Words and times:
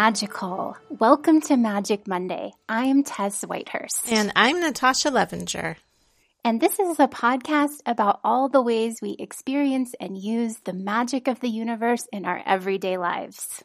magical. 0.00 0.78
Welcome 0.88 1.42
to 1.42 1.58
Magic 1.58 2.08
Monday. 2.08 2.52
I'm 2.66 3.02
Tess 3.02 3.44
Whitehurst. 3.44 4.10
And 4.10 4.32
I'm 4.34 4.58
Natasha 4.58 5.10
Levinger. 5.10 5.76
And 6.42 6.58
this 6.58 6.78
is 6.78 6.98
a 6.98 7.06
podcast 7.06 7.82
about 7.84 8.18
all 8.24 8.48
the 8.48 8.62
ways 8.62 9.02
we 9.02 9.14
experience 9.18 9.94
and 10.00 10.16
use 10.16 10.56
the 10.64 10.72
magic 10.72 11.28
of 11.28 11.40
the 11.40 11.50
universe 11.50 12.08
in 12.14 12.24
our 12.24 12.42
everyday 12.46 12.96
lives. 12.96 13.62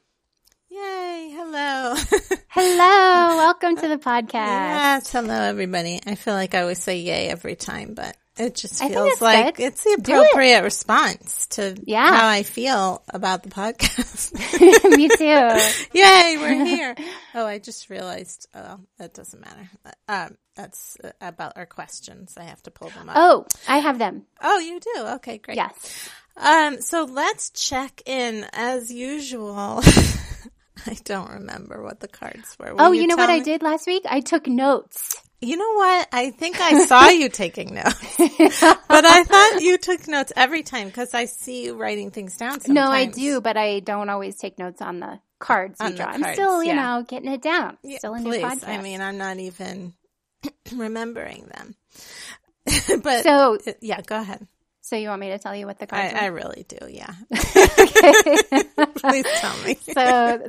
Yay. 0.69 1.31
Hello. 1.37 1.95
hello. 2.49 3.37
Welcome 3.37 3.77
to 3.77 3.87
the 3.87 3.97
podcast. 3.97 4.33
Yes. 4.33 5.11
Hello, 5.13 5.41
everybody. 5.41 6.01
I 6.05 6.15
feel 6.15 6.33
like 6.33 6.53
I 6.53 6.63
always 6.63 6.83
say 6.83 6.97
yay 6.97 7.29
every 7.29 7.55
time, 7.55 7.93
but 7.93 8.17
it 8.37 8.55
just 8.55 8.83
feels 8.83 9.21
like 9.21 9.57
good. 9.57 9.65
it's 9.65 9.83
the 9.83 9.93
appropriate 9.93 10.59
it. 10.59 10.63
response 10.63 11.47
to 11.47 11.77
yeah. 11.85 12.13
how 12.13 12.27
I 12.27 12.43
feel 12.43 13.01
about 13.13 13.43
the 13.43 13.49
podcast. 13.49 14.33
Me 14.97 15.07
too. 15.07 15.87
Yay, 15.99 16.37
we're 16.37 16.65
here. 16.65 16.95
Oh, 17.33 17.45
I 17.45 17.59
just 17.59 17.89
realized, 17.89 18.47
oh, 18.53 18.79
that 18.97 19.13
doesn't 19.13 19.39
matter. 19.39 19.69
Um, 20.09 20.37
that's 20.55 20.97
about 21.21 21.53
our 21.55 21.65
questions. 21.65 22.35
I 22.37 22.43
have 22.43 22.61
to 22.63 22.71
pull 22.71 22.89
them 22.89 23.09
up. 23.09 23.15
Oh, 23.17 23.45
I 23.67 23.79
have 23.79 23.99
them. 23.99 24.25
Oh, 24.41 24.59
you 24.59 24.79
do? 24.79 25.05
Okay, 25.15 25.37
great. 25.37 25.57
Yes. 25.57 26.09
Um, 26.37 26.81
so 26.81 27.05
let's 27.05 27.51
check 27.51 28.01
in 28.05 28.45
as 28.51 28.91
usual. 28.91 29.81
I 30.85 30.97
don't 31.05 31.31
remember 31.31 31.81
what 31.81 32.01
the 32.01 32.07
cards 32.07 32.57
were. 32.59 32.73
Will 32.73 32.81
oh, 32.81 32.91
you, 32.91 33.01
you 33.01 33.07
know 33.07 33.15
what 33.15 33.29
me? 33.29 33.35
I 33.35 33.39
did 33.39 33.63
last 33.63 33.87
week? 33.87 34.03
I 34.07 34.19
took 34.19 34.47
notes. 34.47 35.15
You 35.41 35.57
know 35.57 35.73
what? 35.73 36.07
I 36.11 36.31
think 36.31 36.59
I 36.59 36.85
saw 36.85 37.09
you 37.09 37.29
taking 37.29 37.75
notes, 37.75 38.17
but 38.17 39.05
I 39.05 39.23
thought 39.23 39.61
you 39.61 39.77
took 39.77 40.07
notes 40.07 40.31
every 40.35 40.63
time 40.63 40.87
because 40.87 41.13
I 41.13 41.25
see 41.25 41.65
you 41.65 41.75
writing 41.75 42.11
things 42.11 42.37
down. 42.37 42.61
Sometimes. 42.61 42.73
No, 42.73 42.87
I 42.91 43.05
do, 43.05 43.41
but 43.41 43.57
I 43.57 43.79
don't 43.79 44.09
always 44.09 44.37
take 44.37 44.57
notes 44.57 44.81
on 44.81 44.99
the 44.99 45.19
cards 45.39 45.79
on 45.81 45.91
we 45.91 45.97
draw. 45.97 46.05
Cards, 46.07 46.23
I'm 46.23 46.33
still, 46.33 46.63
you 46.63 46.69
yeah. 46.69 46.97
know, 46.97 47.03
getting 47.03 47.31
it 47.31 47.41
down. 47.41 47.77
Yeah, 47.83 47.97
still 47.99 48.15
a 48.15 48.19
please. 48.21 48.43
podcast. 48.43 48.67
I 48.67 48.81
mean, 48.81 49.01
I'm 49.01 49.17
not 49.17 49.37
even 49.37 49.93
remembering 50.73 51.45
them. 51.53 51.75
but 53.03 53.23
so, 53.23 53.57
uh, 53.67 53.73
yeah, 53.81 54.01
go 54.01 54.19
ahead. 54.19 54.47
So 54.81 54.95
you 54.95 55.09
want 55.09 55.19
me 55.19 55.29
to 55.29 55.39
tell 55.39 55.55
you 55.55 55.65
what 55.65 55.79
the 55.79 55.87
cards 55.87 56.13
I, 56.13 56.17
are? 56.17 56.23
I 56.23 56.25
really 56.27 56.63
do, 56.67 56.77
yeah. 56.87 57.11
Please 58.95 59.25
tell 59.39 59.63
me. 59.63 59.77
so, 59.81 60.47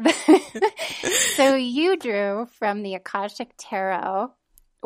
so 1.34 1.54
you 1.56 1.96
drew 1.96 2.46
from 2.58 2.82
the 2.82 2.94
Akashic 2.94 3.50
Tarot 3.56 4.30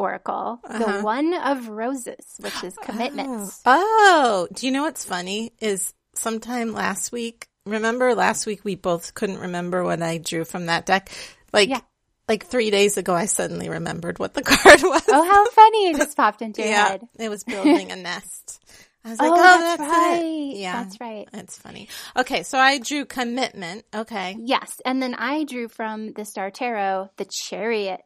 Oracle, 0.01 0.61
uh-huh. 0.65 0.79
the 0.79 1.05
one 1.05 1.35
of 1.35 1.69
roses, 1.69 2.25
which 2.39 2.65
is 2.65 2.75
commitments. 2.83 3.61
Oh. 3.67 4.49
oh, 4.49 4.55
do 4.55 4.65
you 4.65 4.73
know 4.73 4.83
what's 4.83 5.05
funny? 5.05 5.53
Is 5.61 5.93
sometime 6.15 6.73
last 6.73 7.13
week, 7.13 7.49
remember 7.67 8.15
last 8.15 8.47
week 8.47 8.65
we 8.65 8.77
both 8.77 9.13
couldn't 9.13 9.41
remember 9.41 9.85
what 9.85 10.03
I 10.03 10.17
drew 10.17 10.47
from 10.47 10.67
that 10.67 10.87
deck? 10.87 11.11
Like, 11.53 11.69
yeah. 11.69 11.81
like 12.29 12.47
three 12.47 12.71
days 12.71 12.97
ago, 12.97 13.15
I 13.15 13.27
suddenly 13.27 13.69
remembered 13.69 14.19
what 14.19 14.33
the 14.33 14.43
card 14.43 14.81
was. 14.83 15.03
Oh, 15.09 15.23
how 15.23 15.51
funny. 15.51 15.89
It 15.91 15.99
just 15.99 16.17
popped 16.17 16.41
into 16.41 16.63
your 16.63 16.71
yeah, 16.71 16.89
head. 16.89 17.09
It 17.19 17.29
was 17.29 17.45
building 17.45 17.93
a 17.93 17.97
nest. 17.97 18.65
I 19.05 19.11
was 19.11 19.19
like, 19.19 19.31
oh, 19.31 19.35
oh 19.35 19.37
that's, 19.37 19.79
that's, 19.79 19.91
right. 19.91 20.23
It. 20.23 20.57
Yeah. 20.57 20.83
That's 20.83 21.01
right. 21.01 21.29
That's 21.33 21.59
funny. 21.59 21.89
Okay. 22.17 22.43
So 22.43 22.59
I 22.59 22.79
drew 22.79 23.05
commitment. 23.07 23.85
Okay. 23.95 24.37
Yes. 24.39 24.81
And 24.85 25.03
then 25.03 25.15
I 25.15 25.45
drew 25.45 25.69
from 25.69 26.13
the 26.13 26.25
Star 26.25 26.51
Tarot, 26.51 27.11
the 27.17 27.25
chariot. 27.25 28.03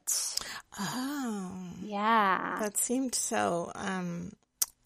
Oh. 0.78 1.52
Yeah. 1.82 2.58
That 2.60 2.76
seemed 2.76 3.14
so, 3.14 3.72
um, 3.74 4.32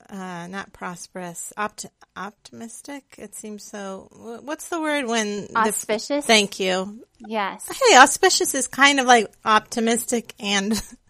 uh, 0.08 0.46
not 0.46 0.72
prosperous, 0.72 1.52
opt- 1.56 1.86
optimistic. 2.16 3.16
It 3.18 3.34
seems 3.34 3.64
so. 3.64 4.40
What's 4.42 4.68
the 4.68 4.80
word 4.80 5.06
when 5.06 5.48
auspicious? 5.54 6.24
thank 6.24 6.58
you. 6.58 7.04
Yes. 7.18 7.66
Hey, 7.68 7.98
auspicious 7.98 8.54
is 8.54 8.66
kind 8.66 9.00
of 9.00 9.06
like 9.06 9.30
optimistic 9.44 10.34
and 10.40 10.72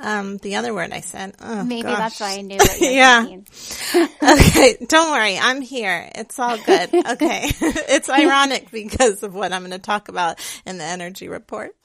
um, 0.00 0.38
the 0.38 0.56
other 0.56 0.74
word 0.74 0.92
I 0.92 1.00
said. 1.00 1.34
Oh, 1.40 1.64
Maybe 1.64 1.82
gosh. 1.82 1.98
that's 1.98 2.20
why 2.20 2.38
I 2.38 2.40
knew 2.40 2.56
what 2.58 2.80
you 2.80 2.88
yeah. 2.88 3.26
okay, 4.22 4.76
don't 4.86 5.10
worry. 5.10 5.38
I'm 5.38 5.60
here. 5.60 6.10
It's 6.14 6.38
all 6.38 6.58
good. 6.58 6.90
Okay. 7.04 7.42
it's 7.60 8.08
ironic 8.08 8.70
because 8.70 9.22
of 9.22 9.34
what 9.34 9.52
I'm 9.52 9.60
going 9.60 9.72
to 9.72 9.78
talk 9.78 10.08
about 10.08 10.40
in 10.66 10.78
the 10.78 10.84
energy 10.84 11.28
report. 11.28 11.76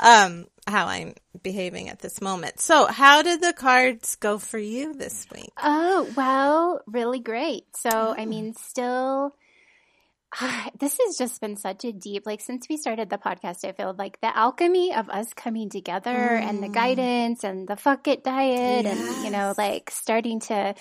Um, 0.00 0.46
how 0.66 0.86
I'm 0.86 1.14
behaving 1.42 1.88
at 1.88 1.98
this 1.98 2.20
moment. 2.20 2.60
So, 2.60 2.86
how 2.86 3.22
did 3.22 3.42
the 3.42 3.52
cards 3.52 4.16
go 4.16 4.38
for 4.38 4.58
you 4.58 4.94
this 4.94 5.26
week? 5.34 5.50
Oh, 5.60 6.08
well, 6.16 6.80
really 6.86 7.18
great. 7.18 7.64
So, 7.76 7.90
oh. 7.92 8.14
I 8.16 8.26
mean, 8.26 8.54
still 8.54 9.34
this 10.78 10.98
has 11.04 11.16
just 11.16 11.40
been 11.40 11.56
such 11.56 11.84
a 11.84 11.92
deep 11.92 12.24
like 12.26 12.40
since 12.40 12.68
we 12.68 12.76
started 12.76 13.10
the 13.10 13.18
podcast 13.18 13.64
i 13.64 13.72
feel 13.72 13.94
like 13.98 14.20
the 14.20 14.36
alchemy 14.36 14.94
of 14.94 15.08
us 15.10 15.32
coming 15.34 15.68
together 15.68 16.10
mm. 16.10 16.42
and 16.42 16.62
the 16.62 16.68
mm. 16.68 16.74
guidance 16.74 17.44
and 17.44 17.66
the 17.66 17.76
fuck 17.76 18.06
it 18.06 18.22
diet 18.22 18.84
yes. 18.84 18.98
and 18.98 19.24
you 19.24 19.30
know 19.30 19.54
like 19.58 19.90
starting 19.90 20.40
to 20.40 20.74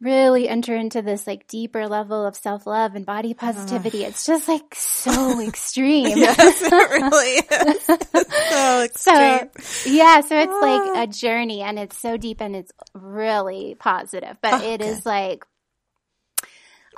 really 0.00 0.48
enter 0.48 0.76
into 0.76 1.02
this 1.02 1.26
like 1.26 1.48
deeper 1.48 1.88
level 1.88 2.24
of 2.24 2.36
self-love 2.36 2.94
and 2.94 3.04
body 3.04 3.34
positivity 3.34 4.04
uh. 4.04 4.08
it's 4.08 4.26
just 4.26 4.46
like 4.48 4.74
so 4.74 5.40
extreme 5.46 6.16
yes 6.16 6.62
it 6.62 6.72
really 6.72 7.72
is 7.72 7.82
so 8.48 8.82
extreme 8.84 9.50
so 9.58 9.90
yeah 9.90 10.20
so 10.20 10.36
it's 10.38 10.62
like 10.62 11.08
a 11.08 11.12
journey 11.12 11.62
and 11.62 11.78
it's 11.78 11.98
so 11.98 12.16
deep 12.16 12.40
and 12.40 12.54
it's 12.54 12.70
really 12.94 13.76
positive 13.78 14.36
but 14.40 14.54
oh, 14.54 14.72
it 14.72 14.78
good. 14.78 14.86
is 14.86 15.04
like 15.04 15.44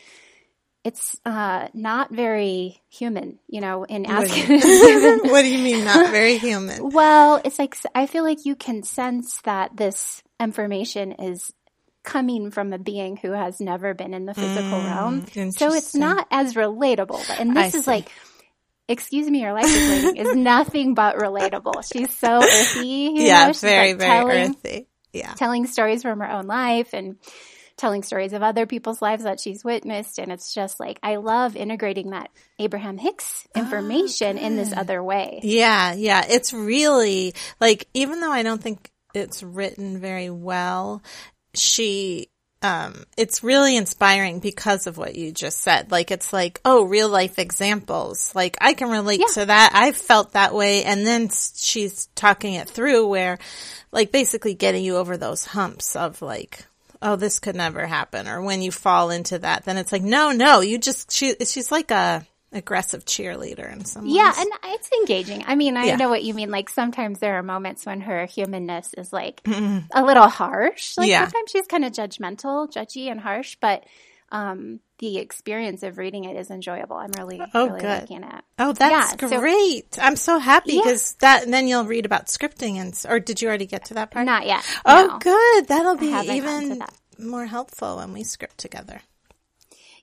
it's 0.84 1.16
uh, 1.26 1.70
not 1.74 2.12
very 2.12 2.82
human, 2.90 3.40
you 3.48 3.62
know, 3.62 3.86
in 3.86 4.06
asking. 4.06 4.60
what 5.32 5.42
do 5.44 5.48
you 5.48 5.64
mean, 5.64 5.86
not 5.86 6.12
very 6.12 6.38
human? 6.38 6.90
well, 6.90 7.40
it's 7.46 7.60
like, 7.60 7.78
I 7.96 8.08
feel 8.08 8.26
like 8.26 8.44
you 8.44 8.58
can 8.58 8.84
sense 8.84 9.40
that 9.42 9.78
this 9.78 10.22
information 10.38 11.14
is 11.14 11.54
coming 12.04 12.52
from 12.52 12.74
a 12.74 12.78
being 12.78 13.16
who 13.16 13.32
has 13.32 13.62
never 13.62 13.94
been 13.94 14.14
in 14.14 14.26
the 14.26 14.34
physical 14.34 14.80
mm, 14.80 14.86
realm. 14.86 15.52
So 15.52 15.74
it's 15.74 15.96
not 15.96 16.28
as 16.30 16.56
relatable. 16.56 17.24
And 17.40 17.56
this 17.56 17.76
I 17.76 17.78
is 17.78 17.86
see. 17.86 17.92
like, 17.92 18.12
excuse 18.90 19.30
me, 19.30 19.42
your 19.42 19.54
life 19.54 19.68
is 19.68 20.04
waiting 20.04 20.18
is 20.18 20.36
nothing 20.36 20.96
but 20.96 21.16
relatable. 21.16 21.90
She's 21.92 22.14
so 22.18 22.38
earthy. 22.38 23.12
yeah, 23.14 23.48
know? 23.48 23.54
very, 23.54 23.90
like 23.90 24.00
very 24.00 24.10
telling, 24.10 24.50
earthy. 24.50 24.88
Yeah. 25.14 25.34
Telling 25.36 25.68
stories 25.68 26.02
from 26.02 26.20
her 26.20 26.30
own 26.30 26.48
life 26.48 26.94
and 26.94 27.18
telling 27.78 28.04
stories 28.04 28.34
of 28.34 28.44
other 28.44 28.66
people's 28.66 29.02
lives 29.02 29.24
that 29.24 29.40
she's 29.40 29.64
witnessed. 29.64 30.20
And 30.20 30.32
it's 30.32 30.54
just 30.54 30.80
like, 30.80 31.00
I 31.02 31.16
love 31.16 31.56
integrating 31.56 32.10
that 32.10 32.30
Abraham 32.58 32.98
Hicks 32.98 33.48
oh, 33.56 33.62
information 33.62 34.38
oh, 34.38 34.42
in 34.42 34.58
this 34.58 34.74
other 34.74 35.02
way. 35.02 35.40
Yeah. 35.44 35.94
Yeah. 35.94 36.26
It's 36.28 36.52
really 36.52 37.34
like, 37.62 37.88
even 37.94 38.20
though 38.20 38.32
I 38.32 38.44
don't 38.44 38.62
think 38.62 38.92
it's 39.14 39.42
written 39.44 40.00
very 40.00 40.30
well. 40.30 41.02
She 41.56 42.30
um, 42.62 43.06
it's 43.16 43.44
really 43.44 43.78
inspiring 43.78 44.40
because 44.40 44.86
of 44.86 44.98
what 44.98 45.16
you 45.16 45.32
just 45.32 45.60
said. 45.60 45.92
Like, 45.92 46.12
it's 46.12 46.34
like, 46.34 46.60
oh, 46.66 46.84
real 46.84 47.08
life 47.08 47.40
examples. 47.40 48.34
Like, 48.36 48.58
I 48.60 48.74
can 48.74 48.90
relate 48.90 49.22
yeah. 49.22 49.34
to 49.42 49.46
that. 49.46 49.72
I've 49.74 49.96
felt 49.96 50.34
that 50.34 50.54
way. 50.54 50.84
And 50.84 51.08
then 51.08 51.30
she's 51.30 52.08
talking 52.16 52.56
it 52.56 52.70
through 52.70 53.08
where, 53.08 53.40
like, 53.92 54.12
basically 54.12 54.56
getting 54.56 54.84
you 54.84 54.98
over 54.98 55.16
those 55.16 55.46
humps 55.46 55.96
of 55.96 56.22
like, 56.22 56.66
oh, 57.02 57.16
this 57.16 57.40
could 57.40 57.56
never 57.56 57.86
happen. 57.88 58.28
Or 58.28 58.42
when 58.42 58.62
you 58.62 58.72
fall 58.72 59.10
into 59.10 59.40
that, 59.40 59.64
then 59.64 59.78
it's 59.78 59.94
like, 59.94 60.04
no, 60.04 60.32
no, 60.32 60.60
you 60.60 60.78
just, 60.78 61.12
she, 61.12 61.36
she's 61.46 61.72
like 61.72 61.92
a, 61.92 62.26
aggressive 62.52 63.06
cheerleader 63.06 63.72
in 63.72 63.86
some 63.86 64.06
ways. 64.06 64.16
Yeah, 64.16 64.34
and 64.36 64.50
it's 64.66 64.90
engaging. 64.92 65.44
I 65.46 65.56
mean, 65.56 65.78
I 65.78 65.86
yeah. 65.86 65.96
know 65.96 66.10
what 66.10 66.24
you 66.24 66.34
mean. 66.34 66.50
Like 66.50 66.70
sometimes 66.70 67.20
there 67.20 67.38
are 67.38 67.44
moments 67.44 67.86
when 67.86 68.02
her 68.02 68.26
humanness 68.26 68.94
is 68.98 69.14
like 69.14 69.44
mm-hmm. 69.44 69.86
a 69.94 70.04
little 70.04 70.28
harsh. 70.28 70.98
Like 70.98 71.10
yeah. 71.10 71.26
sometimes 71.26 71.52
she's 71.52 71.68
kind 71.68 71.86
of 71.86 71.92
judgmental, 71.92 72.72
judgy 72.72 73.12
and 73.12 73.20
harsh, 73.20 73.58
but 73.62 73.86
um, 74.32 74.80
the 75.00 75.18
experience 75.18 75.84
of 75.84 75.98
reading 75.98 76.26
it 76.26 76.36
is 76.36 76.52
enjoyable. 76.52 76.98
I'm 76.98 77.12
really, 77.12 77.42
oh, 77.54 77.68
really 77.68 77.82
good. 77.82 78.02
liking 78.02 78.24
it. 78.24 78.44
Oh, 78.58 78.74
that's 78.74 79.16
yeah, 79.22 79.40
great. 79.40 79.96
So, 79.96 80.02
I'm 80.02 80.16
so 80.16 80.40
happy 80.40 80.78
because 80.78 81.16
yeah. 81.22 81.38
that, 81.38 81.44
and 81.44 81.54
then 81.54 81.68
you'll 81.68 81.86
read 81.86 82.06
about 82.06 82.28
scripting 82.28 82.76
and, 82.76 83.00
or 83.08 83.20
did 83.20 83.42
you 83.42 83.48
already 83.48 83.66
get 83.66 83.86
to 83.86 83.96
that 83.96 84.12
part? 84.12 84.26
Not 84.26 84.46
yet. 84.46 84.64
Oh, 84.86 85.08
no. 85.08 85.20
good. 85.20 85.68
That'll 85.68 85.98
be 85.98 86.14
even 86.36 86.84
more 87.18 87.46
helpful 87.46 87.98
when 87.98 88.14
we 88.14 88.24
script 88.24 88.58
together. 88.58 89.02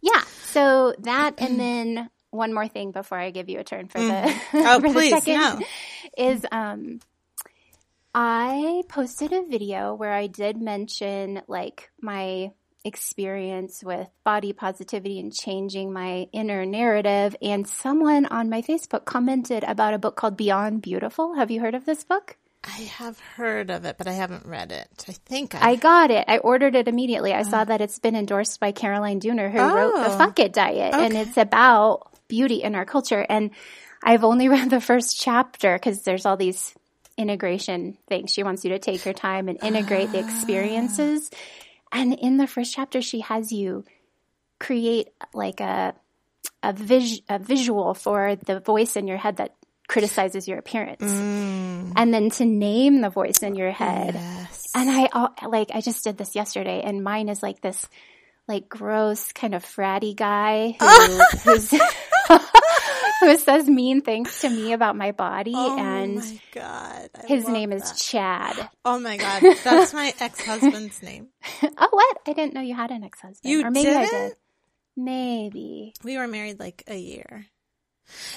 Yeah. 0.01 0.23
So 0.47 0.95
that, 1.01 1.35
and 1.39 1.61
then 1.61 2.11
one 2.37 2.55
more 2.55 2.69
thing 2.69 2.93
before 2.93 3.19
I 3.19 3.31
give 3.31 3.49
you 3.49 3.59
a 3.59 3.65
turn 3.65 3.89
for 3.89 3.99
mm. 3.99 4.09
the 4.09 4.41
oh 4.55 4.81
for 4.81 4.93
please 4.93 5.25
the 5.25 5.35
no. 5.35 5.61
is 6.17 6.45
um 6.51 7.01
I 8.15 8.83
posted 8.89 9.33
a 9.33 9.45
video 9.45 9.95
where 9.95 10.13
I 10.13 10.27
did 10.27 10.57
mention 10.57 11.43
like 11.49 11.91
my 12.01 12.53
experience 12.87 13.83
with 13.85 14.09
body 14.25 14.53
positivity 14.53 15.19
and 15.19 15.35
changing 15.35 15.93
my 15.93 16.29
inner 16.33 16.65
narrative 16.65 17.37
and 17.43 17.67
someone 17.69 18.25
on 18.27 18.49
my 18.49 18.63
Facebook 18.63 19.05
commented 19.05 19.65
about 19.65 19.93
a 19.93 19.99
book 19.99 20.17
called 20.17 20.37
Beyond 20.37 20.81
Beautiful. 20.83 21.35
Have 21.35 21.51
you 21.51 21.61
heard 21.61 21.75
of 21.75 21.85
this 21.85 22.05
book? 22.05 22.37
I 22.65 22.83
have 22.83 23.19
heard 23.19 23.71
of 23.71 23.85
it, 23.85 23.97
but 23.99 24.09
I 24.09 24.13
haven't 24.13 24.47
read 24.47 24.73
it. 24.73 25.05
I 25.09 25.13
think 25.13 25.55
I, 25.55 25.73
I 25.73 25.77
got 25.77 26.11
it. 26.11 26.25
I 26.27 26.39
ordered 26.39 26.75
it 26.75 26.89
immediately. 26.89 27.33
I 27.33 27.43
saw 27.43 27.65
that 27.65 27.81
it's 27.81 27.99
been 27.99 28.17
endorsed 28.17 28.59
by 28.61 28.73
Caroline 28.73 29.21
Dooner, 29.21 29.51
who 29.51 29.59
oh, 29.59 29.75
wrote 29.75 29.95
the 29.95 30.15
oh. 30.15 30.19
Fuck 30.19 30.39
It 30.41 30.53
Diet, 30.53 30.95
okay. 30.95 31.05
and 31.05 31.15
it's 31.17 31.37
about 31.37 32.16
beauty 32.29 32.63
in 32.63 32.75
our 32.75 32.85
culture. 32.85 33.25
And 33.29 33.51
I've 34.03 34.25
only 34.25 34.49
read 34.57 34.71
the 34.71 34.81
first 34.81 35.21
chapter 35.21 35.75
because 35.75 36.03
there's 36.03 36.27
all 36.27 36.37
these 36.37 36.75
integration 37.17 37.97
things. 38.09 38.33
She 38.33 38.43
wants 38.43 38.65
you 38.65 38.71
to 38.71 38.79
take 38.79 39.05
your 39.05 39.15
time 39.15 39.49
and 39.49 39.63
integrate 39.63 40.13
the 40.13 40.19
experiences. 40.19 41.31
And 41.93 42.15
in 42.15 42.37
the 42.37 42.47
first 42.47 42.75
chapter, 42.75 43.01
she 43.01 43.21
has 43.21 43.53
you 43.53 43.85
create 44.59 45.09
like 45.35 45.61
a 45.61 45.95
a, 46.63 46.73
vis- 46.73 47.21
a 47.29 47.39
visual 47.39 47.95
for 47.95 48.37
the 48.37 48.61
voice 48.61 48.97
in 48.97 49.07
your 49.07 49.17
head 49.17 49.37
that 49.37 49.55
criticizes 49.89 50.49
your 50.49 50.59
appearance 50.59 51.03
mm. 51.03 51.93
and 51.95 52.13
then 52.13 52.31
to 52.31 52.45
name 52.45 53.01
the 53.01 53.11
voice 53.11 53.39
in 53.43 53.55
your 53.55 53.71
head 53.71 54.15
yes. 54.15 54.67
and 54.75 54.91
i 54.91 55.09
like 55.47 55.71
i 55.73 55.81
just 55.81 56.03
did 56.03 56.17
this 56.17 56.35
yesterday 56.35 56.83
and 56.83 57.05
mine 57.05 57.29
is 57.29 57.41
like 57.41 57.61
this 57.61 57.89
like 58.49 58.69
gross 58.69 59.33
kind 59.33 59.55
of 59.55 59.65
fratty 59.65 60.15
guy 60.15 60.77
who, 61.45 61.59
who 63.21 63.39
says 63.39 63.69
mean 63.69 64.01
things 64.03 64.41
to 64.41 64.49
me 64.49 64.73
about 64.73 64.97
my 64.97 65.13
body 65.13 65.53
oh 65.55 65.79
and 65.79 66.17
my 66.17 66.41
god 66.53 67.11
I 67.15 67.27
his 67.27 67.49
name 67.49 67.71
that. 67.71 67.77
is 67.83 68.01
chad. 68.01 68.69
Oh 68.85 68.99
my 68.99 69.17
god 69.17 69.43
that's 69.65 69.93
my 69.93 70.13
ex-husband's 70.21 71.03
name. 71.03 71.29
Oh 71.63 71.89
what? 71.91 72.19
I 72.27 72.33
didn't 72.33 72.55
know 72.55 72.61
you 72.61 72.75
had 72.75 72.91
an 72.91 73.05
ex-husband. 73.05 73.51
You 73.51 73.65
or 73.65 73.71
maybe 73.71 73.87
didn't? 73.87 74.03
i 74.03 74.29
did. 74.29 74.37
Maybe. 74.97 75.93
We 76.05 76.17
were 76.17 76.27
married 76.27 76.59
like 76.59 76.85
a 76.87 76.97
year. 76.97 77.47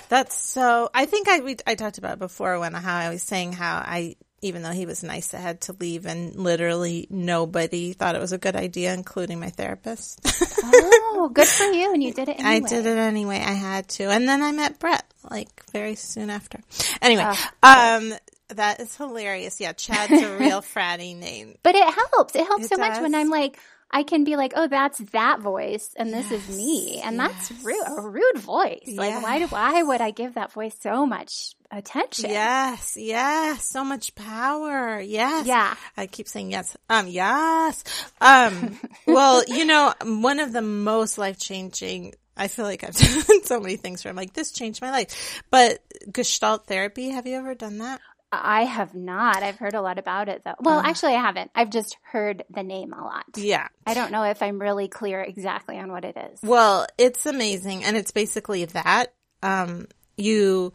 That's 0.10 0.36
so 0.36 0.90
i 0.94 1.06
think 1.06 1.28
i 1.30 1.42
we, 1.42 1.58
i 1.68 1.76
talked 1.76 2.00
about 2.00 2.14
it 2.14 2.20
before 2.20 2.60
when 2.60 2.74
how 2.74 2.98
i 2.98 3.10
was 3.10 3.22
saying 3.22 3.54
how 3.54 3.76
i 3.78 4.16
even 4.42 4.62
though 4.62 4.72
he 4.72 4.86
was 4.86 5.04
nice, 5.04 5.34
I 5.34 5.38
had 5.40 5.62
to 5.62 5.76
leave 5.80 6.06
and 6.06 6.36
literally 6.36 7.08
nobody 7.10 7.94
thought 7.94 8.16
it 8.16 8.22
was 8.22 8.32
a 8.32 8.38
good 8.38 8.56
idea, 8.56 8.94
including 8.94 9.40
my 9.40 9.50
therapist. 9.50 10.20
oh, 10.64 11.30
good 11.34 11.48
for 11.48 11.66
you. 11.66 11.94
And 11.94 12.04
you 12.04 12.14
did 12.14 12.30
it 12.30 12.40
anyway. 12.40 12.66
I 12.66 12.70
did 12.70 12.86
it 12.86 12.98
anyway. 12.98 13.38
I 13.38 13.54
had 13.54 13.88
to. 13.90 14.10
And 14.10 14.28
then 14.28 14.42
I 14.42 14.52
met 14.52 14.80
Brett 14.80 15.06
like 15.30 15.64
very 15.72 15.96
soon 15.96 16.30
after. 16.30 16.60
Anyway, 17.02 17.24
oh, 17.64 17.98
um, 17.98 18.14
that 18.50 18.80
is 18.80 18.96
hilarious. 18.96 19.60
Yeah, 19.60 19.74
Chad's 19.74 20.22
a 20.22 20.38
real 20.38 20.62
fratty 20.76 21.16
name. 21.16 21.56
But 21.64 21.76
it 21.76 21.94
helps. 21.94 22.36
It 22.36 22.46
helps 22.46 22.66
it 22.66 22.70
so 22.70 22.78
does. 22.78 22.90
much 22.90 23.02
when 23.02 23.16
I'm 23.16 23.30
like, 23.30 23.60
I 23.92 24.04
can 24.04 24.24
be 24.24 24.36
like, 24.36 24.54
oh, 24.56 24.68
that's 24.68 25.00
that 25.00 25.40
voice, 25.40 25.96
and 25.98 26.14
this 26.14 26.30
yes, 26.30 26.48
is 26.48 26.56
me, 26.56 27.02
and 27.04 27.18
yes. 27.18 27.50
that's 27.50 27.64
rude, 27.64 27.84
a 27.88 28.02
rude 28.02 28.38
voice. 28.38 28.84
Yes. 28.86 28.98
Like, 28.98 29.24
why? 29.24 29.40
Do 29.40 29.48
why 29.48 29.82
would 29.82 30.00
I 30.00 30.12
give 30.12 30.36
that 30.36 30.52
voice 30.52 30.76
so 30.80 31.08
much 31.08 31.56
attention? 31.72 32.30
Yes, 32.30 32.98
yes, 33.00 33.66
so 33.66 33.84
much 33.84 34.16
power. 34.16 35.00
Yes, 35.00 35.46
yeah. 35.48 35.76
I 35.98 36.08
keep 36.08 36.28
saying 36.28 36.52
yes. 36.52 36.76
Um, 36.90 37.08
yes. 37.08 37.84
Um, 38.22 38.80
well, 39.08 39.44
you 39.48 39.66
know, 39.66 39.94
one 40.04 40.40
of 40.40 40.54
the 40.54 40.62
most 40.62 41.18
life 41.18 41.40
changing. 41.40 42.16
I 42.36 42.48
feel 42.48 42.66
like 42.66 42.84
I've 42.86 42.96
done 43.28 43.44
so 43.44 43.60
many 43.60 43.76
things 43.76 44.04
where 44.04 44.10
I'm 44.10 44.16
like, 44.16 44.34
this 44.34 44.52
changed 44.52 44.82
my 44.82 44.92
life. 44.92 45.44
But 45.52 45.80
Gestalt 46.12 46.68
therapy, 46.68 47.10
have 47.10 47.28
you 47.28 47.36
ever 47.36 47.54
done 47.54 47.80
that? 47.80 48.00
I 48.32 48.66
have 48.66 48.94
not. 48.94 49.42
I've 49.42 49.58
heard 49.58 49.74
a 49.74 49.82
lot 49.82 49.98
about 49.98 50.30
it 50.30 50.44
though. 50.46 50.54
Well, 50.60 50.80
uh, 50.80 50.84
actually 50.84 51.16
I 51.16 51.22
haven't. 51.22 51.52
I've 51.56 51.72
just 51.72 51.98
heard 52.04 52.44
the 52.50 52.64
name 52.64 52.94
a 52.94 53.04
lot. 53.04 53.26
Yeah. 53.36 53.68
I 53.86 53.94
don't 53.94 54.12
know 54.12 54.24
if 54.24 54.44
I'm 54.44 54.60
really 54.60 54.88
clear 54.88 55.22
exactly 55.22 55.80
on 55.80 55.92
what 55.92 56.06
it 56.06 56.16
is. 56.32 56.40
Well, 56.44 56.86
it's 56.98 57.26
amazing 57.26 57.84
and 57.84 57.98
it's 57.98 58.12
basically 58.12 58.66
that 58.66 59.14
um 59.42 59.88
you 60.16 60.74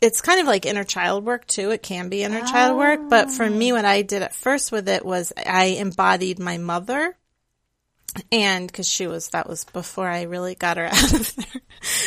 it's 0.00 0.20
kind 0.20 0.40
of 0.40 0.46
like 0.46 0.66
inner 0.66 0.84
child 0.84 1.24
work 1.24 1.46
too. 1.46 1.70
It 1.70 1.82
can 1.82 2.08
be 2.08 2.22
inner 2.22 2.40
oh. 2.42 2.46
child 2.46 2.78
work, 2.78 3.00
but 3.08 3.30
for 3.30 3.48
me 3.48 3.72
ah. 3.72 3.76
what 3.76 3.84
I 3.84 4.02
did 4.02 4.22
at 4.22 4.34
first 4.34 4.72
with 4.72 4.88
it 4.88 5.04
was 5.04 5.32
I 5.36 5.76
embodied 5.78 6.38
my 6.38 6.58
mother 6.58 7.16
and 8.32 8.66
because 8.66 8.88
she 8.88 9.06
was 9.06 9.28
that 9.28 9.48
was 9.48 9.64
before 9.64 10.08
I 10.08 10.22
really 10.22 10.54
got 10.54 10.76
her 10.76 10.86
out 10.92 11.12
of 11.12 11.36
there, 11.36 11.62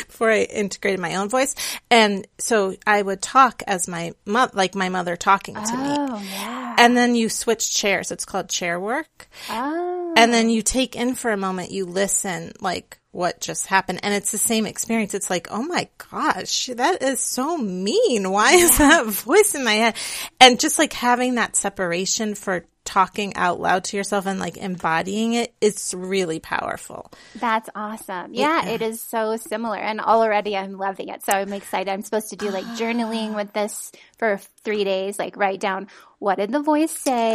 before 0.08 0.32
I 0.32 0.42
integrated 0.42 1.00
my 1.00 1.16
own 1.16 1.30
voice, 1.30 1.56
and 1.90 2.28
so 2.38 2.76
I 2.86 3.02
would 3.02 3.22
talk 3.22 3.64
as 3.68 3.88
my 3.88 4.14
mother, 4.26 4.52
like 4.56 4.76
my 4.76 4.90
mother 4.90 5.16
talking 5.16 5.56
to 5.56 5.62
oh, 5.66 6.20
me. 6.20 6.28
Yeah. 6.30 6.76
And 6.78 6.98
then 6.98 7.16
you 7.16 7.30
switch 7.30 7.74
chairs. 7.74 8.12
It's 8.12 8.26
called 8.26 8.50
chair 8.50 8.80
work. 8.80 9.30
Oh. 9.50 10.03
And 10.16 10.34
then 10.34 10.50
you 10.50 10.62
take 10.62 10.96
in 10.96 11.16
for 11.16 11.32
a 11.32 11.38
moment. 11.38 11.72
You 11.72 11.86
listen, 11.86 12.54
like 12.60 13.00
what 13.12 13.40
just 13.40 13.68
happened, 13.68 14.00
and 14.04 14.14
it's 14.14 14.32
the 14.32 14.38
same 14.38 14.66
experience. 14.66 15.14
It's 15.14 15.30
like, 15.30 15.48
oh 15.52 15.64
my 15.64 15.88
gosh, 16.10 16.68
that 16.76 17.02
is 17.04 17.20
so 17.20 17.58
mean. 17.58 18.30
Why 18.30 18.54
is 18.54 18.78
that 18.78 19.06
voice 19.06 19.56
in 19.56 19.64
my 19.64 19.74
head? 19.74 19.96
And 20.40 20.60
just 20.60 20.80
like 20.80 20.94
having 20.94 21.36
that 21.36 21.56
separation 21.56 22.36
for 22.36 22.66
talking 22.86 23.36
out 23.36 23.62
loud 23.62 23.86
to 23.86 23.98
yourself 23.98 24.26
and 24.26 24.40
like 24.40 24.58
embodying 24.58 25.34
it 25.34 25.54
it's 25.62 25.94
really 25.94 26.40
powerful. 26.40 27.10
That's 27.36 27.70
awesome. 27.76 28.34
Yeah, 28.34 28.66
yeah, 28.66 28.72
it 28.72 28.82
is 28.82 29.02
so 29.02 29.38
similar. 29.38 29.78
And 29.78 30.02
already 30.02 30.58
i'm 30.58 30.78
loving 30.78 31.08
it. 31.08 31.24
So 31.24 31.32
i'm 31.32 31.54
excited. 31.54 31.90
I'm 31.90 32.02
supposed 32.02 32.30
to 32.32 32.36
do 32.36 32.50
like 32.50 32.66
journaling 32.78 33.36
with 33.38 33.54
this 33.54 33.92
for 34.18 34.40
three 34.64 34.84
days 34.84 35.18
like 35.18 35.38
write 35.38 35.60
down 35.60 35.88
what 36.20 36.38
did 36.38 36.52
the 36.52 36.62
voice 36.62 36.92
say? 36.92 37.34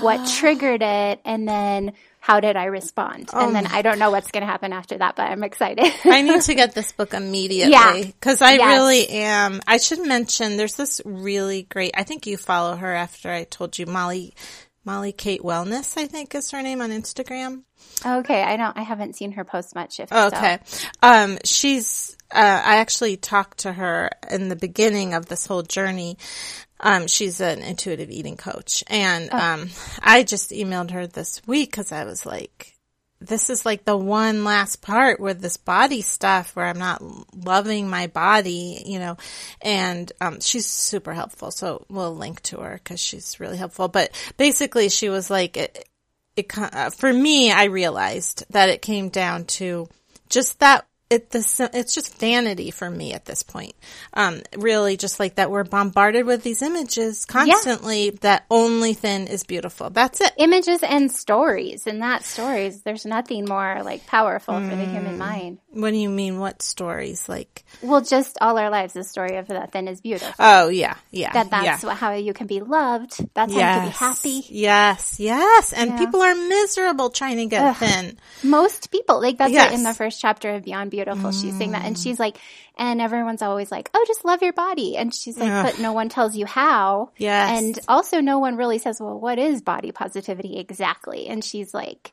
What 0.00 0.20
ah. 0.20 0.36
triggered 0.38 0.82
it? 0.82 1.20
And 1.24 1.46
then 1.46 1.92
how 2.20 2.40
did 2.40 2.54
I 2.56 2.66
respond? 2.66 3.30
Oh. 3.32 3.46
And 3.46 3.54
then 3.54 3.66
I 3.66 3.82
don't 3.82 3.98
know 3.98 4.10
what's 4.10 4.30
going 4.30 4.42
to 4.42 4.46
happen 4.46 4.72
after 4.72 4.98
that, 4.98 5.16
but 5.16 5.22
I'm 5.22 5.42
excited. 5.42 5.92
I 6.04 6.22
need 6.22 6.42
to 6.42 6.54
get 6.54 6.74
this 6.74 6.92
book 6.92 7.14
immediately. 7.14 7.72
Yeah. 7.72 8.04
Cause 8.20 8.42
I 8.42 8.52
yes. 8.52 8.78
really 8.78 9.08
am. 9.08 9.60
I 9.66 9.78
should 9.78 10.06
mention 10.06 10.56
there's 10.56 10.76
this 10.76 11.00
really 11.04 11.62
great, 11.62 11.92
I 11.94 12.04
think 12.04 12.26
you 12.26 12.36
follow 12.36 12.76
her 12.76 12.94
after 12.94 13.30
I 13.30 13.44
told 13.44 13.78
you 13.78 13.86
Molly 13.86 14.34
Molly 14.84 15.12
Kate 15.12 15.42
Wellness, 15.42 15.96
I 15.98 16.06
think 16.06 16.34
is 16.34 16.50
her 16.52 16.62
name 16.62 16.80
on 16.80 16.90
Instagram. 16.90 17.64
Okay, 18.04 18.42
I 18.42 18.56
don't. 18.56 18.76
I 18.76 18.82
haven't 18.82 19.14
seen 19.14 19.32
her 19.32 19.44
post 19.44 19.74
much. 19.74 20.00
If 20.00 20.10
okay, 20.12 20.58
so. 20.64 20.88
um, 21.02 21.38
she's. 21.44 22.16
Uh, 22.32 22.62
I 22.64 22.76
actually 22.76 23.16
talked 23.16 23.58
to 23.58 23.72
her 23.72 24.10
in 24.30 24.48
the 24.48 24.56
beginning 24.56 25.14
of 25.14 25.26
this 25.26 25.46
whole 25.46 25.62
journey. 25.62 26.18
Um, 26.78 27.06
she's 27.06 27.40
an 27.40 27.60
intuitive 27.62 28.10
eating 28.10 28.36
coach, 28.36 28.82
and 28.86 29.28
oh. 29.32 29.38
um, 29.38 29.70
I 30.02 30.22
just 30.22 30.50
emailed 30.50 30.92
her 30.92 31.06
this 31.06 31.46
week 31.46 31.70
because 31.70 31.92
I 31.92 32.04
was 32.04 32.24
like, 32.24 32.74
this 33.20 33.50
is 33.50 33.66
like 33.66 33.84
the 33.84 33.96
one 33.96 34.44
last 34.44 34.80
part 34.80 35.20
with 35.20 35.40
this 35.40 35.58
body 35.58 36.00
stuff 36.00 36.56
where 36.56 36.66
I'm 36.66 36.78
not 36.78 37.02
loving 37.36 37.88
my 37.88 38.06
body, 38.06 38.82
you 38.86 38.98
know, 38.98 39.18
and, 39.60 40.10
um, 40.20 40.40
she's 40.40 40.66
super 40.66 41.12
helpful. 41.12 41.50
So 41.50 41.84
we'll 41.90 42.16
link 42.16 42.40
to 42.44 42.58
her 42.60 42.80
because 42.82 42.98
she's 42.98 43.38
really 43.38 43.58
helpful. 43.58 43.88
But 43.88 44.10
basically 44.38 44.88
she 44.88 45.10
was 45.10 45.28
like, 45.28 45.58
it, 45.58 45.86
it, 46.34 46.50
uh, 46.56 46.90
for 46.90 47.12
me, 47.12 47.52
I 47.52 47.64
realized 47.64 48.44
that 48.50 48.70
it 48.70 48.80
came 48.80 49.10
down 49.10 49.44
to 49.44 49.88
just 50.30 50.60
that 50.60 50.86
it 51.10 51.30
the 51.30 51.70
it's 51.74 51.92
just 51.92 52.16
vanity 52.18 52.70
for 52.70 52.88
me 52.88 53.12
at 53.12 53.24
this 53.24 53.42
point. 53.42 53.74
Um, 54.14 54.42
really, 54.56 54.96
just 54.96 55.18
like 55.18 55.34
that, 55.34 55.50
we're 55.50 55.64
bombarded 55.64 56.24
with 56.24 56.44
these 56.44 56.62
images 56.62 57.24
constantly. 57.24 58.06
Yeah. 58.06 58.18
That 58.20 58.46
only 58.48 58.94
thin 58.94 59.26
is 59.26 59.42
beautiful. 59.42 59.90
That's 59.90 60.20
it. 60.20 60.32
Images 60.36 60.84
and 60.84 61.10
stories, 61.10 61.88
and 61.88 62.02
that 62.02 62.24
stories. 62.24 62.82
There's 62.82 63.04
nothing 63.04 63.44
more 63.44 63.82
like 63.82 64.06
powerful 64.06 64.54
mm. 64.54 64.70
for 64.70 64.76
the 64.76 64.84
human 64.84 65.16
mm. 65.16 65.18
mind. 65.18 65.58
What 65.70 65.90
do 65.90 65.96
you 65.96 66.08
mean? 66.08 66.38
What 66.38 66.62
stories? 66.62 67.28
Like, 67.28 67.64
well, 67.82 68.00
just 68.00 68.38
all 68.40 68.56
our 68.56 68.70
lives, 68.70 68.92
the 68.92 69.02
story 69.02 69.36
of 69.36 69.48
that 69.48 69.72
thin 69.72 69.88
is 69.88 70.00
beautiful. 70.00 70.34
Oh 70.38 70.68
yeah, 70.68 70.94
yeah. 71.10 71.32
That 71.32 71.50
that's 71.50 71.82
yeah. 71.82 71.94
how 71.94 72.12
you 72.12 72.32
can 72.32 72.46
be 72.46 72.60
loved. 72.60 73.18
That's 73.34 73.52
yes. 73.52 73.62
how 73.62 73.74
you 73.74 73.80
can 73.80 73.88
be 73.88 73.96
happy. 73.96 74.46
Yes, 74.48 75.18
yes. 75.18 75.72
And 75.72 75.90
yeah. 75.90 75.98
people 75.98 76.22
are 76.22 76.36
miserable 76.36 77.10
trying 77.10 77.38
to 77.38 77.46
get 77.46 77.64
Ugh. 77.64 77.76
thin. 77.76 78.18
Most 78.44 78.92
people, 78.92 79.20
like 79.20 79.38
that's 79.38 79.52
yes. 79.52 79.74
in 79.74 79.82
the 79.82 79.92
first 79.92 80.20
chapter 80.20 80.50
of 80.50 80.62
Beyond 80.62 80.92
Beauty 80.92 80.99
beautiful. 81.04 81.30
Mm. 81.30 81.40
She's 81.40 81.56
saying 81.56 81.72
that. 81.72 81.84
And 81.84 81.98
she's 81.98 82.20
like, 82.20 82.36
and 82.76 83.00
everyone's 83.00 83.42
always 83.42 83.70
like, 83.70 83.90
oh, 83.94 84.04
just 84.06 84.24
love 84.24 84.42
your 84.42 84.52
body. 84.52 84.96
And 84.96 85.14
she's 85.14 85.38
like, 85.38 85.50
Ugh. 85.50 85.66
but 85.66 85.80
no 85.80 85.92
one 85.92 86.08
tells 86.08 86.36
you 86.36 86.46
how. 86.46 87.10
Yes. 87.16 87.62
And 87.62 87.78
also 87.88 88.20
no 88.20 88.38
one 88.38 88.56
really 88.56 88.78
says, 88.78 89.00
well, 89.00 89.18
what 89.18 89.38
is 89.38 89.62
body 89.62 89.92
positivity 89.92 90.58
exactly? 90.58 91.28
And 91.28 91.44
she's 91.44 91.72
like, 91.72 92.12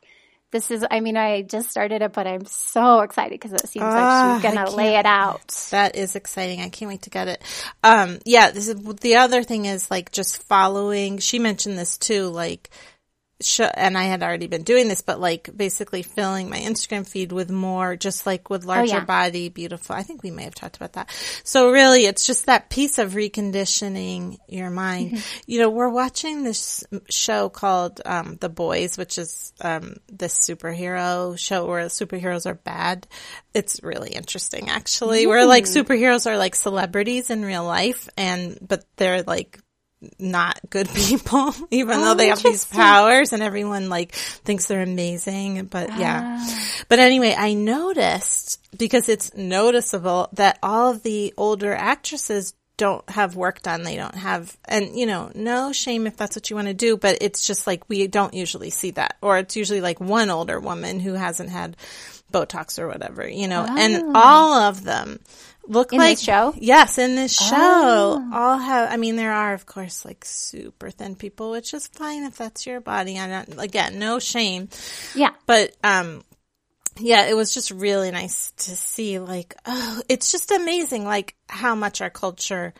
this 0.50 0.70
is, 0.70 0.84
I 0.90 1.00
mean, 1.00 1.18
I 1.18 1.42
just 1.42 1.70
started 1.70 2.00
it, 2.00 2.14
but 2.14 2.26
I'm 2.26 2.46
so 2.46 3.00
excited 3.00 3.32
because 3.32 3.52
it 3.52 3.68
seems 3.68 3.82
like 3.82 3.92
she's 3.92 4.00
ah, 4.00 4.40
going 4.42 4.66
to 4.66 4.70
lay 4.74 4.96
it 4.96 5.04
out. 5.04 5.46
That 5.70 5.94
is 5.94 6.16
exciting. 6.16 6.62
I 6.62 6.70
can't 6.70 6.88
wait 6.88 7.02
to 7.02 7.10
get 7.10 7.28
it. 7.28 7.42
Um, 7.84 8.18
yeah, 8.24 8.50
this 8.50 8.68
is, 8.68 8.82
the 8.82 9.16
other 9.16 9.42
thing 9.42 9.66
is 9.66 9.90
like 9.90 10.10
just 10.10 10.42
following, 10.44 11.18
she 11.18 11.38
mentioned 11.38 11.76
this 11.76 11.98
too, 11.98 12.28
like, 12.28 12.70
show, 13.40 13.64
and 13.64 13.96
I 13.96 14.04
had 14.04 14.22
already 14.22 14.46
been 14.46 14.62
doing 14.62 14.88
this, 14.88 15.00
but 15.00 15.20
like 15.20 15.48
basically 15.54 16.02
filling 16.02 16.50
my 16.50 16.58
Instagram 16.58 17.06
feed 17.06 17.32
with 17.32 17.50
more, 17.50 17.96
just 17.96 18.26
like 18.26 18.50
with 18.50 18.64
larger 18.64 18.96
oh, 18.96 18.98
yeah. 18.98 19.04
body, 19.04 19.48
beautiful. 19.48 19.94
I 19.94 20.02
think 20.02 20.22
we 20.22 20.30
may 20.30 20.44
have 20.44 20.54
talked 20.54 20.76
about 20.76 20.94
that. 20.94 21.10
So 21.44 21.70
really, 21.70 22.06
it's 22.06 22.26
just 22.26 22.46
that 22.46 22.70
piece 22.70 22.98
of 22.98 23.12
reconditioning 23.12 24.38
your 24.48 24.70
mind. 24.70 25.12
Mm-hmm. 25.12 25.40
You 25.46 25.60
know, 25.60 25.70
we're 25.70 25.88
watching 25.88 26.42
this 26.42 26.84
show 27.08 27.48
called 27.48 28.00
um, 28.04 28.36
The 28.40 28.48
Boys, 28.48 28.98
which 28.98 29.18
is 29.18 29.52
um, 29.60 29.96
this 30.08 30.34
superhero 30.38 31.38
show 31.38 31.66
where 31.66 31.86
superheroes 31.86 32.46
are 32.46 32.54
bad. 32.54 33.06
It's 33.54 33.82
really 33.82 34.10
interesting, 34.10 34.68
actually. 34.68 35.24
Mm. 35.24 35.28
Where 35.28 35.46
like 35.46 35.64
superheroes 35.64 36.30
are 36.30 36.36
like 36.36 36.54
celebrities 36.54 37.30
in 37.30 37.44
real 37.44 37.64
life, 37.64 38.08
and 38.16 38.58
but 38.60 38.84
they're 38.96 39.22
like 39.22 39.60
not 40.18 40.58
good 40.70 40.88
people, 40.94 41.54
even 41.70 41.98
oh, 41.98 42.04
though 42.04 42.14
they 42.14 42.28
have 42.28 42.42
these 42.42 42.64
powers 42.64 43.32
and 43.32 43.42
everyone 43.42 43.88
like 43.88 44.12
thinks 44.12 44.66
they're 44.66 44.82
amazing. 44.82 45.66
But 45.66 45.88
yeah. 45.98 46.38
Ah. 46.40 46.84
But 46.88 46.98
anyway, 46.98 47.34
I 47.36 47.54
noticed 47.54 48.60
because 48.76 49.08
it's 49.08 49.34
noticeable 49.34 50.28
that 50.34 50.58
all 50.62 50.90
of 50.90 51.02
the 51.02 51.34
older 51.36 51.74
actresses 51.74 52.54
don't 52.76 53.08
have 53.10 53.36
work 53.36 53.60
done. 53.60 53.82
They 53.82 53.96
don't 53.96 54.14
have, 54.14 54.56
and 54.64 54.96
you 54.96 55.04
know, 55.04 55.30
no 55.34 55.72
shame 55.72 56.06
if 56.06 56.16
that's 56.16 56.36
what 56.36 56.48
you 56.48 56.56
want 56.56 56.68
to 56.68 56.74
do, 56.74 56.96
but 56.96 57.18
it's 57.20 57.46
just 57.46 57.66
like 57.66 57.88
we 57.88 58.06
don't 58.06 58.34
usually 58.34 58.70
see 58.70 58.92
that. 58.92 59.16
Or 59.20 59.36
it's 59.36 59.56
usually 59.56 59.80
like 59.80 60.00
one 60.00 60.30
older 60.30 60.58
woman 60.60 61.00
who 61.00 61.14
hasn't 61.14 61.50
had 61.50 61.76
Botox 62.32 62.78
or 62.78 62.88
whatever, 62.88 63.28
you 63.28 63.48
know, 63.48 63.66
oh. 63.68 63.76
and 63.78 64.16
all 64.16 64.54
of 64.54 64.84
them 64.84 65.18
look 65.68 65.92
in 65.92 65.98
like 65.98 66.16
this 66.16 66.24
show. 66.24 66.54
Yes, 66.56 66.98
in 66.98 67.14
this 67.14 67.34
show, 67.34 67.56
oh. 67.56 68.30
all 68.32 68.58
have. 68.58 68.90
I 68.90 68.96
mean, 68.96 69.16
there 69.16 69.32
are 69.32 69.54
of 69.54 69.66
course 69.66 70.04
like 70.04 70.24
super 70.24 70.90
thin 70.90 71.14
people, 71.14 71.50
which 71.50 71.74
is 71.74 71.86
fine 71.86 72.24
if 72.24 72.36
that's 72.36 72.66
your 72.66 72.80
body. 72.80 73.18
I 73.18 73.28
don't 73.28 73.60
again, 73.60 73.98
no 73.98 74.18
shame. 74.18 74.68
Yeah, 75.14 75.30
but 75.46 75.76
um, 75.84 76.24
yeah, 76.98 77.26
it 77.26 77.36
was 77.36 77.54
just 77.54 77.70
really 77.70 78.10
nice 78.10 78.52
to 78.52 78.76
see. 78.76 79.18
Like, 79.18 79.54
oh, 79.66 80.02
it's 80.08 80.32
just 80.32 80.50
amazing, 80.50 81.04
like 81.04 81.36
how 81.48 81.74
much 81.74 82.00
our 82.00 82.10
culture 82.10 82.74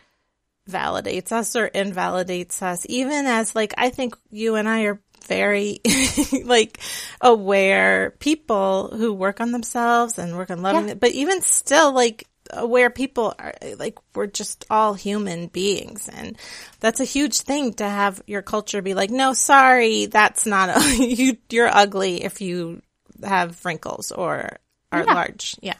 validates 0.69 1.31
us 1.31 1.55
or 1.55 1.65
invalidates 1.67 2.61
us, 2.61 2.85
even 2.89 3.25
as 3.25 3.55
like 3.55 3.73
I 3.77 3.89
think 3.89 4.15
you 4.31 4.55
and 4.55 4.67
I 4.67 4.83
are 4.83 4.99
very 5.25 5.79
like 6.43 6.79
aware 7.21 8.11
people 8.19 8.89
who 8.89 9.13
work 9.13 9.41
on 9.41 9.51
themselves 9.51 10.17
and 10.17 10.35
work 10.35 10.49
on 10.49 10.61
loving 10.61 10.85
yeah. 10.85 10.93
it. 10.93 10.99
But 10.99 11.11
even 11.11 11.41
still, 11.41 11.93
like 11.93 12.27
where 12.57 12.89
people 12.89 13.33
are 13.37 13.53
like 13.77 13.97
we're 14.15 14.27
just 14.27 14.65
all 14.69 14.93
human 14.93 15.47
beings. 15.47 16.09
And 16.09 16.37
that's 16.79 16.99
a 16.99 17.05
huge 17.05 17.41
thing 17.41 17.73
to 17.75 17.87
have 17.87 18.21
your 18.27 18.41
culture 18.41 18.81
be 18.81 18.93
like 18.93 19.09
no 19.09 19.33
sorry 19.33 20.07
that's 20.07 20.45
not 20.45 20.69
a, 20.69 20.95
you 21.05 21.37
you're 21.49 21.73
ugly 21.73 22.23
if 22.23 22.41
you 22.41 22.81
have 23.23 23.63
wrinkles 23.65 24.11
or 24.11 24.57
are 24.91 25.03
yeah. 25.03 25.13
large. 25.13 25.55
Yeah. 25.61 25.75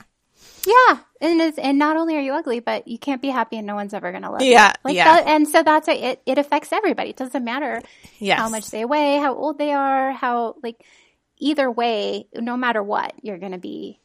Yeah. 0.67 0.99
And 1.21 1.41
it's, 1.41 1.57
and 1.57 1.79
not 1.79 1.97
only 1.97 2.15
are 2.15 2.21
you 2.21 2.33
ugly 2.33 2.59
but 2.59 2.87
you 2.87 2.99
can't 2.99 3.21
be 3.21 3.29
happy 3.29 3.57
and 3.57 3.65
no 3.65 3.75
one's 3.75 3.93
ever 3.93 4.11
gonna 4.11 4.31
love 4.31 4.41
yeah, 4.41 4.67
you 4.67 4.73
like 4.83 4.95
yeah. 4.95 5.15
that, 5.15 5.27
and 5.27 5.47
so 5.47 5.63
that's 5.63 5.87
a, 5.87 6.11
it 6.11 6.21
it 6.25 6.37
affects 6.37 6.71
everybody. 6.71 7.09
It 7.09 7.17
doesn't 7.17 7.43
matter 7.43 7.81
yes. 8.19 8.39
how 8.39 8.49
much 8.49 8.69
they 8.69 8.85
weigh 8.85 9.17
how 9.17 9.35
old 9.35 9.57
they 9.57 9.71
are 9.73 10.11
how 10.11 10.55
like 10.63 10.83
either 11.37 11.69
way 11.69 12.27
no 12.35 12.55
matter 12.55 12.83
what 12.83 13.13
you're 13.21 13.37
gonna 13.37 13.57
be 13.57 13.99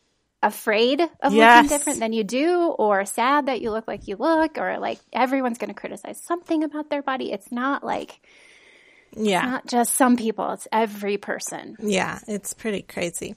afraid 0.45 1.01
of 1.01 1.33
yes. 1.33 1.65
looking 1.65 1.79
different 1.79 2.01
than 2.01 2.13
you 2.13 2.25
do 2.25 2.67
or 2.79 3.05
sad 3.05 3.47
that 3.47 3.61
you 3.61 3.71
look 3.71 3.89
like 3.89 4.07
you 4.07 4.17
look 4.17 4.59
or 4.59 4.79
like 4.79 4.99
everyone's 5.13 5.59
going 5.59 5.69
to 5.69 5.75
criticize 5.75 6.21
something 6.23 6.63
about 6.65 6.91
their 6.91 7.03
body. 7.03 7.33
It's 7.33 7.51
not 7.51 7.83
like, 7.83 8.21
yeah, 9.17 9.45
not 9.45 9.67
just 9.67 9.95
some 9.95 10.17
people. 10.17 10.51
It's 10.53 10.69
every 10.71 11.17
person. 11.17 11.77
Yeah. 11.81 12.19
It's 12.29 12.53
pretty 12.53 12.83
crazy. 12.83 13.37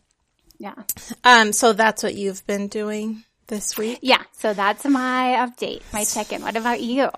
Yeah. 0.60 0.76
Um, 1.24 1.54
so 1.54 1.74
that's 1.74 2.04
what 2.04 2.16
you've 2.16 2.46
been 2.48 2.68
doing 2.68 3.24
this 3.48 3.78
week? 3.78 4.00
Yeah. 4.02 4.24
So 4.34 4.54
that's 4.54 4.86
my 4.86 5.48
update, 5.48 5.82
my 5.94 6.04
check 6.04 6.32
in. 6.32 6.42
What 6.42 6.56
about 6.56 6.82
you? 6.82 7.10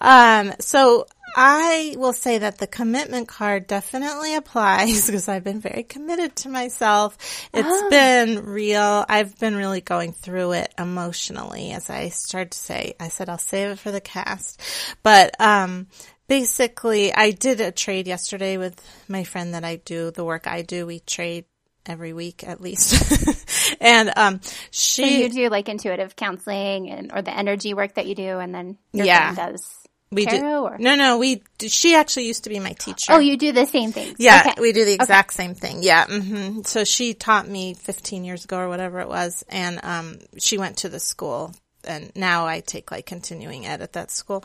Um, 0.00 0.52
so 0.60 1.06
I 1.34 1.94
will 1.98 2.12
say 2.12 2.38
that 2.38 2.58
the 2.58 2.66
commitment 2.66 3.28
card 3.28 3.66
definitely 3.66 4.34
applies 4.34 5.06
because 5.06 5.28
I've 5.28 5.44
been 5.44 5.60
very 5.60 5.82
committed 5.82 6.36
to 6.36 6.48
myself. 6.48 7.16
It's 7.52 7.68
oh. 7.68 7.90
been 7.90 8.44
real. 8.46 9.04
I've 9.08 9.38
been 9.38 9.56
really 9.56 9.80
going 9.80 10.12
through 10.12 10.52
it 10.52 10.72
emotionally 10.78 11.72
as 11.72 11.90
I 11.90 12.08
started 12.08 12.52
to 12.52 12.58
say, 12.58 12.94
I 13.00 13.08
said 13.08 13.28
I'll 13.28 13.38
save 13.38 13.72
it 13.72 13.78
for 13.78 13.90
the 13.90 14.00
cast. 14.00 14.60
But, 15.02 15.40
um, 15.40 15.88
basically 16.28 17.12
I 17.14 17.30
did 17.30 17.60
a 17.60 17.70
trade 17.70 18.06
yesterday 18.06 18.56
with 18.56 18.80
my 19.08 19.24
friend 19.24 19.54
that 19.54 19.64
I 19.64 19.76
do 19.76 20.10
the 20.10 20.24
work 20.24 20.46
I 20.46 20.62
do. 20.62 20.86
We 20.86 21.00
trade 21.00 21.44
every 21.86 22.12
week 22.12 22.46
at 22.46 22.60
least. 22.60 23.76
and 23.80 24.12
um 24.16 24.40
she 24.70 25.02
so 25.02 25.08
you 25.08 25.28
do 25.28 25.48
like 25.48 25.68
intuitive 25.68 26.16
counseling 26.16 26.90
and 26.90 27.12
or 27.12 27.22
the 27.22 27.36
energy 27.36 27.74
work 27.74 27.94
that 27.94 28.06
you 28.06 28.14
do 28.14 28.38
and 28.38 28.54
then 28.54 28.78
your 28.92 29.06
yeah. 29.06 29.34
friend 29.34 29.52
does 29.52 29.86
we 30.10 30.24
do. 30.24 30.44
Or? 30.44 30.78
No, 30.78 30.94
no, 30.94 31.18
we, 31.18 31.42
she 31.58 31.96
actually 31.96 32.26
used 32.26 32.44
to 32.44 32.50
be 32.50 32.60
my 32.60 32.72
teacher. 32.72 33.12
Oh, 33.12 33.18
you 33.18 33.36
do 33.36 33.50
the 33.50 33.66
same 33.66 33.90
thing. 33.90 34.14
Yeah, 34.18 34.44
okay. 34.46 34.60
we 34.60 34.72
do 34.72 34.84
the 34.84 34.92
exact 34.92 35.30
okay. 35.30 35.42
same 35.42 35.54
thing. 35.54 35.82
Yeah. 35.82 36.06
Mm-hmm. 36.06 36.62
So 36.62 36.84
she 36.84 37.12
taught 37.12 37.48
me 37.48 37.74
15 37.74 38.24
years 38.24 38.44
ago 38.44 38.58
or 38.58 38.68
whatever 38.68 39.00
it 39.00 39.08
was. 39.08 39.44
And, 39.48 39.80
um, 39.82 40.18
she 40.38 40.58
went 40.58 40.78
to 40.78 40.88
the 40.88 41.00
school 41.00 41.54
and 41.82 42.12
now 42.14 42.46
I 42.46 42.60
take 42.60 42.90
like 42.90 43.06
continuing 43.06 43.66
ed 43.66 43.82
at 43.82 43.94
that 43.94 44.10
school 44.10 44.44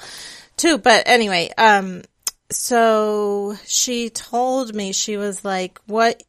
too. 0.57 0.77
But 0.77 1.03
anyway, 1.07 1.51
um, 1.57 2.03
so 2.49 3.55
she 3.65 4.09
told 4.09 4.75
me, 4.75 4.93
she 4.93 5.17
was 5.17 5.45
like, 5.45 5.79
what 5.85 6.21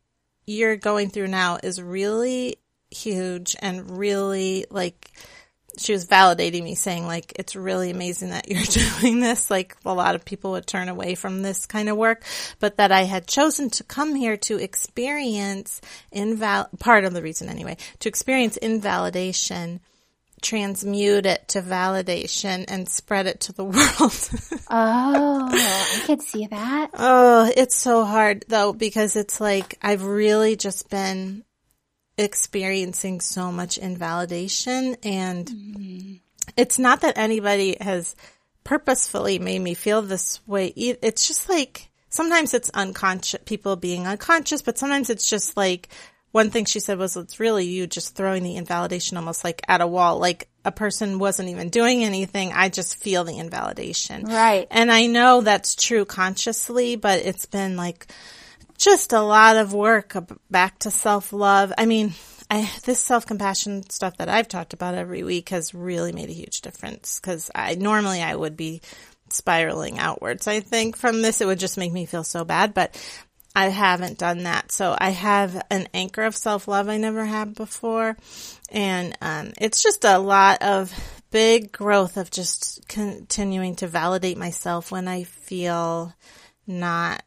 you're 0.46 0.76
going 0.76 1.10
through 1.10 1.28
now 1.28 1.58
is 1.62 1.80
really 1.80 2.56
huge 2.90 3.56
and 3.60 3.98
really 3.98 4.66
like, 4.70 5.10
she 5.78 5.92
was 5.92 6.06
validating 6.06 6.62
me 6.64 6.74
saying 6.74 7.06
like 7.06 7.32
it's 7.36 7.56
really 7.56 7.90
amazing 7.90 8.30
that 8.30 8.48
you're 8.48 8.62
doing 9.00 9.20
this. 9.20 9.50
Like 9.50 9.76
a 9.84 9.94
lot 9.94 10.14
of 10.14 10.24
people 10.24 10.52
would 10.52 10.66
turn 10.66 10.88
away 10.88 11.14
from 11.14 11.42
this 11.42 11.66
kind 11.66 11.88
of 11.88 11.96
work 11.96 12.24
but 12.60 12.76
that 12.76 12.92
I 12.92 13.04
had 13.04 13.26
chosen 13.26 13.70
to 13.70 13.84
come 13.84 14.14
here 14.14 14.36
to 14.36 14.58
experience 14.58 15.80
inval 16.14 16.68
part 16.78 17.04
of 17.04 17.14
the 17.14 17.22
reason 17.22 17.48
anyway 17.48 17.78
to 18.00 18.08
experience 18.08 18.58
invalidation 18.58 19.80
transmute 20.42 21.24
it 21.24 21.48
to 21.48 21.62
validation 21.62 22.64
and 22.68 22.88
spread 22.88 23.26
it 23.26 23.40
to 23.40 23.52
the 23.52 23.64
world. 23.64 24.30
oh, 24.70 25.48
I 25.50 26.02
could 26.06 26.20
see 26.20 26.46
that. 26.46 26.90
Oh, 26.94 27.50
it's 27.56 27.76
so 27.76 28.04
hard 28.04 28.44
though 28.48 28.72
because 28.72 29.16
it's 29.16 29.40
like 29.40 29.78
I've 29.80 30.04
really 30.04 30.56
just 30.56 30.90
been 30.90 31.44
experiencing 32.18 33.20
so 33.20 33.50
much 33.50 33.78
invalidation 33.78 34.96
and 35.02 35.46
mm-hmm. 35.46 36.14
it's 36.56 36.78
not 36.78 37.00
that 37.00 37.16
anybody 37.16 37.76
has 37.80 38.14
purposefully 38.64 39.38
made 39.38 39.60
me 39.60 39.74
feel 39.74 40.02
this 40.02 40.46
way. 40.46 40.66
It's 40.66 41.26
just 41.26 41.48
like 41.48 41.88
sometimes 42.08 42.54
it's 42.54 42.70
unconscious, 42.70 43.40
people 43.44 43.76
being 43.76 44.06
unconscious, 44.06 44.62
but 44.62 44.78
sometimes 44.78 45.10
it's 45.10 45.28
just 45.28 45.56
like 45.56 45.88
one 46.32 46.50
thing 46.50 46.64
she 46.64 46.80
said 46.80 46.98
was 46.98 47.16
it's 47.16 47.38
really 47.38 47.66
you 47.66 47.86
just 47.86 48.14
throwing 48.14 48.42
the 48.42 48.56
invalidation 48.56 49.18
almost 49.18 49.44
like 49.44 49.62
at 49.68 49.82
a 49.82 49.86
wall. 49.86 50.18
Like 50.18 50.48
a 50.64 50.72
person 50.72 51.18
wasn't 51.18 51.50
even 51.50 51.68
doing 51.68 52.04
anything. 52.04 52.52
I 52.52 52.70
just 52.70 52.96
feel 52.96 53.24
the 53.24 53.38
invalidation. 53.38 54.24
Right. 54.24 54.66
And 54.70 54.90
I 54.90 55.06
know 55.06 55.42
that's 55.42 55.76
true 55.76 56.04
consciously, 56.06 56.96
but 56.96 57.20
it's 57.20 57.46
been 57.46 57.76
like 57.76 58.06
just 58.78 59.12
a 59.12 59.20
lot 59.20 59.56
of 59.56 59.74
work 59.74 60.16
back 60.50 60.78
to 60.80 60.90
self 60.90 61.32
love. 61.34 61.72
I 61.76 61.84
mean, 61.84 62.14
I, 62.50 62.70
this 62.84 63.00
self 63.00 63.26
compassion 63.26 63.88
stuff 63.90 64.16
that 64.16 64.30
I've 64.30 64.48
talked 64.48 64.72
about 64.72 64.94
every 64.94 65.22
week 65.22 65.50
has 65.50 65.74
really 65.74 66.12
made 66.12 66.30
a 66.30 66.34
huge 66.34 66.62
difference 66.62 67.20
because 67.20 67.50
I 67.54 67.74
normally 67.74 68.22
I 68.22 68.34
would 68.34 68.56
be 68.56 68.80
spiraling 69.28 69.98
outwards. 69.98 70.46
I 70.46 70.60
think 70.60 70.96
from 70.96 71.22
this 71.22 71.40
it 71.40 71.46
would 71.46 71.58
just 71.58 71.78
make 71.78 71.92
me 71.92 72.06
feel 72.06 72.24
so 72.24 72.44
bad, 72.44 72.74
but 72.74 72.96
I 73.54 73.68
haven't 73.68 74.18
done 74.18 74.44
that. 74.44 74.72
So 74.72 74.96
I 74.98 75.10
have 75.10 75.62
an 75.70 75.88
anchor 75.92 76.22
of 76.22 76.36
self 76.36 76.68
love 76.68 76.88
I 76.88 76.96
never 76.96 77.24
had 77.24 77.54
before. 77.54 78.16
And, 78.70 79.16
um, 79.20 79.52
it's 79.60 79.82
just 79.82 80.04
a 80.04 80.18
lot 80.18 80.62
of 80.62 80.92
big 81.30 81.72
growth 81.72 82.16
of 82.16 82.30
just 82.30 82.86
continuing 82.88 83.74
to 83.76 83.86
validate 83.86 84.38
myself 84.38 84.92
when 84.92 85.08
I 85.08 85.24
feel 85.24 86.14
not 86.66 87.22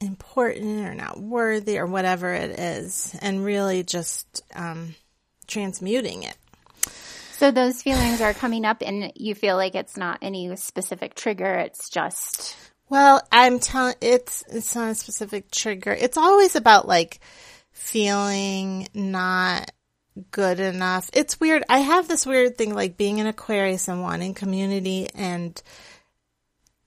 important 0.00 0.86
or 0.86 0.94
not 0.94 1.18
worthy 1.18 1.78
or 1.78 1.86
whatever 1.86 2.32
it 2.34 2.58
is, 2.58 3.16
and 3.20 3.44
really 3.44 3.82
just 3.82 4.42
um, 4.54 4.94
transmuting 5.46 6.24
it. 6.24 6.36
So 7.32 7.50
those 7.50 7.82
feelings 7.82 8.20
are 8.20 8.34
coming 8.34 8.64
up, 8.64 8.82
and 8.82 9.12
you 9.14 9.34
feel 9.34 9.56
like 9.56 9.74
it's 9.74 9.96
not 9.96 10.18
any 10.22 10.54
specific 10.56 11.14
trigger. 11.14 11.54
It's 11.54 11.88
just 11.88 12.56
well, 12.88 13.22
I'm 13.32 13.58
telling 13.58 13.94
it's 14.00 14.44
it's 14.48 14.74
not 14.74 14.90
a 14.90 14.94
specific 14.94 15.50
trigger. 15.50 15.92
It's 15.92 16.16
always 16.16 16.56
about 16.56 16.86
like 16.86 17.20
feeling 17.72 18.88
not 18.94 19.70
good 20.30 20.60
enough. 20.60 21.10
It's 21.12 21.38
weird. 21.38 21.62
I 21.68 21.80
have 21.80 22.08
this 22.08 22.26
weird 22.26 22.56
thing 22.56 22.74
like 22.74 22.96
being 22.96 23.20
an 23.20 23.26
Aquarius 23.26 23.88
and 23.88 24.02
wanting 24.02 24.34
community 24.34 25.08
and 25.14 25.60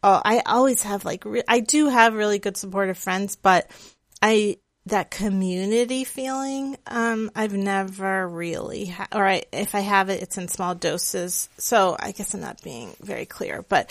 oh, 0.04 0.22
I 0.24 0.42
always 0.46 0.84
have 0.84 1.06
like, 1.06 1.26
re- 1.26 1.44
I 1.48 1.60
do 1.60 1.90
have 1.90 2.14
really 2.14 2.40
good 2.40 2.58
supportive 2.58 2.98
friends, 2.98 3.36
but 3.36 3.70
I, 4.22 4.58
that 4.90 5.12
community 5.12 6.04
feeling, 6.04 6.78
um, 6.88 7.32
I've 7.36 7.54
never 7.54 8.28
really, 8.28 8.86
ha- 8.86 9.08
or 9.14 9.26
I, 9.26 9.44
if 9.52 9.76
I 9.76 9.80
have 9.80 10.10
it, 10.10 10.22
it's 10.22 10.38
in 10.38 10.48
small 10.48 10.76
doses. 10.76 11.50
So 11.58 11.96
I 12.00 12.12
guess 12.12 12.34
I'm 12.34 12.42
not 12.42 12.62
being 12.62 12.96
very 13.02 13.26
clear, 13.26 13.64
but 13.68 13.90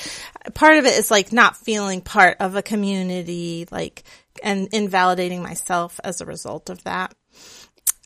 part 0.54 0.78
of 0.78 0.86
it 0.86 0.98
is 0.98 1.10
like 1.10 1.32
not 1.32 1.56
feeling 1.56 2.00
part 2.00 2.36
of 2.40 2.56
a 2.56 2.62
community, 2.62 3.66
like, 3.70 4.04
and 4.42 4.68
invalidating 4.72 5.42
myself 5.42 5.98
as 6.04 6.20
a 6.20 6.26
result 6.26 6.70
of 6.70 6.84
that. 6.84 7.14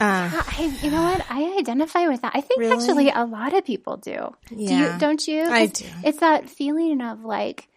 Uh, 0.00 0.30
I, 0.32 0.78
you 0.82 0.90
know 0.90 1.02
what? 1.02 1.24
I 1.28 1.56
identify 1.58 2.08
with 2.08 2.22
that. 2.22 2.32
I 2.34 2.40
think 2.40 2.60
really? 2.60 2.72
actually 2.72 3.10
a 3.10 3.24
lot 3.24 3.52
of 3.54 3.64
people 3.64 3.98
do. 3.98 4.34
Yeah. 4.50 4.68
Do 4.68 4.74
you, 4.74 4.98
don't 4.98 5.28
you? 5.28 5.42
I 5.42 5.66
do. 5.66 5.86
It's 6.04 6.18
that 6.20 6.48
feeling 6.48 7.00
of 7.00 7.24
like, 7.24 7.68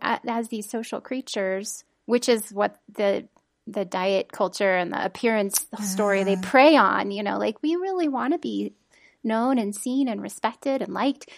as 0.00 0.48
these 0.48 0.70
social 0.70 1.00
creatures, 1.00 1.84
which 2.06 2.28
is 2.28 2.52
what 2.52 2.76
the 2.94 3.26
the 3.66 3.84
diet 3.84 4.32
culture 4.32 4.74
and 4.74 4.92
the 4.92 5.04
appearance 5.04 5.66
story 5.82 6.24
they 6.24 6.36
prey 6.36 6.76
on, 6.76 7.10
you 7.10 7.22
know, 7.22 7.38
like 7.38 7.62
we 7.62 7.76
really 7.76 8.08
want 8.08 8.32
to 8.32 8.38
be 8.38 8.74
known 9.22 9.58
and 9.58 9.74
seen 9.74 10.08
and 10.08 10.20
respected 10.20 10.82
and 10.82 10.92
liked. 10.92 11.28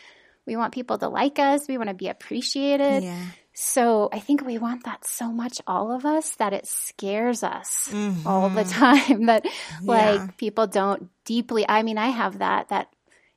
We 0.47 0.57
want 0.57 0.75
people 0.75 0.99
to 0.99 1.09
like 1.09 1.39
us. 1.39 1.69
We 1.69 1.79
want 1.79 1.89
to 1.89 1.95
be 1.95 2.09
appreciated. 2.09 3.05
Yeah. 3.05 3.27
So 3.53 4.09
I 4.13 4.19
think 4.19 4.45
we 4.45 4.59
want 4.59 4.85
that 4.85 5.07
so 5.07 5.31
much, 5.31 5.61
all 5.67 5.93
of 5.93 6.05
us, 6.05 6.35
that 6.37 6.53
it 6.53 6.67
scares 6.67 7.43
us 7.43 7.89
mm-hmm. 7.91 8.27
all 8.27 8.49
the 8.51 8.65
time 8.65 9.27
that 9.27 9.45
like 9.83 10.21
yeah. 10.21 10.27
people 10.37 10.67
don't 10.67 11.09
deeply, 11.25 11.65
I 11.69 11.83
mean, 11.83 11.97
I 11.97 12.09
have 12.09 12.39
that, 12.39 12.71
that 12.71 12.89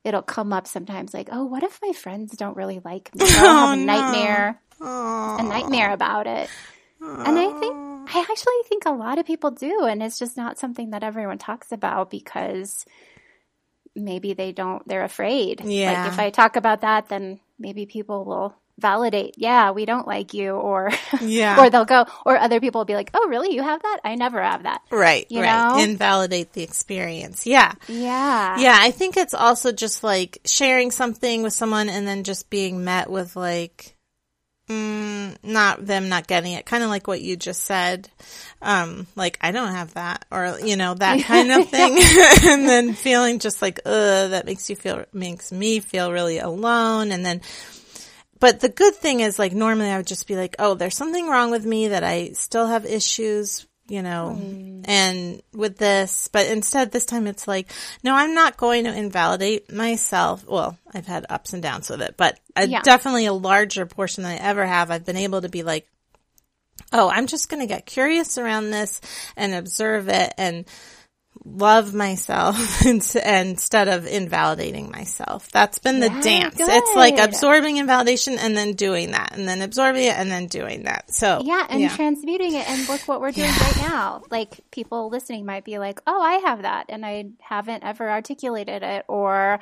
it'll 0.02 0.22
come 0.22 0.52
up 0.52 0.66
sometimes 0.66 1.14
like, 1.14 1.28
oh, 1.30 1.44
what 1.44 1.62
if 1.62 1.78
my 1.82 1.92
friends 1.92 2.36
don't 2.36 2.56
really 2.56 2.80
like 2.84 3.14
me? 3.14 3.26
I'll 3.26 3.28
have 3.68 3.78
a 3.78 3.80
oh, 3.80 3.84
nightmare 3.84 4.60
Aww. 4.80 5.40
a 5.40 5.42
nightmare 5.42 5.92
about 5.92 6.26
it. 6.26 6.48
Aww. 7.02 7.28
And 7.28 7.38
I 7.38 7.58
think, 7.58 7.97
I 8.14 8.20
actually 8.20 8.54
think 8.68 8.84
a 8.86 8.92
lot 8.92 9.18
of 9.18 9.26
people 9.26 9.50
do. 9.50 9.84
And 9.84 10.02
it's 10.02 10.18
just 10.18 10.36
not 10.36 10.58
something 10.58 10.90
that 10.90 11.02
everyone 11.02 11.38
talks 11.38 11.72
about 11.72 12.10
because 12.10 12.84
maybe 13.94 14.34
they 14.34 14.52
don't, 14.52 14.86
they're 14.86 15.04
afraid. 15.04 15.62
Yeah. 15.64 16.04
Like 16.04 16.12
if 16.12 16.18
I 16.18 16.30
talk 16.30 16.56
about 16.56 16.82
that, 16.82 17.08
then 17.08 17.40
maybe 17.58 17.86
people 17.86 18.24
will 18.24 18.54
validate, 18.78 19.34
yeah, 19.36 19.72
we 19.72 19.84
don't 19.84 20.06
like 20.06 20.32
you, 20.34 20.52
or 20.52 20.90
yeah, 21.20 21.60
or 21.60 21.68
they'll 21.68 21.84
go, 21.84 22.06
or 22.24 22.38
other 22.38 22.60
people 22.60 22.80
will 22.80 22.86
be 22.86 22.94
like, 22.94 23.10
oh, 23.12 23.28
really, 23.28 23.54
you 23.54 23.62
have 23.62 23.82
that? 23.82 24.00
I 24.04 24.14
never 24.14 24.42
have 24.42 24.62
that. 24.62 24.82
Right, 24.90 25.26
you 25.28 25.40
right. 25.40 25.76
Know? 25.76 25.82
Invalidate 25.82 26.52
the 26.52 26.62
experience. 26.62 27.46
Yeah, 27.46 27.74
yeah, 27.88 28.58
yeah. 28.58 28.78
I 28.80 28.92
think 28.92 29.16
it's 29.16 29.34
also 29.34 29.72
just 29.72 30.04
like 30.04 30.38
sharing 30.44 30.90
something 30.90 31.42
with 31.42 31.52
someone 31.52 31.88
and 31.88 32.06
then 32.06 32.24
just 32.24 32.50
being 32.50 32.84
met 32.84 33.10
with 33.10 33.36
like, 33.36 33.96
Mm, 34.68 35.36
not 35.42 35.86
them 35.86 36.10
not 36.10 36.26
getting 36.26 36.52
it. 36.52 36.66
Kind 36.66 36.82
of 36.84 36.90
like 36.90 37.06
what 37.06 37.22
you 37.22 37.36
just 37.36 37.62
said. 37.62 38.10
Um, 38.60 39.06
like 39.16 39.38
I 39.40 39.50
don't 39.50 39.72
have 39.72 39.94
that 39.94 40.26
or, 40.30 40.58
you 40.62 40.76
know, 40.76 40.94
that 40.94 41.22
kind 41.24 41.50
of 41.50 41.68
thing. 41.68 41.98
and 42.50 42.68
then 42.68 42.92
feeling 42.92 43.38
just 43.38 43.62
like, 43.62 43.80
ugh, 43.86 44.30
that 44.30 44.44
makes 44.44 44.68
you 44.68 44.76
feel, 44.76 45.06
makes 45.12 45.52
me 45.52 45.80
feel 45.80 46.12
really 46.12 46.38
alone. 46.38 47.12
And 47.12 47.24
then, 47.24 47.40
but 48.40 48.60
the 48.60 48.68
good 48.68 48.94
thing 48.94 49.20
is 49.20 49.38
like 49.38 49.52
normally 49.52 49.88
I 49.88 49.96
would 49.96 50.06
just 50.06 50.26
be 50.26 50.36
like, 50.36 50.56
oh, 50.58 50.74
there's 50.74 50.96
something 50.96 51.28
wrong 51.28 51.50
with 51.50 51.64
me 51.64 51.88
that 51.88 52.04
I 52.04 52.32
still 52.32 52.66
have 52.66 52.84
issues 52.84 53.66
you 53.88 54.02
know, 54.02 54.38
mm. 54.38 54.84
and 54.84 55.42
with 55.52 55.78
this, 55.78 56.28
but 56.28 56.46
instead 56.46 56.92
this 56.92 57.06
time 57.06 57.26
it's 57.26 57.48
like, 57.48 57.70
no, 58.04 58.14
I'm 58.14 58.34
not 58.34 58.56
going 58.56 58.84
to 58.84 58.94
invalidate 58.94 59.72
myself. 59.72 60.46
Well, 60.46 60.78
I've 60.92 61.06
had 61.06 61.26
ups 61.28 61.52
and 61.52 61.62
downs 61.62 61.90
with 61.90 62.02
it, 62.02 62.14
but 62.16 62.38
a, 62.54 62.66
yeah. 62.66 62.82
definitely 62.82 63.26
a 63.26 63.32
larger 63.32 63.86
portion 63.86 64.22
than 64.22 64.32
I 64.32 64.36
ever 64.36 64.64
have. 64.66 64.90
I've 64.90 65.06
been 65.06 65.16
able 65.16 65.40
to 65.40 65.48
be 65.48 65.62
like, 65.62 65.88
oh, 66.92 67.08
I'm 67.08 67.26
just 67.26 67.48
going 67.48 67.60
to 67.60 67.66
get 67.66 67.86
curious 67.86 68.38
around 68.38 68.70
this 68.70 69.00
and 69.36 69.54
observe 69.54 70.08
it 70.08 70.32
and 70.38 70.66
love 71.44 71.94
myself 71.94 72.84
instead 72.86 73.88
of 73.88 74.06
invalidating 74.06 74.90
myself. 74.90 75.50
That's 75.50 75.78
been 75.78 76.00
the 76.00 76.08
yeah, 76.08 76.20
dance. 76.20 76.56
Good. 76.56 76.68
It's 76.68 76.94
like 76.94 77.18
absorbing 77.18 77.76
invalidation 77.76 78.38
and 78.38 78.56
then 78.56 78.72
doing 78.72 79.12
that 79.12 79.36
and 79.36 79.48
then 79.48 79.62
absorbing 79.62 80.04
it 80.04 80.16
and 80.16 80.30
then 80.30 80.46
doing 80.46 80.84
that. 80.84 81.12
So 81.12 81.42
yeah, 81.44 81.66
and 81.68 81.80
yeah. 81.80 81.94
transmuting 81.94 82.54
it. 82.54 82.68
And 82.68 82.88
look 82.88 83.02
what 83.02 83.20
we're 83.20 83.32
doing 83.32 83.48
yeah. 83.48 83.64
right 83.64 83.88
now. 83.88 84.22
Like 84.30 84.60
people 84.70 85.08
listening 85.08 85.46
might 85.46 85.64
be 85.64 85.78
like, 85.78 86.00
"Oh, 86.06 86.20
I 86.20 86.34
have 86.48 86.62
that," 86.62 86.86
and 86.88 87.04
I 87.04 87.30
haven't 87.40 87.84
ever 87.84 88.10
articulated 88.10 88.82
it, 88.82 89.04
or 89.08 89.60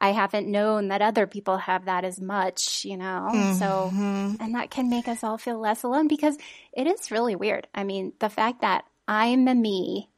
I 0.00 0.12
haven't 0.12 0.46
known 0.46 0.88
that 0.88 1.02
other 1.02 1.26
people 1.26 1.56
have 1.56 1.86
that 1.86 2.04
as 2.04 2.20
much, 2.20 2.84
you 2.84 2.96
know? 2.96 3.30
Mm-hmm. 3.32 3.54
So, 3.54 3.90
and 3.92 4.54
that 4.54 4.70
can 4.70 4.88
make 4.88 5.08
us 5.08 5.24
all 5.24 5.38
feel 5.38 5.58
less 5.58 5.82
alone 5.82 6.06
because 6.06 6.38
it 6.72 6.86
is 6.86 7.10
really 7.10 7.34
weird. 7.34 7.66
I 7.74 7.82
mean, 7.82 8.12
the 8.20 8.28
fact 8.28 8.60
that 8.60 8.84
I'm 9.08 9.48
a 9.48 9.54
me 9.54 10.08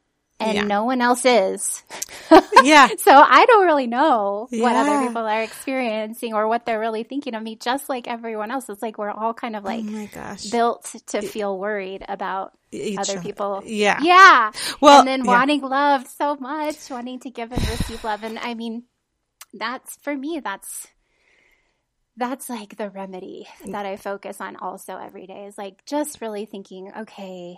and 0.41 0.55
yeah. 0.55 0.63
no 0.63 0.85
one 0.85 1.01
else 1.01 1.25
is. 1.25 1.83
yeah. 2.63 2.89
So 2.97 3.11
I 3.11 3.45
don't 3.45 3.65
really 3.65 3.87
know 3.87 4.47
yeah. 4.51 4.63
what 4.63 4.75
other 4.75 5.07
people 5.07 5.25
are 5.25 5.43
experiencing 5.43 6.33
or 6.33 6.47
what 6.47 6.65
they're 6.65 6.79
really 6.79 7.03
thinking 7.03 7.35
of 7.35 7.43
me, 7.43 7.55
just 7.55 7.89
like 7.89 8.07
everyone 8.07 8.51
else. 8.51 8.69
It's 8.69 8.81
like 8.81 8.97
we're 8.97 9.11
all 9.11 9.33
kind 9.33 9.55
of 9.55 9.65
oh 9.65 9.67
like 9.67 9.85
oh 10.15 10.35
built 10.51 10.95
to 11.07 11.21
feel 11.21 11.57
worried 11.57 12.03
about 12.07 12.53
Each 12.71 12.97
other 12.97 13.13
other. 13.13 13.21
people. 13.21 13.61
Yeah. 13.65 13.99
Yeah. 14.01 14.51
Well, 14.79 14.99
and 14.99 15.07
then 15.07 15.25
wanting 15.25 15.61
yeah. 15.61 15.67
love 15.67 16.07
so 16.07 16.35
much, 16.35 16.89
wanting 16.89 17.19
to 17.21 17.29
give 17.29 17.51
and 17.51 17.69
receive 17.69 18.03
love. 18.03 18.23
And 18.23 18.39
I 18.39 18.53
mean, 18.53 18.83
that's 19.53 19.97
for 19.97 20.15
me, 20.15 20.41
that's 20.43 20.87
that's 22.17 22.49
like 22.49 22.77
the 22.77 22.89
remedy 22.89 23.47
mm. 23.63 23.71
that 23.71 23.85
I 23.85 23.95
focus 23.95 24.41
on 24.41 24.55
also 24.55 24.97
every 24.97 25.27
day 25.27 25.45
is 25.45 25.57
like 25.57 25.85
just 25.85 26.21
really 26.21 26.45
thinking, 26.45 26.91
okay, 26.99 27.57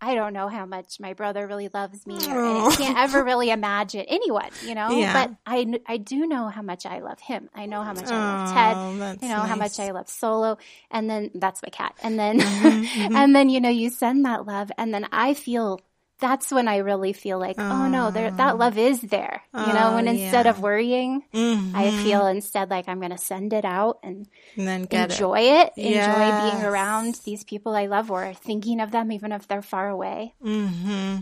I 0.00 0.14
don't 0.14 0.32
know 0.32 0.48
how 0.48 0.64
much 0.64 1.00
my 1.00 1.14
brother 1.14 1.46
really 1.46 1.68
loves 1.72 2.06
me, 2.06 2.16
or, 2.28 2.70
I 2.70 2.74
can't 2.76 2.98
ever 2.98 3.24
really 3.24 3.50
imagine 3.50 4.04
anyone, 4.08 4.50
you 4.64 4.74
know. 4.74 4.90
Yeah. 4.90 5.12
But 5.12 5.36
I, 5.44 5.80
I 5.86 5.96
do 5.96 6.26
know 6.26 6.48
how 6.48 6.62
much 6.62 6.86
I 6.86 7.00
love 7.00 7.18
him. 7.20 7.48
I 7.54 7.66
know 7.66 7.82
how 7.82 7.92
much 7.92 8.06
I 8.06 8.16
love 8.16 8.54
Ted. 8.54 9.22
You 9.22 9.28
know 9.28 9.38
nice. 9.38 9.48
how 9.48 9.56
much 9.56 9.80
I 9.80 9.90
love 9.90 10.08
Solo, 10.08 10.58
and 10.90 11.10
then 11.10 11.30
that's 11.34 11.62
my 11.62 11.70
cat. 11.70 11.94
And 12.02 12.18
then, 12.18 12.40
mm-hmm, 12.40 12.68
mm-hmm. 12.84 13.16
and 13.16 13.34
then 13.34 13.48
you 13.48 13.60
know 13.60 13.70
you 13.70 13.90
send 13.90 14.24
that 14.24 14.46
love, 14.46 14.70
and 14.78 14.94
then 14.94 15.06
I 15.10 15.34
feel 15.34 15.80
that's 16.20 16.50
when 16.50 16.66
I 16.68 16.78
really 16.78 17.12
feel 17.12 17.38
like, 17.38 17.56
oh, 17.58 17.70
oh 17.70 17.88
no, 17.88 18.10
there, 18.10 18.30
that 18.30 18.58
love 18.58 18.76
is 18.76 19.00
there. 19.00 19.42
You 19.54 19.60
oh, 19.60 19.72
know, 19.72 19.94
when 19.94 20.08
instead 20.08 20.46
yeah. 20.46 20.50
of 20.50 20.60
worrying, 20.60 21.22
mm-hmm. 21.32 21.76
I 21.76 21.90
feel 22.02 22.26
instead 22.26 22.70
like 22.70 22.88
I'm 22.88 22.98
going 22.98 23.12
to 23.12 23.18
send 23.18 23.52
it 23.52 23.64
out 23.64 24.00
and, 24.02 24.26
and 24.56 24.66
then 24.66 24.88
enjoy 24.90 25.40
it, 25.40 25.72
it 25.76 25.90
yes. 25.90 26.06
enjoy 26.06 26.50
being 26.50 26.64
around 26.66 27.20
these 27.24 27.44
people 27.44 27.74
I 27.74 27.86
love 27.86 28.10
or 28.10 28.34
thinking 28.34 28.80
of 28.80 28.90
them 28.90 29.12
even 29.12 29.32
if 29.32 29.46
they're 29.46 29.62
far 29.62 29.88
away. 29.88 30.34
Mm-hmm. 30.44 31.18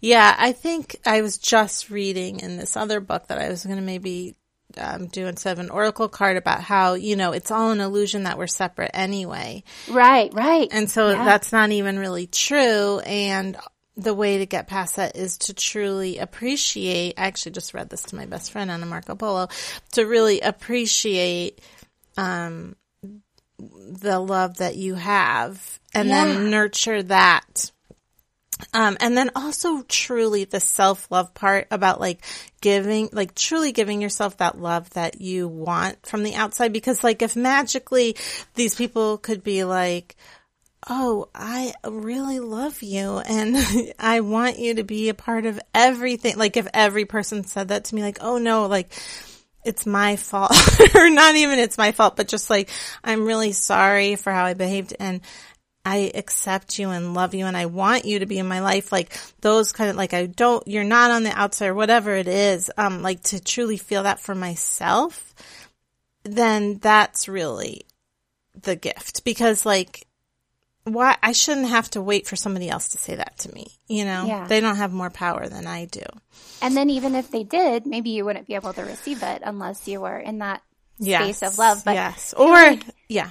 Yeah, 0.00 0.34
I 0.38 0.52
think 0.52 0.96
I 1.04 1.22
was 1.22 1.38
just 1.38 1.90
reading 1.90 2.40
in 2.40 2.56
this 2.56 2.76
other 2.76 3.00
book 3.00 3.26
that 3.28 3.38
I 3.38 3.48
was 3.48 3.64
going 3.64 3.76
to 3.76 3.82
maybe 3.82 4.36
um, 4.76 5.06
do 5.06 5.26
instead 5.26 5.52
of 5.52 5.58
an 5.58 5.70
oracle 5.70 6.08
card 6.08 6.36
about 6.36 6.60
how 6.60 6.94
you 6.94 7.16
know 7.16 7.32
it's 7.32 7.50
all 7.50 7.70
an 7.70 7.80
illusion 7.80 8.24
that 8.24 8.38
we're 8.38 8.46
separate 8.46 8.90
anyway. 8.94 9.64
Right, 9.88 10.32
right. 10.32 10.68
And 10.70 10.90
so 10.90 11.10
yeah. 11.10 11.24
that's 11.24 11.52
not 11.52 11.70
even 11.70 11.98
really 11.98 12.26
true. 12.26 13.00
And 13.00 13.56
the 13.98 14.14
way 14.14 14.38
to 14.38 14.46
get 14.46 14.68
past 14.68 14.96
that 14.96 15.16
is 15.16 15.36
to 15.38 15.52
truly 15.52 16.18
appreciate. 16.18 17.14
I 17.18 17.26
actually 17.26 17.52
just 17.52 17.74
read 17.74 17.90
this 17.90 18.04
to 18.04 18.16
my 18.16 18.26
best 18.26 18.52
friend 18.52 18.70
Anna 18.70 18.86
Marco 18.86 19.16
Polo 19.16 19.48
to 19.92 20.04
really 20.06 20.40
appreciate 20.40 21.60
um, 22.16 22.76
the 23.58 24.20
love 24.20 24.58
that 24.58 24.76
you 24.76 24.94
have 24.94 25.80
and 25.92 26.08
yeah. 26.08 26.24
then 26.24 26.50
nurture 26.50 27.02
that 27.02 27.72
Um, 28.74 28.96
and 29.00 29.16
then 29.16 29.30
also 29.36 29.82
truly 29.82 30.44
the 30.44 30.60
self 30.60 31.10
love 31.10 31.32
part 31.34 31.68
about 31.70 32.00
like 32.00 32.24
giving, 32.60 33.08
like 33.12 33.34
truly 33.34 33.72
giving 33.72 34.00
yourself 34.00 34.38
that 34.38 34.58
love 34.58 34.90
that 34.90 35.20
you 35.20 35.48
want 35.48 36.04
from 36.06 36.22
the 36.22 36.34
outside. 36.34 36.72
Because 36.72 37.04
like 37.04 37.22
if 37.22 37.36
magically 37.36 38.16
these 38.54 38.74
people 38.74 39.18
could 39.18 39.42
be 39.44 39.64
like, 39.64 40.16
Oh, 40.88 41.28
I 41.34 41.74
really 41.84 42.40
love 42.40 42.82
you 42.82 43.18
and 43.18 43.56
I 43.98 44.20
want 44.20 44.58
you 44.58 44.74
to 44.74 44.84
be 44.84 45.08
a 45.08 45.14
part 45.14 45.46
of 45.46 45.60
everything. 45.74 46.36
Like 46.36 46.56
if 46.56 46.68
every 46.72 47.04
person 47.04 47.44
said 47.44 47.68
that 47.68 47.86
to 47.86 47.94
me, 47.94 48.02
like, 48.02 48.18
Oh 48.20 48.38
no, 48.38 48.66
like, 48.66 48.92
it's 49.64 49.86
my 49.86 50.16
fault 50.16 50.52
or 50.94 51.10
not 51.10 51.34
even 51.34 51.58
it's 51.58 51.76
my 51.76 51.92
fault, 51.92 52.16
but 52.16 52.28
just 52.28 52.48
like, 52.48 52.70
I'm 53.02 53.26
really 53.26 53.52
sorry 53.52 54.16
for 54.16 54.32
how 54.32 54.44
I 54.44 54.54
behaved 54.54 54.94
and 54.98 55.20
I 55.84 56.10
accept 56.14 56.78
you 56.78 56.90
and 56.90 57.14
love 57.14 57.34
you 57.34 57.46
and 57.46 57.56
I 57.56 57.66
want 57.66 58.04
you 58.04 58.18
to 58.20 58.26
be 58.26 58.38
in 58.38 58.46
my 58.46 58.60
life. 58.60 58.92
Like 58.92 59.16
those 59.40 59.72
kind 59.72 59.90
of 59.90 59.96
like 59.96 60.14
I 60.14 60.26
don't, 60.26 60.66
you're 60.68 60.84
not 60.84 61.10
on 61.10 61.22
the 61.22 61.30
outside 61.30 61.68
or 61.68 61.74
whatever 61.74 62.14
it 62.14 62.28
is. 62.28 62.70
Um, 62.76 63.02
like 63.02 63.22
to 63.24 63.42
truly 63.42 63.78
feel 63.78 64.04
that 64.04 64.20
for 64.20 64.34
myself, 64.34 65.34
then 66.24 66.78
that's 66.78 67.28
really 67.28 67.86
the 68.62 68.76
gift 68.76 69.24
because 69.24 69.64
like 69.64 70.07
why 70.92 71.16
I 71.22 71.32
shouldn't 71.32 71.68
have 71.68 71.90
to 71.90 72.02
wait 72.02 72.26
for 72.26 72.36
somebody 72.36 72.68
else 72.68 72.88
to 72.90 72.98
say 72.98 73.14
that 73.16 73.38
to 73.40 73.54
me. 73.54 73.72
You 73.88 74.04
know, 74.04 74.26
Yeah. 74.26 74.46
they 74.46 74.60
don't 74.60 74.76
have 74.76 74.92
more 74.92 75.10
power 75.10 75.48
than 75.48 75.66
I 75.66 75.84
do. 75.86 76.02
And 76.62 76.76
then 76.76 76.90
even 76.90 77.14
if 77.14 77.30
they 77.30 77.44
did, 77.44 77.86
maybe 77.86 78.10
you 78.10 78.24
wouldn't 78.24 78.46
be 78.46 78.54
able 78.54 78.72
to 78.74 78.82
receive 78.82 79.22
it 79.22 79.42
unless 79.44 79.86
you 79.88 80.00
were 80.00 80.18
in 80.18 80.38
that 80.38 80.62
Yes. 80.98 81.22
space 81.22 81.42
of 81.52 81.58
love. 81.58 81.84
But 81.84 81.94
yes. 81.94 82.34
Or, 82.36 82.50
like- 82.52 82.82
yeah. 83.08 83.30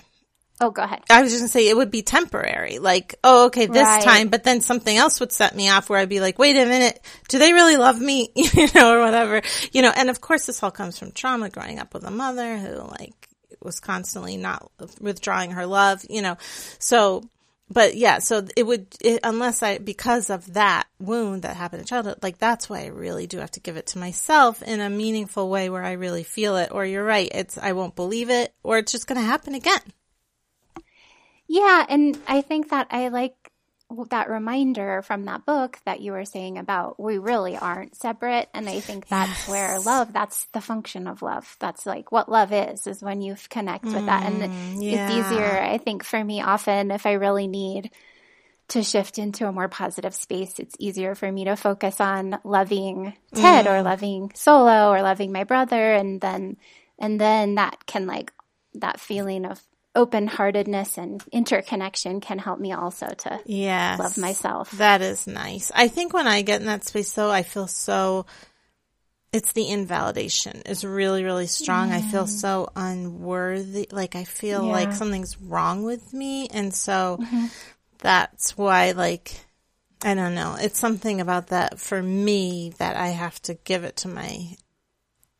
oh, 0.62 0.72
go 0.72 0.82
ahead. 0.84 1.02
I 1.10 1.22
was 1.22 1.32
just 1.32 1.42
gonna 1.42 1.50
say 1.50 1.68
it 1.68 1.76
would 1.78 1.92
be 1.92 2.02
temporary. 2.02 2.80
Like, 2.80 3.16
oh, 3.24 3.46
okay, 3.48 3.66
this 3.68 3.84
Right. 3.86 4.02
time, 4.04 4.30
but 4.30 4.44
then 4.44 4.62
something 4.62 4.96
else 4.98 5.20
would 5.20 5.32
set 5.32 5.56
me 5.56 5.70
off 5.70 5.90
where 5.90 6.00
I'd 6.00 6.10
be 6.10 6.20
like, 6.22 6.40
wait 6.40 6.56
a 6.56 6.66
minute, 6.66 7.00
do 7.30 7.38
they 7.40 7.54
really 7.54 7.78
love 7.78 8.00
me? 8.00 8.32
you 8.36 8.68
know, 8.74 8.94
or 8.94 9.00
whatever. 9.02 9.42
You 9.72 9.82
know, 9.84 9.92
and 9.96 10.10
of 10.10 10.20
course 10.22 10.46
this 10.46 10.64
all 10.64 10.72
comes 10.72 10.98
from 10.98 11.12
trauma 11.12 11.50
growing 11.50 11.78
up 11.80 11.94
with 11.94 12.04
a 12.06 12.12
mother 12.12 12.58
who 12.58 12.76
like 13.00 13.14
was 13.62 13.80
constantly 13.80 14.38
not 14.38 14.72
withdrawing 15.02 15.52
her 15.52 15.66
love, 15.66 16.04
you 16.10 16.22
know. 16.22 16.38
So, 16.80 17.24
but 17.70 17.96
yeah, 17.96 18.20
so 18.20 18.46
it 18.56 18.64
would, 18.64 18.88
it, 19.02 19.20
unless 19.24 19.62
I, 19.62 19.78
because 19.78 20.30
of 20.30 20.54
that 20.54 20.88
wound 21.00 21.42
that 21.42 21.58
happened 21.58 21.82
in 21.82 21.86
childhood, 21.86 22.20
like 22.22 22.38
that's 22.38 22.70
why 22.70 22.84
I 22.84 22.88
really 22.88 23.28
do 23.28 23.40
have 23.40 23.52
to 23.52 23.60
give 23.60 23.76
it 23.76 23.88
to 23.88 23.98
myself 23.98 24.62
in 24.62 24.80
a 24.80 24.90
meaningful 24.90 25.50
way 25.50 25.70
where 25.70 25.84
I 25.84 25.94
really 25.94 26.24
feel 26.24 26.56
it. 26.56 26.72
Or 26.72 26.86
you're 26.86 27.04
right, 27.04 27.30
it's, 27.34 27.58
I 27.58 27.74
won't 27.74 27.96
believe 27.96 28.30
it, 28.30 28.54
or 28.64 28.78
it's 28.78 28.92
just 28.92 29.08
going 29.08 29.20
to 29.20 29.26
happen 29.26 29.54
again. 29.54 29.82
Yeah, 31.48 31.86
and 31.88 32.18
I 32.28 32.42
think 32.42 32.70
that 32.70 32.88
I 32.90 33.10
like 33.10 33.47
that 34.10 34.30
reminder 34.30 35.02
from 35.02 35.26
that 35.26 35.46
book 35.46 35.80
that 35.86 36.02
you 36.02 36.12
were 36.12 36.26
saying 36.26 36.58
about 36.58 37.00
we 37.00 37.18
really 37.18 37.58
aren't 37.58 37.96
separate 37.96 38.50
and 38.54 38.68
I 38.68 38.82
think 38.82 39.08
that's 39.08 39.48
where 39.48 39.80
love 39.80 40.12
that's 40.12 40.46
the 40.54 40.62
function 40.62 41.08
of 41.08 41.22
love. 41.22 41.56
That's 41.60 41.86
like 41.86 42.12
what 42.12 42.30
love 42.30 42.52
is 42.52 42.86
is 42.86 43.02
when 43.02 43.22
you 43.22 43.36
connect 43.50 43.86
with 43.86 44.06
that. 44.06 44.24
And 44.24 44.42
mm, 44.42 44.84
it's 44.84 45.14
easier 45.14 45.60
I 45.60 45.78
think 45.78 46.04
for 46.04 46.22
me 46.22 46.42
often 46.42 46.92
if 46.92 47.06
I 47.06 47.14
really 47.14 47.48
need 47.48 47.92
to 48.70 48.84
shift 48.84 49.18
into 49.18 49.48
a 49.48 49.54
more 49.54 49.70
positive 49.70 50.14
space, 50.14 50.60
it's 50.60 50.76
easier 50.78 51.16
for 51.16 51.32
me 51.32 51.46
to 51.46 51.56
focus 51.56 52.02
on 52.02 52.38
loving 52.44 53.14
Ted 53.34 53.68
or 53.68 53.82
mm. 53.82 53.84
loving 53.86 54.32
Solo 54.36 54.92
or 54.92 55.02
loving 55.02 55.32
my 55.32 55.46
brother 55.46 55.94
and 55.94 56.20
then 56.20 56.58
and 57.00 57.22
then 57.22 57.56
that 57.56 57.86
can 57.86 58.06
like 58.06 58.34
that 58.74 59.00
feeling 59.00 59.46
of 59.46 59.62
open 59.98 60.28
heartedness 60.28 60.98
and 61.00 61.24
interconnection 61.32 62.22
can 62.22 62.38
help 62.38 62.60
me 62.60 62.72
also 62.72 63.08
to 63.08 63.42
Yes. 63.46 63.98
love 63.98 64.18
myself. 64.18 64.72
That 64.72 65.02
is 65.02 65.26
nice. 65.26 65.72
I 65.74 65.88
think 65.88 66.14
when 66.14 66.28
I 66.28 66.44
get 66.44 66.62
in 66.62 66.68
that 66.68 66.86
space 66.86 67.12
though, 67.14 67.32
I 67.32 67.42
feel 67.42 67.68
so, 67.68 68.28
it's 69.34 69.54
the 69.54 69.68
invalidation 69.68 70.62
is 70.68 70.86
really, 70.86 71.24
really 71.24 71.48
strong. 71.48 71.92
I 71.92 72.02
feel 72.02 72.26
mm. 72.26 72.30
so 72.30 72.70
unworthy. 72.76 73.88
Like 73.92 74.16
I 74.16 74.24
feel 74.24 74.66
Yeah. 74.66 74.72
like 74.72 74.94
something's 74.94 75.42
wrong 75.42 75.84
with 75.84 76.14
me. 76.14 76.48
And 76.48 76.74
so 76.74 77.18
mm-hmm. 77.20 77.48
that's 77.98 78.56
why 78.56 78.92
like, 78.92 79.32
I 80.04 80.14
don't 80.14 80.36
know. 80.36 80.56
It's 80.60 80.78
something 80.80 81.22
about 81.22 81.48
that 81.48 81.80
for 81.80 82.02
me 82.04 82.72
that 82.78 82.96
I 82.96 83.08
have 83.08 83.42
to 83.44 83.56
give 83.56 83.84
it 83.84 83.98
to 83.98 84.08
my, 84.08 84.56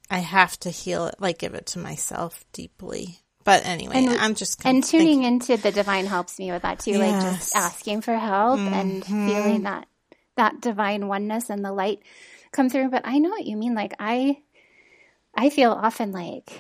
I 0.10 0.20
have 0.20 0.60
to 0.62 0.72
heal 0.72 1.06
it, 1.06 1.16
like 1.20 1.38
give 1.38 1.54
it 1.54 1.68
to 1.68 1.80
myself 1.80 2.44
deeply. 2.54 3.20
But 3.48 3.66
anyway, 3.66 3.96
And- 3.96 4.20
I'm 4.20 4.36
just 4.36 4.66
And 4.66 4.84
tuning 4.84 5.24
into 5.24 5.56
the 5.56 5.72
divine 5.72 6.06
helps 6.06 6.38
me 6.38 6.52
with 6.52 6.64
that 6.64 6.80
too, 6.80 7.00
like 7.00 7.12
Yes. 7.12 7.24
Mm-hmm. 7.24 7.36
just 7.36 7.56
asking 7.56 8.02
for 8.02 8.16
help 8.18 8.60
and 8.60 9.06
feeling 9.06 9.64
that 9.64 9.88
that 10.36 10.60
divine 10.60 11.08
oneness 11.08 11.50
and 11.50 11.64
the 11.64 11.72
light 11.72 12.00
come 12.52 12.70
through. 12.70 12.90
But 12.90 13.04
I 13.06 13.20
know 13.20 13.30
what 13.30 13.46
you 13.46 13.56
mean. 13.56 13.74
Like 13.74 13.94
I 14.00 14.40
I 15.34 15.50
feel 15.50 15.72
often 15.72 16.12
like 16.12 16.52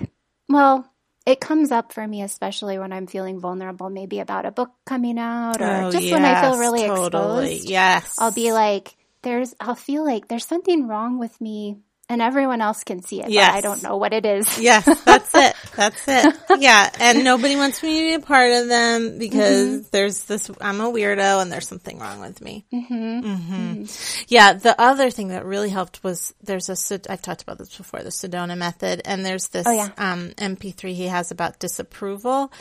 well, 0.47 0.89
it 1.25 1.41
comes 1.41 1.71
up 1.71 1.91
for 1.91 2.07
me 2.07 2.21
especially 2.23 2.79
when 2.79 2.93
I'm 2.93 3.05
feeling 3.05 3.41
vulnerable, 3.41 3.89
maybe 3.89 4.19
about 4.21 4.45
a 4.45 4.51
book 4.51 4.71
coming 4.85 5.19
out 5.19 5.61
or 5.61 5.67
Oh, 5.67 5.91
just 5.91 6.09
when 6.09 6.23
I 6.23 6.41
feel 6.41 6.57
really 6.57 6.87
totally. 6.87 7.55
exposed. 7.57 7.69
Yes. 7.69 8.15
I'll 8.17 8.31
be 8.31 8.53
like, 8.53 8.95
there's, 9.23 9.53
I'll 9.59 9.75
feel 9.75 10.05
like 10.05 10.29
there's 10.29 10.45
something 10.45 10.87
wrong 10.87 11.19
with 11.19 11.41
me 11.41 11.79
and 12.09 12.21
everyone 12.21 12.61
else 12.61 12.83
can 12.83 13.03
see 13.03 13.21
it, 13.21 13.29
Yes. 13.29 13.49
but 13.51 13.57
I 13.57 13.61
don't 13.61 13.83
know 13.83 13.97
what 13.97 14.13
it 14.13 14.25
is. 14.25 14.59
Yes, 14.59 14.85
that's 15.05 15.33
it. 15.35 15.55
That's 15.75 16.03
it. 16.07 16.35
Yeah. 16.59 16.89
And 16.99 17.23
nobody 17.23 17.55
wants 17.55 17.83
me 17.83 17.99
to 17.99 18.05
be 18.05 18.13
a 18.13 18.19
part 18.25 18.51
of 18.51 18.67
them 18.67 19.17
because 19.19 19.67
Mm-hmm. 19.67 19.87
there's 19.91 20.23
this, 20.23 20.49
I'm 20.61 20.79
a 20.81 20.91
weirdo 20.91 21.41
and 21.41 21.51
there's 21.51 21.67
something 21.67 21.99
wrong 21.99 22.19
with 22.21 22.41
me. 22.41 22.65
Mm-hmm. 22.73 23.85
Yeah. 24.27 24.53
The 24.53 24.79
other 24.79 25.09
thing 25.09 25.29
that 25.29 25.45
really 25.45 25.69
helped 25.69 26.03
was 26.03 26.33
there's 26.41 26.69
a, 26.69 27.01
I've 27.11 27.21
talked 27.21 27.41
about 27.43 27.57
this 27.57 27.75
before, 27.75 28.01
the 28.01 28.09
Sedona 28.09 28.57
method. 28.57 29.01
And 29.05 29.25
there's 29.25 29.49
this, 29.49 29.67
Oh, 29.67 29.71
yeah. 29.71 29.89
um, 29.97 30.29
MP3 30.37 30.93
he 30.93 31.05
has 31.07 31.31
about 31.31 31.59
disapproval. 31.59 32.51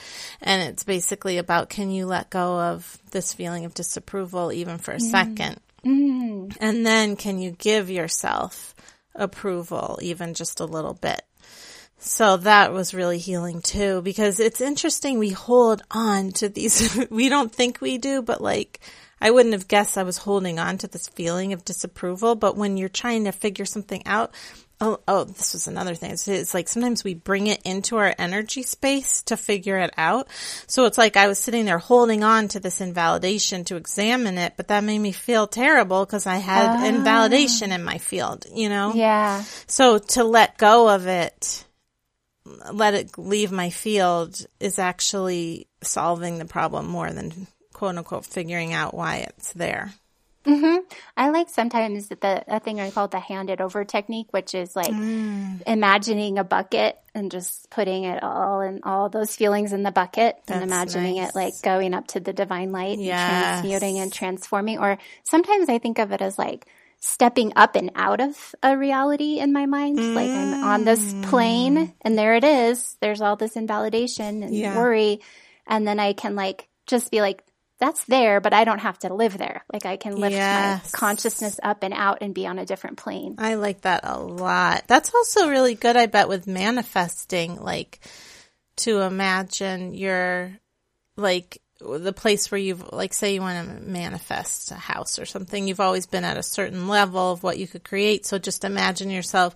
And 0.43 0.63
it's 0.71 0.85
basically 0.85 1.39
about 1.39 1.69
can 1.69 1.91
you 1.91 2.07
let 2.07 2.31
go 2.31 2.59
of 2.61 2.99
this 3.13 3.33
feeling 3.33 3.65
of 3.65 3.75
disapproval 3.75 4.53
even 4.53 4.79
for 4.79 4.93
a 4.93 5.01
second? 5.01 5.61
And 5.85 6.85
then 6.85 7.15
can 7.15 7.39
you 7.39 7.53
give 7.53 7.91
yourself 7.91 8.75
approval, 9.19 9.99
even 10.03 10.35
just 10.35 10.61
a 10.61 10.65
little 10.65 10.95
bit? 10.95 11.23
So 11.99 12.37
that 12.39 12.73
was 12.73 12.95
really 12.95 13.19
healing 13.19 13.63
too, 13.63 14.03
because 14.03 14.39
it's 14.39 14.61
interesting. 14.61 15.19
We 15.19 15.31
hold 15.31 15.83
on 15.91 16.33
to 16.33 16.49
these, 16.49 17.07
we 17.11 17.29
don't 17.29 17.53
think 17.53 17.81
we 17.81 17.99
do, 17.99 18.23
but 18.23 18.41
like, 18.41 18.81
I 19.21 19.31
wouldn't 19.31 19.55
have 19.55 19.69
guessed 19.69 19.97
I 19.97 20.03
was 20.03 20.19
holding 20.19 20.59
on 20.59 20.79
to 20.79 20.89
this 20.89 21.09
feeling 21.09 21.53
of 21.53 21.65
disapproval. 21.65 22.35
But 22.35 22.57
when 22.57 22.77
you're 22.77 22.89
trying 22.89 23.25
to 23.25 23.33
figure 23.33 23.65
something 23.65 24.03
out, 24.07 24.33
oh, 24.81 25.01
oh, 25.09 25.25
this 25.25 25.53
was 25.53 25.69
another 25.69 25.95
thing. 25.95 26.13
It's, 26.13 26.29
it's 26.29 26.55
like 26.55 26.69
sometimes 26.69 27.03
we 27.03 27.15
bring 27.15 27.47
it 27.47 27.63
into 27.65 27.97
our 27.97 28.15
energy 28.19 28.63
space 28.63 29.23
to 29.23 29.37
figure 29.37 29.79
it 29.79 29.93
out. 29.97 30.29
So 30.67 30.85
it's 30.85 30.99
like 30.99 31.17
I 31.17 31.29
was 31.29 31.39
sitting 31.39 31.65
there 31.65 31.79
holding 31.79 32.23
on 32.23 32.49
to 32.49 32.61
this 32.61 32.81
invalidation 32.81 33.65
to 33.65 33.77
examine 33.77 34.39
it, 34.39 34.55
but 34.57 34.69
that 34.69 34.85
made 34.85 34.99
me 34.99 35.13
feel 35.13 35.47
terrible 35.47 36.05
because 36.05 36.27
I 36.27 36.37
had 36.37 36.81
ah. 36.81 36.87
invalidation 36.87 37.73
in 37.73 37.85
my 37.85 37.99
field, 37.99 38.47
you 38.53 38.69
know? 38.69 38.93
Yeah. 38.95 39.43
So 39.67 39.99
to 39.99 40.25
let 40.25 40.59
go 40.59 40.89
of 40.89 41.07
it, 41.07 41.65
let 42.73 42.95
it 42.95 43.19
leave 43.19 43.51
my 43.51 43.71
field 43.71 44.45
is 44.61 44.79
actually 44.79 45.69
solving 45.83 46.39
the 46.39 46.45
problem 46.45 46.87
more 46.87 47.11
than 47.11 47.47
quote 47.73 47.97
unquote 47.97 48.25
figuring 48.25 48.73
out 48.73 48.95
why 48.95 49.27
it's 49.29 49.53
there. 49.53 49.93
Mm-hmm. 50.47 50.77
I 51.17 51.31
like 51.31 51.49
sometimes 51.51 52.09
the 52.09 52.45
a 52.47 52.61
thing 52.61 52.81
I 52.81 52.91
call 52.91 53.09
the 53.09 53.19
hand 53.21 53.51
it 53.51 53.61
over 53.61 53.85
technique, 53.85 54.29
which 54.31 54.55
is 54.55 54.77
like 54.77 54.93
mm. 54.93 55.61
imagining 55.67 56.39
a 56.39 56.45
bucket 56.45 56.99
and 57.15 57.31
just 57.31 57.69
putting 57.71 58.05
it 58.05 58.23
all 58.23 58.61
and 58.61 58.81
all 58.85 59.09
those 59.09 59.35
feelings 59.35 59.73
in 59.73 59.83
the 59.83 59.91
bucket 59.91 60.37
and 60.49 60.63
imagining 60.63 61.17
nice. 61.17 61.31
it 61.31 61.35
like 61.35 61.55
going 61.63 61.95
up 61.95 62.07
to 62.09 62.21
the 62.21 62.33
divine 62.33 62.73
light 62.73 62.99
Yes. 62.99 63.19
and 63.21 63.63
transmuting 63.63 63.99
and 63.99 64.13
transforming. 64.13 64.79
Or 64.79 64.99
sometimes 65.25 65.69
I 65.69 65.79
think 65.79 65.99
of 65.99 66.13
it 66.13 66.21
as 66.23 66.39
like 66.39 66.67
stepping 67.01 67.53
up 67.57 67.77
and 67.77 67.91
out 67.95 68.21
of 68.21 68.55
a 68.63 68.77
reality 68.77 69.39
in 69.39 69.53
my 69.53 69.67
mind. 69.67 69.99
Like 70.15 70.31
I'm 70.31 70.65
on 70.65 70.85
this 70.85 71.15
plane 71.23 71.77
mm. 71.77 71.93
and 72.03 72.17
there 72.17 72.35
it 72.35 72.45
is. 72.45 72.97
There's 73.01 73.21
all 73.21 73.37
this 73.37 73.57
invalidation 73.57 74.43
and 74.43 74.55
Yeah. 74.55 74.77
worry. 74.77 75.21
And 75.67 75.87
then 75.87 75.99
I 75.99 76.13
can 76.13 76.37
like 76.37 76.69
just 76.87 77.11
be 77.11 77.21
like, 77.21 77.43
that's 77.79 78.05
there, 78.05 78.41
but 78.41 78.55
I 78.55 78.65
don't 78.65 78.79
have 78.79 78.99
to 79.01 79.13
live 79.13 79.37
there. 79.37 79.65
Like 79.73 79.85
I 79.87 79.97
can 79.97 80.17
lift 80.17 80.33
Yes. 80.33 80.93
my 80.93 80.99
consciousness 80.99 81.61
up 81.63 81.83
and 81.83 81.93
out 81.93 82.19
and 82.21 82.35
be 82.35 82.47
on 82.47 82.59
a 82.59 82.67
different 82.67 82.97
plane. 82.97 83.37
I 83.39 83.55
like 83.55 83.83
that 83.83 84.01
a 84.05 84.19
lot. 84.19 84.85
That's 84.87 85.15
also 85.15 85.49
really 85.49 85.75
good, 85.75 85.97
I 85.97 86.07
bet, 86.07 86.29
with 86.29 86.47
manifesting, 86.47 87.61
like 87.61 88.01
to 88.79 89.01
imagine 89.03 89.95
your, 89.95 90.53
like, 91.17 91.61
the 91.79 92.13
place 92.13 92.51
where 92.51 92.59
you've, 92.59 92.93
like, 92.93 93.13
say 93.13 93.35
you 93.35 93.41
want 93.43 93.69
to 93.69 93.81
manifest 93.83 94.71
a 94.71 94.77
house 94.77 95.19
or 95.19 95.27
something, 95.27 95.69
you've 95.69 95.81
always 95.81 96.07
been 96.07 96.25
at 96.25 96.39
a 96.39 96.43
certain 96.43 96.89
level 96.89 97.33
of 97.33 97.43
what 97.43 97.59
you 97.59 97.67
could 97.67 97.85
create. 97.85 98.25
So 98.25 98.39
just 98.39 98.65
imagine 98.65 99.11
yourself 99.11 99.55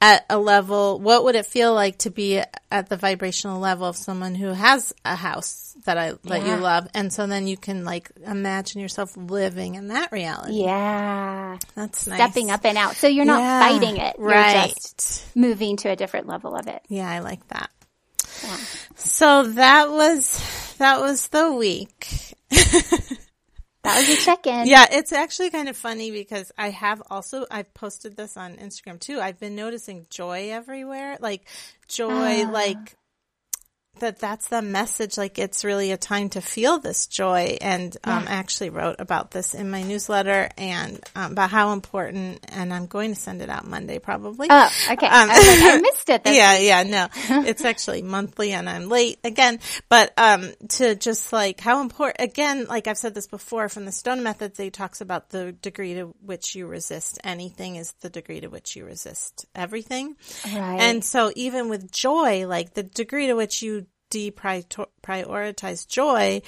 at 0.00 0.24
a 0.30 0.38
level, 0.38 0.98
what 0.98 1.24
would 1.24 1.34
it 1.34 1.44
feel 1.46 1.74
like 1.74 1.98
to 1.98 2.10
be 2.10 2.40
at 2.70 2.88
the 2.88 2.96
vibrational 2.96 3.60
level 3.60 3.86
of 3.86 3.96
someone 3.96 4.34
who 4.34 4.48
has 4.48 4.94
a 5.04 5.14
house 5.14 5.74
that 5.84 5.98
I 5.98 6.12
that 6.24 6.42
Yeah. 6.46 6.56
you 6.56 6.62
love, 6.62 6.88
and 6.94 7.12
so 7.12 7.26
then 7.26 7.46
you 7.46 7.56
can 7.56 7.84
like 7.84 8.10
imagine 8.26 8.80
yourself 8.80 9.16
living 9.16 9.74
in 9.76 9.88
that 9.88 10.10
reality. 10.12 10.62
Yeah. 10.62 11.58
That's 11.74 12.06
nice. 12.06 12.16
Stepping 12.18 12.50
up 12.50 12.64
and 12.64 12.78
out. 12.78 12.96
So 12.96 13.06
you're 13.08 13.24
not 13.24 13.40
Yeah, 13.40 13.60
fighting 13.60 13.96
it. 13.96 14.16
right? 14.18 14.54
You're 14.66 14.68
just 14.68 15.36
moving 15.36 15.76
to 15.78 15.90
a 15.90 15.96
different 15.96 16.26
level 16.28 16.54
of 16.56 16.66
it. 16.66 16.82
Yeah, 16.88 17.08
I 17.10 17.18
like 17.20 17.46
that. 17.48 17.70
Yeah. 18.42 18.56
So 18.96 19.42
that 19.44 19.90
was 19.90 20.74
that 20.78 21.00
was 21.00 21.28
the 21.28 21.52
week. 21.52 22.34
That 23.82 23.98
was 24.06 24.18
a 24.18 24.20
check 24.22 24.46
in. 24.46 24.66
Yeah, 24.66 24.86
it's 24.90 25.12
actually 25.12 25.50
kind 25.50 25.68
of 25.68 25.76
funny 25.76 26.10
because 26.10 26.52
I 26.58 26.68
have 26.70 27.02
also 27.10 27.46
I've 27.50 27.72
posted 27.72 28.16
this 28.16 28.36
on 28.36 28.56
Instagram 28.56 29.00
too. 29.00 29.20
I've 29.20 29.40
been 29.40 29.56
noticing 29.56 30.06
joy 30.10 30.50
everywhere, 30.50 31.16
like 31.20 31.46
joy, 31.88 32.44
Ah. 32.44 32.50
like 32.50 32.96
that. 34.00 34.18
That's 34.18 34.48
the 34.48 34.62
message. 34.62 35.16
Like 35.16 35.38
it's 35.38 35.64
really 35.64 35.92
a 35.92 35.96
time 35.96 36.28
to 36.30 36.40
feel 36.40 36.78
this 36.78 37.06
joy. 37.06 37.58
And 37.60 37.96
um, 38.04 38.24
I 38.26 38.32
actually 38.32 38.70
wrote 38.70 38.96
about 38.98 39.30
this 39.30 39.54
in 39.54 39.70
my 39.70 39.82
newsletter 39.82 40.48
and 40.56 41.00
um, 41.14 41.32
about 41.32 41.50
how 41.50 41.72
important. 41.72 42.44
And 42.48 42.72
I'm 42.72 42.86
going 42.86 43.14
to 43.14 43.20
send 43.20 43.42
it 43.42 43.48
out 43.48 43.66
Monday 43.66 43.98
probably. 43.98 44.48
Oh, 44.50 44.70
okay. 44.92 45.06
Um, 45.06 45.30
I, 45.30 45.38
like, 45.38 45.74
I 45.74 45.80
missed 45.80 46.08
it. 46.08 46.20
Yeah, 46.30 46.58
yeah, 46.58 46.82
no. 46.84 47.08
It's 47.46 47.64
actually 47.64 48.02
monthly 48.02 48.52
and 48.52 48.68
I'm 48.68 48.88
late 48.88 49.18
again. 49.24 49.58
But 49.88 50.12
um 50.16 50.52
to 50.70 50.94
just 50.94 51.32
like 51.32 51.60
how 51.60 51.80
important 51.82 52.20
again, 52.20 52.66
like 52.66 52.86
I've 52.86 52.98
said 52.98 53.14
this 53.14 53.26
before 53.26 53.68
from 53.68 53.84
the 53.84 53.90
Sedona 53.90 54.22
method, 54.22 54.54
they 54.54 54.70
talks 54.70 55.00
about 55.00 55.30
the 55.30 55.52
degree 55.52 55.94
to 55.94 56.14
which 56.24 56.54
you 56.54 56.66
resist 56.66 57.18
anything 57.24 57.76
is 57.76 57.92
the 58.00 58.10
degree 58.10 58.40
to 58.40 58.48
which 58.48 58.76
you 58.76 58.84
resist 58.84 59.46
everything. 59.54 60.16
Right. 60.44 60.80
And 60.80 61.04
so 61.04 61.32
even 61.36 61.68
with 61.68 61.90
joy, 61.90 62.46
like 62.46 62.74
the 62.74 62.82
degree 62.82 63.26
to 63.26 63.34
which 63.34 63.62
you 63.62 63.86
deprioritize 64.10 65.86
joy 65.88 66.42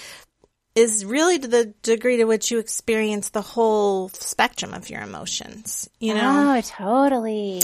is 0.75 1.05
really 1.05 1.38
to 1.38 1.48
the 1.48 1.66
degree 1.83 2.16
to 2.16 2.25
which 2.25 2.51
you 2.51 2.59
experience 2.59 3.29
the 3.29 3.42
whole 3.42 4.09
spectrum 4.09 4.72
of 4.72 4.88
your 4.88 5.03
emotions, 5.03 5.88
you 6.01 6.14
know? 6.14 6.57
Oh, 6.57 6.61
totally. 6.62 7.61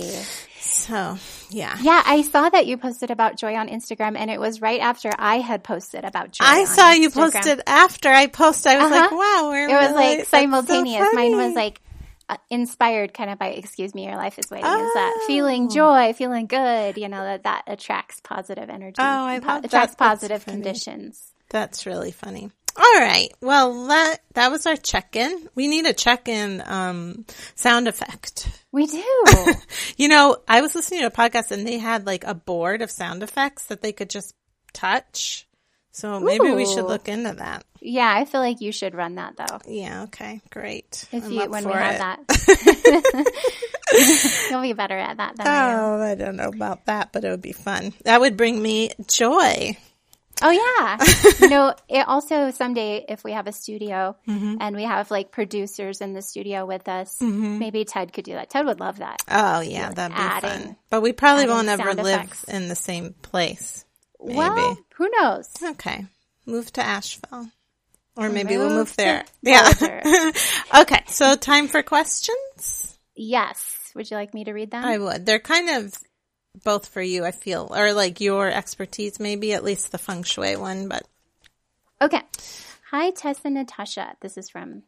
So, 0.61 1.17
yeah. 1.49 1.79
Yeah, 1.81 2.03
I 2.05 2.21
saw 2.21 2.51
that 2.51 2.67
you 2.67 2.77
posted 2.77 3.11
about 3.11 3.39
joy 3.39 3.55
on 3.55 3.69
Instagram, 3.69 4.15
and 4.19 4.31
it 4.31 4.39
was 4.39 4.61
right 4.61 4.81
after 4.81 5.11
I 5.19 5.39
had 5.39 5.65
posted 5.65 6.05
about 6.05 6.33
joy. 6.33 6.45
I 6.45 6.65
saw 6.67 6.91
you 6.91 7.09
Instagram. 7.09 7.33
posted 7.33 7.63
after 7.67 8.11
I 8.11 8.27
posted. 8.27 8.73
I 8.73 8.83
was 8.83 8.91
like, 8.91 9.05
Uh-huh. 9.11 9.17
wow, 9.17 9.51
we're 9.51 9.69
It 9.69 9.73
was 9.73 9.83
really- 9.89 9.95
like 9.95 10.19
that's 10.19 10.31
so 10.31 10.37
simultaneous. 10.41 11.09
Mine 11.15 11.37
was 11.37 11.55
like 11.55 11.81
uh, 12.29 12.37
inspired 12.51 13.15
kind 13.15 13.31
of 13.31 13.39
by 13.39 13.49
"Excuse 13.49 13.95
Me, 13.95 14.07
Your 14.07 14.17
Life 14.17 14.39
Is 14.39 14.51
Waiting." 14.51 14.67
Is 14.67 14.95
that 14.95 15.15
Oh. 15.17 15.25
feeling 15.27 15.71
joy, 15.71 16.13
feeling 16.13 16.47
good? 16.47 16.97
You 16.97 17.09
know 17.09 17.23
that 17.25 17.45
that 17.45 17.63
attracts 17.67 18.21
positive 18.21 18.69
energy. 18.71 18.97
Oh, 18.99 19.25
I 19.25 19.41
po- 19.41 19.47
that. 19.47 19.65
attracts 19.67 19.95
That's 19.95 19.97
positive 19.97 20.43
funny. 20.43 20.57
conditions. 20.57 21.33
That's 21.51 21.87
really 21.87 22.11
funny. 22.13 22.51
All 22.77 23.01
right. 23.01 23.33
Well, 23.41 23.87
that, 23.89 24.19
that 24.35 24.53
was 24.53 24.65
our 24.67 24.77
check-in. 24.77 25.49
We 25.57 25.67
need 25.67 25.85
a 25.87 25.93
check-in, 25.93 26.63
um, 26.65 27.25
sound 27.57 27.89
effect. 27.89 28.49
We 28.71 28.87
do. 28.87 29.05
You 29.97 30.07
know, 30.09 30.37
I 30.47 30.61
was 30.61 30.77
listening 30.77 31.01
to 31.01 31.07
a 31.07 31.11
podcast 31.11 31.51
and 31.51 31.67
they 31.67 31.79
had 31.79 32.07
like 32.07 32.23
a 32.25 32.35
board 32.35 32.83
of 32.83 32.91
sound 32.93 33.25
effects 33.25 33.65
that 33.65 33.83
they 33.83 33.91
could 33.93 34.09
just 34.11 34.33
touch. 34.73 35.49
So 35.91 36.21
maybe 36.21 36.53
we 36.53 36.67
should 36.67 36.85
look 36.85 37.09
into 37.09 37.33
that. 37.33 37.65
Yeah, 37.81 38.13
I 38.17 38.25
feel 38.25 38.41
like 38.41 38.61
you 38.61 38.73
should 38.73 38.95
run 38.95 39.17
that 39.17 39.37
though. 39.37 39.59
Yeah. 39.67 40.05
Okay. 40.05 40.41
Great. 40.51 41.07
If 41.13 41.25
I'm 41.25 41.33
you 41.33 41.49
when 41.51 41.65
we 41.65 41.73
for 41.73 41.79
have 41.79 41.99
that, 41.99 42.21
you'll 44.51 44.63
be 44.63 44.73
better 44.73 44.97
at 44.97 45.17
that 45.17 45.37
than 45.37 45.47
I 45.47 45.73
am. 45.73 45.79
Oh, 45.79 46.01
I 46.03 46.15
don't 46.15 46.37
know 46.37 46.49
about 46.49 46.87
that, 46.87 47.13
but 47.13 47.25
it 47.25 47.31
would 47.31 47.43
be 47.43 47.53
fun. 47.53 47.93
That 48.05 48.21
would 48.21 48.37
bring 48.37 48.61
me 48.61 48.91
joy. 49.07 49.77
Oh 50.41 50.51
yeah. 50.51 50.99
you 51.41 51.49
know, 51.49 51.75
it 51.89 52.07
also 52.07 52.53
someday 52.53 53.05
if 53.09 53.25
we 53.25 53.33
have 53.33 53.49
a 53.49 53.53
studio 53.53 54.17
Mm-hmm. 54.29 54.57
and 54.61 54.77
we 54.77 54.85
have 54.85 55.11
like 55.11 55.33
producers 55.33 56.01
in 56.01 56.13
the 56.13 56.23
studio 56.23 56.65
with 56.65 56.89
us, 56.89 57.21
maybe 57.21 57.85
Ted 57.85 58.13
could 58.13 58.25
do 58.25 58.35
that. 58.35 58.49
Ted 58.51 58.65
would 58.67 58.79
love 58.79 58.99
that. 58.99 59.21
Oh 59.29 59.61
yeah, 59.61 59.91
that'd 59.91 60.17
be 60.17 60.23
adding- 60.23 60.65
fun. 60.67 60.77
But 60.91 61.01
we 61.03 61.13
probably 61.13 61.47
won't 61.49 61.69
ever 61.69 61.93
live 61.95 62.07
effects. 62.25 62.45
in 62.45 62.69
the 62.69 62.77
same 62.77 63.15
place. 63.21 63.85
Maybe. 64.23 64.37
Well, 64.39 64.79
who 64.97 65.09
knows? 65.21 65.49
okay. 65.63 66.07
Move 66.47 66.73
to 66.75 66.83
Asheville. 66.83 67.49
Or 68.19 68.29
maybe 68.29 68.57
we'll 68.57 68.69
Move 68.69 68.77
move 68.79 68.91
to 68.91 68.97
there. 68.97 69.25
Yeah. 69.43 70.33
Okay. 70.81 71.03
So 71.07 71.37
time 71.37 71.69
for 71.69 71.83
questions? 71.83 72.99
Yes. 73.15 73.93
Would 73.95 74.11
you 74.11 74.17
like 74.17 74.35
me 74.35 74.45
to 74.45 74.53
read 74.53 74.71
them? 74.71 74.85
I 74.85 74.99
would. 74.99 75.25
They're 75.25 75.39
kind 75.39 75.71
of 75.71 75.95
both 76.65 76.89
for 76.89 77.01
you, 77.01 77.25
I 77.25 77.31
feel, 77.31 77.73
or 77.75 77.93
like 77.93 78.21
your 78.21 78.51
expertise, 78.51 79.21
maybe 79.21 79.53
at 79.53 79.63
least 79.65 79.93
the 79.93 79.99
feng 79.99 80.25
shui 80.25 80.57
one, 80.57 80.89
but 80.89 81.03
Okay. 82.03 82.23
Hi, 82.91 83.11
Tess 83.11 83.39
and 83.45 83.55
Natasha. 83.55 84.15
This 84.21 84.37
is 84.37 84.49
from 84.51 84.83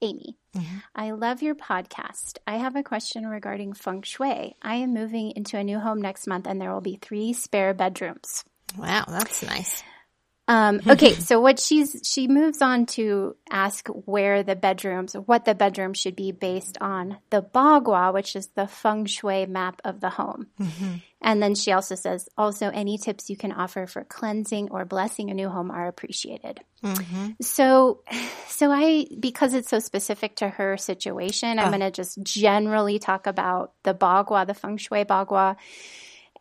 Amy. 0.00 0.36
Mm-hmm. 0.56 0.76
I 0.94 1.10
love 1.12 1.42
your 1.42 1.54
podcast. 1.54 2.38
I 2.46 2.56
have 2.56 2.76
a 2.76 2.82
question 2.82 3.26
regarding 3.26 3.72
feng 3.74 4.02
shui. 4.02 4.54
I 4.62 4.74
am 4.76 4.92
moving 4.94 5.32
into 5.36 5.56
a 5.56 5.64
new 5.64 5.78
home 5.78 6.00
next 6.02 6.26
month 6.26 6.46
and 6.48 6.60
there 6.60 6.72
will 6.72 6.80
be 6.80 6.98
three 7.00 7.32
spare 7.32 7.74
bedrooms. 7.74 8.44
wow, 8.76 9.04
that's 9.08 9.42
nice. 9.44 9.82
Um, 10.52 10.82
okay, 10.86 11.14
so 11.14 11.40
what 11.40 11.58
she's 11.58 12.02
she 12.04 12.28
moves 12.28 12.60
on 12.60 12.84
to 12.86 13.36
ask 13.50 13.88
where 13.88 14.42
the 14.42 14.54
bedrooms, 14.54 15.14
what 15.14 15.46
the 15.46 15.54
bedroom 15.54 15.94
should 15.94 16.14
be 16.14 16.30
based 16.30 16.76
on 16.78 17.16
the 17.30 17.40
Bagua, 17.40 18.12
which 18.12 18.36
is 18.36 18.48
the 18.48 18.66
feng 18.66 19.06
shui 19.06 19.46
map 19.46 19.80
of 19.82 20.00
the 20.00 20.10
home. 20.10 20.48
Mm-hmm. 20.60 20.96
And 21.22 21.42
then 21.42 21.54
she 21.54 21.72
also 21.72 21.94
says, 21.94 22.28
also 22.36 22.68
any 22.68 22.98
tips 22.98 23.30
you 23.30 23.36
can 23.36 23.52
offer 23.52 23.86
for 23.86 24.04
cleansing 24.04 24.70
or 24.70 24.84
blessing 24.84 25.30
a 25.30 25.34
new 25.34 25.48
home 25.48 25.70
are 25.70 25.86
appreciated. 25.86 26.60
Mm-hmm. 26.84 27.30
So, 27.40 28.02
so 28.48 28.70
I 28.70 29.06
because 29.18 29.54
it's 29.54 29.70
so 29.70 29.78
specific 29.78 30.36
to 30.36 30.50
her 30.50 30.76
situation, 30.76 31.58
I'm 31.58 31.68
uh. 31.68 31.70
going 31.70 31.80
to 31.80 31.90
just 31.90 32.22
generally 32.22 32.98
talk 32.98 33.26
about 33.26 33.72
the 33.84 33.94
Bagua, 33.94 34.46
the 34.46 34.54
feng 34.54 34.76
shui 34.76 35.04
Bagua 35.06 35.56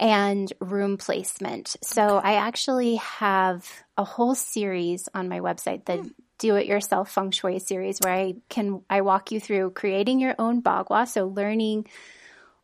and 0.02 0.52
room 0.60 0.98
placement. 0.98 1.78
So 1.84 2.18
I 2.18 2.34
actually 2.34 2.96
have 2.96 3.70
a 3.98 4.04
whole 4.04 4.34
series 4.34 5.08
on 5.14 5.30
my 5.30 5.40
website, 5.40 5.86
the 5.86 5.98
hmm. 5.98 6.08
do 6.40 6.56
it 6.56 6.66
yourself 6.66 7.12
feng 7.12 7.30
shui 7.30 7.60
series 7.60 8.00
where 8.04 8.14
I 8.14 8.34
can 8.50 8.82
I 8.90 9.02
walk 9.02 9.32
you 9.32 9.40
through 9.40 9.72
creating 9.72 10.20
your 10.20 10.34
own 10.40 10.64
bagua, 10.64 11.08
so 11.08 11.28
learning 11.28 11.86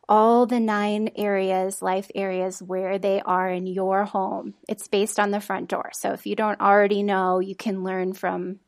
all 0.08 0.46
the 0.46 0.58
nine 0.58 1.10
areas, 1.16 1.80
life 1.80 2.10
areas 2.14 2.60
where 2.60 2.98
they 2.98 3.20
are 3.20 3.48
in 3.48 3.66
your 3.66 4.04
home. 4.04 4.54
It's 4.68 4.88
based 4.88 5.20
on 5.20 5.30
the 5.30 5.40
front 5.40 5.68
door. 5.68 5.90
So 5.92 6.12
if 6.12 6.26
you 6.26 6.34
don't 6.34 6.60
already 6.60 7.02
know, 7.02 7.40
you 7.40 7.54
can 7.54 7.84
learn 7.84 8.14
from 8.14 8.58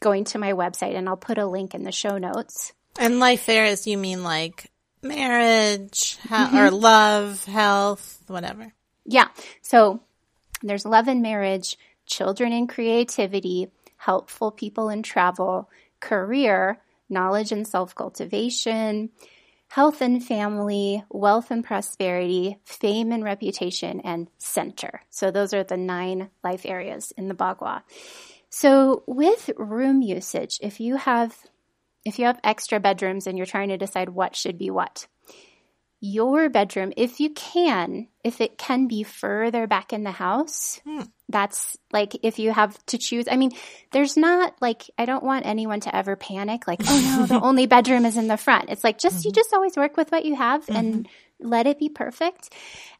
going 0.00 0.24
to 0.24 0.38
my 0.38 0.54
website 0.54 0.96
and 0.96 1.08
I'll 1.08 1.16
put 1.16 1.38
a 1.38 1.46
link 1.46 1.74
in 1.74 1.84
the 1.84 1.92
show 1.92 2.16
notes. 2.18 2.72
And 2.98 3.20
life 3.20 3.48
areas, 3.48 3.86
you 3.86 3.98
mean 3.98 4.24
like 4.24 4.70
marriage 5.02 6.18
he- 6.22 6.34
or 6.34 6.68
mm-hmm. 6.68 6.74
love, 6.74 7.44
health, 7.44 8.22
whatever. 8.26 8.72
Yeah. 9.04 9.28
So 9.62 10.00
there's 10.62 10.84
love 10.84 11.08
and 11.08 11.22
marriage, 11.22 11.76
children 12.06 12.52
and 12.52 12.68
creativity, 12.68 13.68
helpful 13.96 14.50
people 14.50 14.88
and 14.88 15.04
travel, 15.04 15.70
career, 16.00 16.80
knowledge 17.08 17.52
and 17.52 17.66
self 17.66 17.94
cultivation, 17.94 19.10
health 19.68 20.00
and 20.00 20.24
family, 20.24 21.04
wealth 21.10 21.50
and 21.50 21.64
prosperity, 21.64 22.58
fame 22.64 23.12
and 23.12 23.22
reputation, 23.22 24.00
and 24.00 24.28
center. 24.38 25.02
So 25.10 25.30
those 25.30 25.52
are 25.54 25.64
the 25.64 25.76
nine 25.76 26.30
life 26.42 26.64
areas 26.64 27.12
in 27.16 27.28
the 27.28 27.34
Bagua. 27.34 27.82
So 28.50 29.02
with 29.06 29.50
room 29.56 30.00
usage, 30.00 30.58
if 30.62 30.80
you 30.80 30.96
have 30.96 31.36
if 32.08 32.18
you 32.18 32.26
have 32.26 32.40
extra 32.42 32.80
bedrooms 32.80 33.26
and 33.26 33.36
you're 33.36 33.46
trying 33.46 33.68
to 33.68 33.76
decide 33.76 34.08
what 34.08 34.34
should 34.34 34.58
be 34.58 34.70
what, 34.70 35.06
your 36.00 36.48
bedroom, 36.48 36.92
if 36.96 37.18
you 37.18 37.30
can, 37.30 38.06
if 38.22 38.40
it 38.40 38.56
can 38.56 38.86
be 38.86 39.02
further 39.02 39.66
back 39.66 39.92
in 39.92 40.04
the 40.04 40.12
house, 40.12 40.80
hmm. 40.84 41.02
that's 41.28 41.76
like 41.92 42.16
if 42.22 42.38
you 42.38 42.52
have 42.52 42.78
to 42.86 42.98
choose. 42.98 43.26
I 43.28 43.36
mean, 43.36 43.50
there's 43.90 44.16
not 44.16 44.54
like, 44.60 44.84
I 44.96 45.06
don't 45.06 45.24
want 45.24 45.46
anyone 45.46 45.80
to 45.80 45.94
ever 45.94 46.14
panic, 46.14 46.68
like, 46.68 46.80
oh 46.86 47.18
no, 47.18 47.26
the 47.26 47.40
only 47.44 47.66
bedroom 47.66 48.04
is 48.04 48.16
in 48.16 48.28
the 48.28 48.36
front. 48.36 48.70
It's 48.70 48.84
like 48.84 48.98
just, 48.98 49.24
you 49.24 49.30
mm-hmm. 49.30 49.36
just 49.36 49.52
always 49.52 49.76
work 49.76 49.96
with 49.96 50.12
what 50.12 50.24
you 50.24 50.36
have 50.36 50.68
and 50.68 50.94
mm-hmm. 50.94 51.48
let 51.48 51.66
it 51.66 51.80
be 51.80 51.88
perfect. 51.88 52.54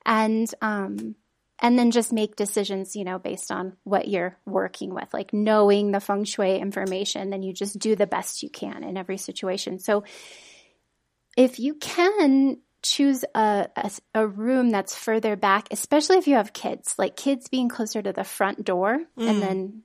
And, 0.05 0.53
um, 0.61 1.15
and 1.61 1.79
then 1.79 1.91
just 1.91 2.13
make 2.13 2.37
decisions, 2.37 2.95
you 2.95 3.05
know, 3.05 3.19
based 3.19 3.51
on 3.51 3.77
what 3.85 4.09
you're 4.09 4.37
working 4.47 4.95
with, 4.95 5.13
like 5.13 5.33
knowing 5.33 5.91
the 5.91 6.01
feng 6.01 6.25
shui 6.25 6.59
information, 6.59 7.31
then 7.31 7.43
you 7.43 7.53
just 7.53 7.79
do 7.79 7.97
the 7.97 8.07
best 8.07 8.43
you 8.43 8.51
can 8.51 8.85
in 8.85 8.97
every 8.97 9.17
situation. 9.17 9.79
So 9.79 10.05
if 11.37 11.59
you 11.59 11.75
can 11.75 12.59
choose 12.83 13.25
a, 13.35 13.69
a, 13.77 13.91
a 14.15 14.27
room 14.27 14.71
that's 14.71 14.95
further 14.95 15.35
back, 15.35 15.69
especially 15.73 16.19
if 16.19 16.29
you 16.29 16.37
have 16.37 16.53
kids, 16.53 16.95
like 16.97 17.17
kids 17.17 17.49
being 17.49 17.69
closer 17.69 18.01
to 18.01 18.13
the 18.13 18.25
front 18.25 18.65
door 18.65 19.01
and 19.17 19.43
then 19.43 19.83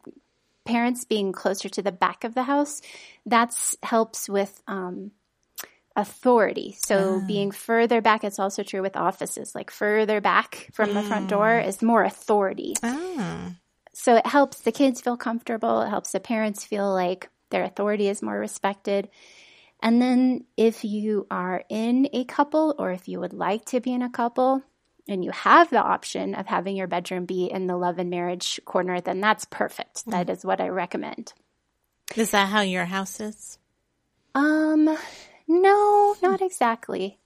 parents 0.65 1.05
being 1.05 1.31
closer 1.31 1.69
to 1.69 1.81
the 1.81 1.91
back 1.91 2.23
of 2.23 2.35
the 2.35 2.43
house, 2.43 2.81
that's 3.25 3.75
helps 3.81 4.29
with, 4.29 4.61
um, 4.67 5.11
authority. 5.95 6.75
So 6.85 7.21
ah. 7.21 7.27
being 7.27 7.51
further 7.51 8.01
back, 8.01 8.23
it's 8.23 8.39
also 8.39 8.63
true 8.63 8.81
with 8.81 8.97
offices, 8.97 9.53
like 9.53 9.71
further 9.71 10.21
back 10.21 10.69
from 10.73 10.93
the 10.93 11.03
front 11.03 11.29
door 11.29 11.47
mm. 11.47 11.67
is 11.67 11.81
more 11.81 12.03
authority. 12.03 12.75
Oh. 12.81 13.53
So 13.93 14.15
it 14.15 14.25
helps 14.25 14.61
the 14.61 14.71
kids 14.71 15.01
feel 15.01 15.17
comfortable. 15.17 15.81
It 15.81 15.89
helps 15.89 16.11
the 16.11 16.19
parents 16.19 16.65
feel 16.65 16.91
like 16.91 17.29
their 17.51 17.63
authority 17.63 18.07
is 18.07 18.23
more 18.23 18.37
respected. 18.37 19.09
And 19.81 20.01
then 20.01 20.45
if 20.57 20.83
you 20.83 21.27
are 21.29 21.63
in 21.69 22.09
a 22.13 22.23
couple 22.23 22.73
or 22.79 22.91
if 22.91 23.07
you 23.07 23.19
would 23.19 23.33
like 23.33 23.65
to 23.65 23.81
be 23.81 23.93
in 23.93 24.01
a 24.01 24.09
couple 24.09 24.63
and 25.07 25.23
you 25.23 25.31
have 25.31 25.69
the 25.69 25.81
option 25.81 26.33
of 26.33 26.47
having 26.47 26.75
your 26.75 26.87
bedroom 26.87 27.25
be 27.25 27.51
in 27.51 27.67
the 27.67 27.75
love 27.75 27.99
and 27.99 28.09
marriage 28.09 28.59
corner, 28.65 29.01
then 29.01 29.19
that's 29.19 29.45
perfect. 29.45 30.05
Mm. 30.05 30.11
That 30.11 30.29
is 30.29 30.43
what 30.43 30.61
I 30.61 30.69
recommend. 30.69 31.33
Is 32.15 32.31
that 32.31 32.47
how 32.47 32.61
your 32.61 32.85
house 32.85 33.19
is? 33.19 33.57
Um, 34.35 34.97
no, 35.47 36.15
not 36.21 36.41
exactly. 36.41 37.19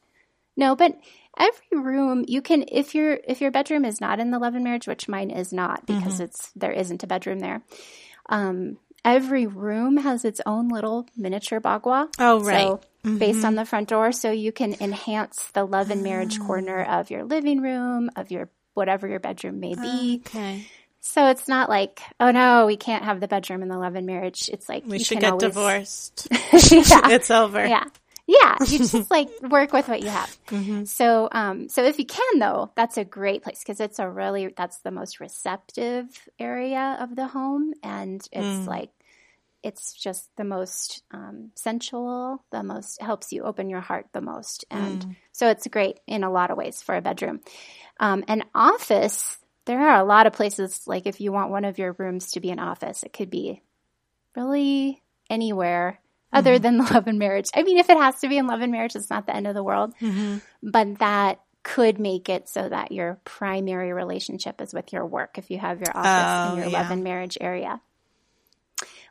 No, 0.56 0.76
but 0.76 0.98
every 1.38 1.78
room 1.80 2.26
you 2.28 2.42
can 2.42 2.66
if 2.68 2.96
your 2.96 3.20
if 3.28 3.42
your 3.42 3.52
bedroom 3.52 3.86
is 3.86 4.02
not 4.02 4.20
in 4.20 4.32
the 4.32 4.40
love 4.40 4.56
and 4.56 4.64
marriage, 4.64 4.88
which 4.88 5.08
mine 5.08 5.30
is 5.30 5.54
not 5.54 5.86
because 5.86 6.16
mm-hmm. 6.16 6.24
it's 6.24 6.52
there 6.56 6.72
isn't 6.72 7.04
a 7.04 7.08
bedroom 7.08 7.40
there. 7.40 7.62
Um, 8.30 8.78
every 9.06 9.48
room 9.48 9.98
has 9.98 10.26
its 10.26 10.42
own 10.46 10.70
little 10.70 11.08
miniature 11.16 11.62
bagua. 11.62 12.10
Oh, 12.20 12.42
right. 12.42 12.64
So 12.64 12.82
based 13.04 13.46
on 13.46 13.52
mm-hmm. 13.52 13.56
the 13.56 13.66
front 13.66 13.90
door, 13.90 14.12
so 14.12 14.32
you 14.32 14.52
can 14.52 14.76
enhance 14.82 15.50
the 15.54 15.64
love 15.64 15.92
and 15.92 16.04
marriage 16.04 16.40
corner 16.40 16.86
ah. 16.88 17.00
of 17.00 17.12
your 17.12 17.24
living 17.24 17.62
room, 17.62 18.10
of 18.16 18.32
your 18.32 18.50
whatever 18.74 19.08
your 19.08 19.20
bedroom 19.20 19.60
may 19.60 19.76
be. 19.76 20.22
Okay. 20.26 20.66
So 21.00 21.28
it's 21.28 21.48
not 21.48 21.70
like, 21.70 22.02
oh 22.20 22.32
no, 22.32 22.66
we 22.66 22.76
can't 22.76 23.06
have 23.06 23.22
the 23.22 23.28
bedroom 23.28 23.62
in 23.62 23.70
the 23.70 23.78
love 23.78 23.96
and 23.96 24.06
marriage. 24.06 24.50
It's 24.52 24.68
like 24.68 24.84
We 24.86 25.00
should 25.00 25.20
can 25.20 25.22
get 25.22 25.32
always- 25.32 25.42
divorced. 25.42 26.28
yeah. 26.32 26.40
it's 27.12 27.32
over. 27.32 27.66
Yeah. 27.66 27.86
Yeah. 28.28 28.58
You 28.68 28.78
just 28.80 29.10
like 29.10 29.30
work 29.42 29.72
with 29.74 29.88
what 29.88 30.02
you 30.02 30.10
have. 30.10 30.38
Mm-hmm. 30.48 30.84
So, 30.86 31.30
um, 31.32 31.70
so 31.70 31.84
if 31.84 31.98
you 31.98 32.06
can 32.06 32.40
though, 32.40 32.72
that's 32.76 32.98
a 32.98 33.06
great 33.06 33.42
place 33.44 33.60
because 33.60 33.80
it's 33.80 34.00
a 34.00 34.10
really, 34.10 34.54
that's 34.56 34.80
the 34.80 34.92
most 34.92 35.20
receptive 35.20 36.06
area 36.38 36.98
of 37.00 37.16
the 37.16 37.28
home. 37.28 37.74
And 37.84 38.22
it's 38.32 38.66
Mm. 38.66 38.68
like, 38.68 38.90
it's 39.64 39.94
just 39.94 40.30
the 40.38 40.44
most, 40.44 41.04
um, 41.12 41.52
sensual, 41.56 42.44
the 42.52 42.64
most 42.64 43.02
helps 43.02 43.32
you 43.32 43.44
open 43.44 43.70
your 43.70 43.82
heart 43.82 44.08
the 44.14 44.22
most. 44.22 44.66
And 44.70 45.00
Mm. 45.06 45.16
so 45.32 45.50
it's 45.50 45.68
great 45.68 46.00
in 46.06 46.24
a 46.24 46.30
lot 46.32 46.52
of 46.52 46.58
ways 46.58 46.82
for 46.82 46.96
a 46.96 47.02
bedroom. 47.02 47.40
Um, 48.00 48.24
an 48.28 48.44
office, 48.54 49.38
there 49.66 49.82
are 49.90 50.00
a 50.00 50.06
lot 50.06 50.28
of 50.28 50.34
places, 50.34 50.86
like 50.86 51.08
if 51.08 51.20
you 51.22 51.32
want 51.32 51.52
one 51.52 51.66
of 51.66 51.78
your 51.80 51.94
rooms 51.94 52.32
to 52.34 52.40
be 52.40 52.52
an 52.52 52.60
office, 52.60 53.04
it 53.04 53.14
could 53.14 53.30
be 53.30 53.62
really 54.36 55.02
anywhere 55.30 56.00
other 56.34 56.56
mm-hmm. 56.56 56.64
than 56.64 56.78
the 56.78 56.84
love 56.94 57.08
and 57.08 57.20
marriage. 57.20 57.46
I 57.56 57.64
mean, 57.64 57.78
if 57.78 57.90
it 57.90 57.98
has 57.98 58.20
to 58.20 58.30
be 58.30 58.38
in 58.38 58.48
love 58.48 58.62
and 58.62 58.72
marriage, 58.72 58.96
it's 58.96 59.10
not 59.10 59.26
the 59.26 59.36
end 59.36 59.48
of 59.48 59.54
the 59.54 59.64
world, 59.64 59.94
mm-hmm. 60.02 60.38
but 60.62 61.00
that 61.00 61.42
could 61.64 62.00
make 62.00 62.30
it 62.30 62.48
so 62.48 62.70
that 62.70 62.94
your 62.94 63.20
primary 63.26 63.92
relationship 63.92 64.62
is 64.62 64.74
with 64.74 64.94
your 64.94 65.06
work 65.06 65.38
if 65.38 65.52
you 65.52 65.60
have 65.60 65.80
your 65.80 65.92
office 65.94 66.52
Oh, 66.52 66.54
in 66.54 66.60
your 66.62 66.72
yeah. 66.72 66.82
love 66.82 66.92
and 66.92 67.04
marriage 67.04 67.38
area. 67.42 67.82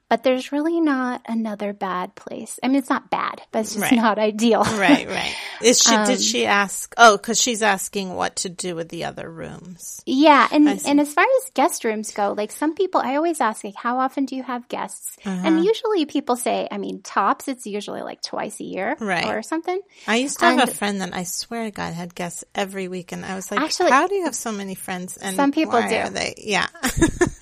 But 0.08 0.22
there's 0.22 0.52
really 0.52 0.80
not 0.80 1.22
another 1.26 1.72
bad 1.72 2.14
place. 2.14 2.60
I 2.62 2.68
mean, 2.68 2.76
it's 2.76 2.88
not 2.88 3.10
bad, 3.10 3.42
but 3.50 3.60
it's 3.60 3.74
just 3.74 3.82
Right. 3.82 3.94
not 3.96 4.18
ideal. 4.20 4.62
Right, 4.78 5.08
right. 5.08 5.34
Is 5.62 5.80
she? 5.82 5.94
Um, 5.94 6.06
did 6.06 6.20
she 6.20 6.46
ask? 6.46 6.94
Oh, 6.96 7.16
because 7.16 7.40
she's 7.42 7.60
asking 7.62 8.14
what 8.14 8.36
to 8.36 8.48
do 8.48 8.76
with 8.76 8.88
the 8.88 9.04
other 9.04 9.28
rooms. 9.28 10.00
Yeah, 10.06 10.46
and 10.52 10.68
and 10.68 11.00
as 11.00 11.12
far 11.12 11.24
as 11.24 11.50
guest 11.54 11.82
rooms 11.84 12.12
go, 12.12 12.34
like 12.36 12.52
some 12.52 12.74
people, 12.74 13.00
I 13.00 13.16
always 13.16 13.40
ask, 13.40 13.64
like, 13.64 13.74
how 13.74 13.98
often 13.98 14.26
do 14.26 14.36
you 14.36 14.44
have 14.44 14.68
guests? 14.68 15.16
Uh-huh. 15.24 15.42
And 15.44 15.64
usually 15.64 16.04
people 16.06 16.36
say, 16.36 16.68
I 16.70 16.78
mean, 16.78 17.02
tops, 17.02 17.48
it's 17.48 17.66
usually 17.66 18.02
like 18.02 18.22
twice 18.22 18.60
a 18.60 18.64
year, 18.64 18.96
Right. 19.00 19.26
or 19.26 19.42
something. 19.42 19.80
I 20.06 20.16
used 20.16 20.38
to 20.38 20.44
have 20.46 20.68
a 20.68 20.72
friend 20.72 21.00
that 21.00 21.14
I 21.16 21.24
swear 21.24 21.64
to 21.64 21.70
God 21.72 21.94
had 21.94 22.14
guests 22.14 22.44
every 22.54 22.86
week, 22.86 23.10
and 23.10 23.24
I 23.24 23.34
was 23.34 23.50
like, 23.50 23.60
Actually- 23.60 23.90
"How 23.90 24.06
do 24.06 24.14
you 24.14 24.24
have 24.24 24.36
so 24.36 24.52
many 24.52 24.76
friends?" 24.76 25.16
And 25.16 25.34
Some 25.34 25.50
people 25.50 25.80
do. 25.82 26.10
They? 26.10 26.34
Yeah. 26.38 26.68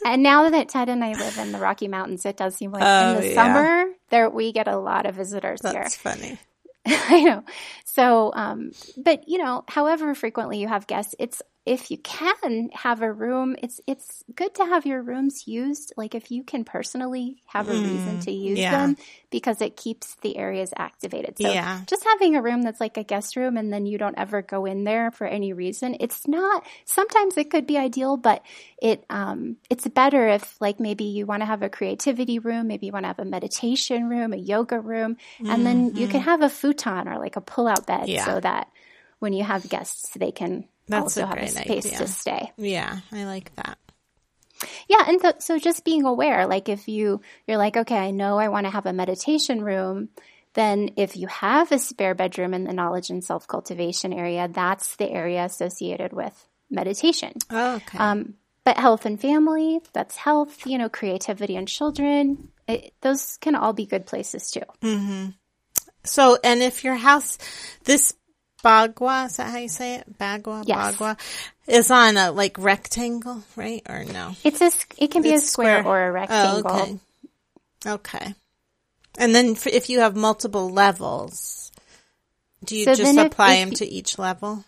And 0.04 0.22
now 0.22 0.50
that 0.50 0.68
Ted 0.68 0.88
and 0.88 1.02
I 1.02 1.12
live 1.14 1.38
in 1.38 1.52
the 1.52 1.58
Rocky 1.58 1.88
Mountains, 1.88 2.26
it 2.26 2.36
does 2.36 2.54
seem 2.54 2.72
like 2.72 2.82
Oh, 2.84 3.10
in 3.16 3.20
the 3.22 3.28
yeah. 3.28 3.34
summer 3.34 3.90
there 4.10 4.30
we 4.30 4.52
get 4.52 4.68
a 4.68 4.76
lot 4.76 5.06
of 5.06 5.14
visitors 5.14 5.60
here. 5.62 5.72
That's 5.72 5.96
funny. 5.96 6.38
I 6.86 7.22
know. 7.22 7.42
So, 7.84 8.32
um, 8.34 8.72
but 8.96 9.28
you 9.28 9.38
know, 9.38 9.64
however 9.66 10.14
frequently 10.14 10.60
you 10.60 10.68
have 10.68 10.86
guests, 10.86 11.14
it's 11.18 11.42
if 11.66 11.90
you 11.90 11.96
can 11.96 12.68
have 12.74 13.00
a 13.00 13.10
room, 13.10 13.56
it's 13.62 13.80
it's 13.86 14.22
good 14.34 14.54
to 14.56 14.64
have 14.66 14.84
your 14.84 15.00
rooms 15.00 15.48
used. 15.48 15.94
Like 15.96 16.14
if 16.14 16.30
you 16.30 16.44
can 16.44 16.64
personally 16.64 17.42
have 17.46 17.68
a 17.68 17.72
reason 17.72 18.18
to 18.20 18.30
use 18.30 18.58
Mm, 18.58 18.62
yeah. 18.62 18.70
them, 18.70 18.96
because 19.30 19.62
it 19.62 19.74
keeps 19.76 20.14
the 20.16 20.36
areas 20.36 20.72
activated. 20.76 21.38
So 21.40 21.48
Yeah. 21.48 21.80
just 21.86 22.04
having 22.04 22.36
a 22.36 22.42
room 22.42 22.60
that's 22.62 22.80
like 22.80 22.98
a 22.98 23.02
guest 23.04 23.36
room, 23.36 23.56
and 23.56 23.72
then 23.72 23.86
you 23.86 23.96
don't 23.96 24.18
ever 24.18 24.42
go 24.42 24.66
in 24.66 24.84
there 24.84 25.10
for 25.10 25.26
any 25.26 25.54
reason, 25.54 25.96
it's 26.00 26.28
not. 26.28 26.66
Sometimes 26.84 27.38
it 27.38 27.50
could 27.50 27.66
be 27.66 27.78
ideal, 27.78 28.18
but 28.18 28.42
it 28.82 29.04
um, 29.08 29.56
it's 29.70 29.88
better 29.88 30.28
if 30.28 30.60
like 30.60 30.80
maybe 30.80 31.04
you 31.04 31.24
want 31.24 31.40
to 31.40 31.46
have 31.46 31.62
a 31.62 31.70
creativity 31.70 32.38
room, 32.40 32.68
maybe 32.68 32.86
you 32.86 32.92
want 32.92 33.04
to 33.04 33.08
have 33.08 33.18
a 33.18 33.24
meditation 33.24 34.08
room, 34.10 34.34
a 34.34 34.36
yoga 34.36 34.78
room, 34.78 35.16
and 35.40 35.64
then 35.64 35.92
you 35.96 36.08
can 36.08 36.20
have 36.20 36.42
a 36.42 36.50
futon 36.50 37.08
or 37.08 37.18
like 37.18 37.36
a 37.36 37.40
pull 37.40 37.66
out 37.66 37.86
bed 37.86 38.00
Mm-hmm. 38.02 38.10
Yeah. 38.10 38.34
so 38.34 38.40
that 38.40 38.68
when 39.18 39.32
you 39.32 39.44
have 39.44 39.68
guests, 39.70 40.10
they 40.14 40.30
can 40.30 40.68
That's 40.88 41.02
also 41.02 41.22
a 41.22 41.26
have 41.26 41.36
a 41.36 41.40
great 41.40 41.50
space 41.50 41.86
idea. 41.86 41.98
to 41.98 42.08
stay. 42.08 42.52
Yeah, 42.56 42.98
I 43.12 43.24
like 43.24 43.54
that. 43.56 43.78
Yeah, 44.88 45.04
and 45.06 45.20
th- 45.20 45.40
so 45.40 45.58
just 45.58 45.84
being 45.84 46.04
aware, 46.04 46.46
like 46.46 46.68
if 46.68 46.88
you 46.88 47.20
you're 47.46 47.58
like, 47.58 47.76
okay, 47.76 47.96
I 47.96 48.10
know 48.10 48.38
I 48.38 48.48
want 48.48 48.66
to 48.66 48.70
have 48.70 48.86
a 48.86 48.92
meditation 48.92 49.62
room, 49.62 50.10
then 50.54 50.90
if 50.96 51.16
you 51.16 51.26
have 51.26 51.72
a 51.72 51.78
spare 51.78 52.14
bedroom 52.14 52.54
in 52.54 52.64
the 52.64 52.72
knowledge 52.72 53.10
and 53.10 53.22
self 53.22 53.46
cultivation 53.46 54.12
area, 54.12 54.48
that's 54.48 54.96
the 54.96 55.10
area 55.10 55.44
associated 55.44 56.12
with 56.12 56.48
meditation. 56.70 57.32
Oh, 57.50 57.76
okay. 57.76 57.98
Um, 57.98 58.34
but 58.64 58.78
health 58.78 59.04
and 59.04 59.20
family, 59.20 59.80
that's 59.92 60.16
health, 60.16 60.66
you 60.66 60.78
know, 60.78 60.88
creativity 60.88 61.56
and 61.56 61.68
children, 61.68 62.48
it, 62.66 62.94
those 63.02 63.36
can 63.40 63.54
all 63.54 63.74
be 63.74 63.84
good 63.84 64.06
places 64.06 64.50
too. 64.50 64.62
Hmm. 64.80 65.28
so, 66.02 66.38
and 66.42 66.62
if 66.62 66.82
your 66.82 66.94
house, 66.94 67.36
this 67.84 68.14
bagua, 68.64 69.26
is 69.26 69.36
that 69.36 69.50
how 69.50 69.58
you 69.58 69.68
say 69.68 69.96
it? 69.96 70.18
Bagua, 70.18 70.64
Yes. 70.66 70.96
bagua, 70.96 71.18
is 71.66 71.90
on 71.90 72.16
a 72.16 72.32
like 72.32 72.58
rectangle, 72.58 73.42
right? 73.56 73.82
Or 73.88 74.04
no? 74.04 74.34
It's 74.42 74.60
a, 74.60 74.70
it 74.98 75.10
can 75.10 75.22
be 75.22 75.30
It's 75.30 75.44
a 75.44 75.46
square, 75.46 75.82
square. 75.82 75.92
or 75.92 76.06
a 76.06 76.10
oh, 76.10 76.12
rectangle. 76.12 76.70
Oh, 76.70 76.82
okay. 76.82 76.98
Okay. 77.86 78.34
And 79.18 79.34
then 79.34 79.56
if 79.66 79.90
you 79.90 80.00
have 80.00 80.16
multiple 80.16 80.70
levels, 80.70 81.70
do 82.64 82.76
you 82.76 82.84
So 82.86 82.94
just 82.94 83.16
apply 83.18 83.54
if 83.54 83.68
them 83.68 83.74
to 83.76 83.86
each 83.86 84.18
level? 84.18 84.64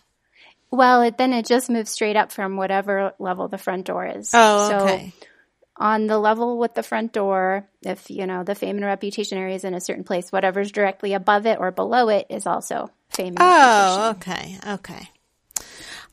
Well, 0.69 1.01
it, 1.01 1.17
then 1.17 1.33
it 1.33 1.45
just 1.45 1.69
moves 1.69 1.91
straight 1.91 2.15
up 2.15 2.31
from 2.31 2.57
whatever 2.57 3.13
level 3.19 3.47
the 3.47 3.57
front 3.57 3.85
door 3.85 4.05
is. 4.05 4.31
Oh, 4.33 4.69
So 4.69 4.77
okay. 4.77 5.13
On 5.77 6.07
the 6.07 6.17
level 6.17 6.57
with 6.57 6.73
the 6.73 6.83
front 6.83 7.13
door, 7.13 7.67
if 7.83 8.09
you 8.09 8.25
know 8.27 8.43
the 8.43 8.55
fame 8.55 8.77
and 8.77 8.85
reputation 8.85 9.37
area 9.37 9.55
is 9.55 9.63
in 9.63 9.73
a 9.73 9.81
certain 9.81 10.03
place, 10.03 10.31
whatever's 10.31 10.71
directly 10.71 11.13
above 11.13 11.45
it 11.45 11.59
or 11.59 11.71
below 11.71 12.09
it 12.09 12.27
is 12.29 12.45
also 12.47 12.89
fame 13.09 13.35
and 13.37 13.39
Oh, 13.39 14.09
okay. 14.17 14.57
Okay. 14.67 15.09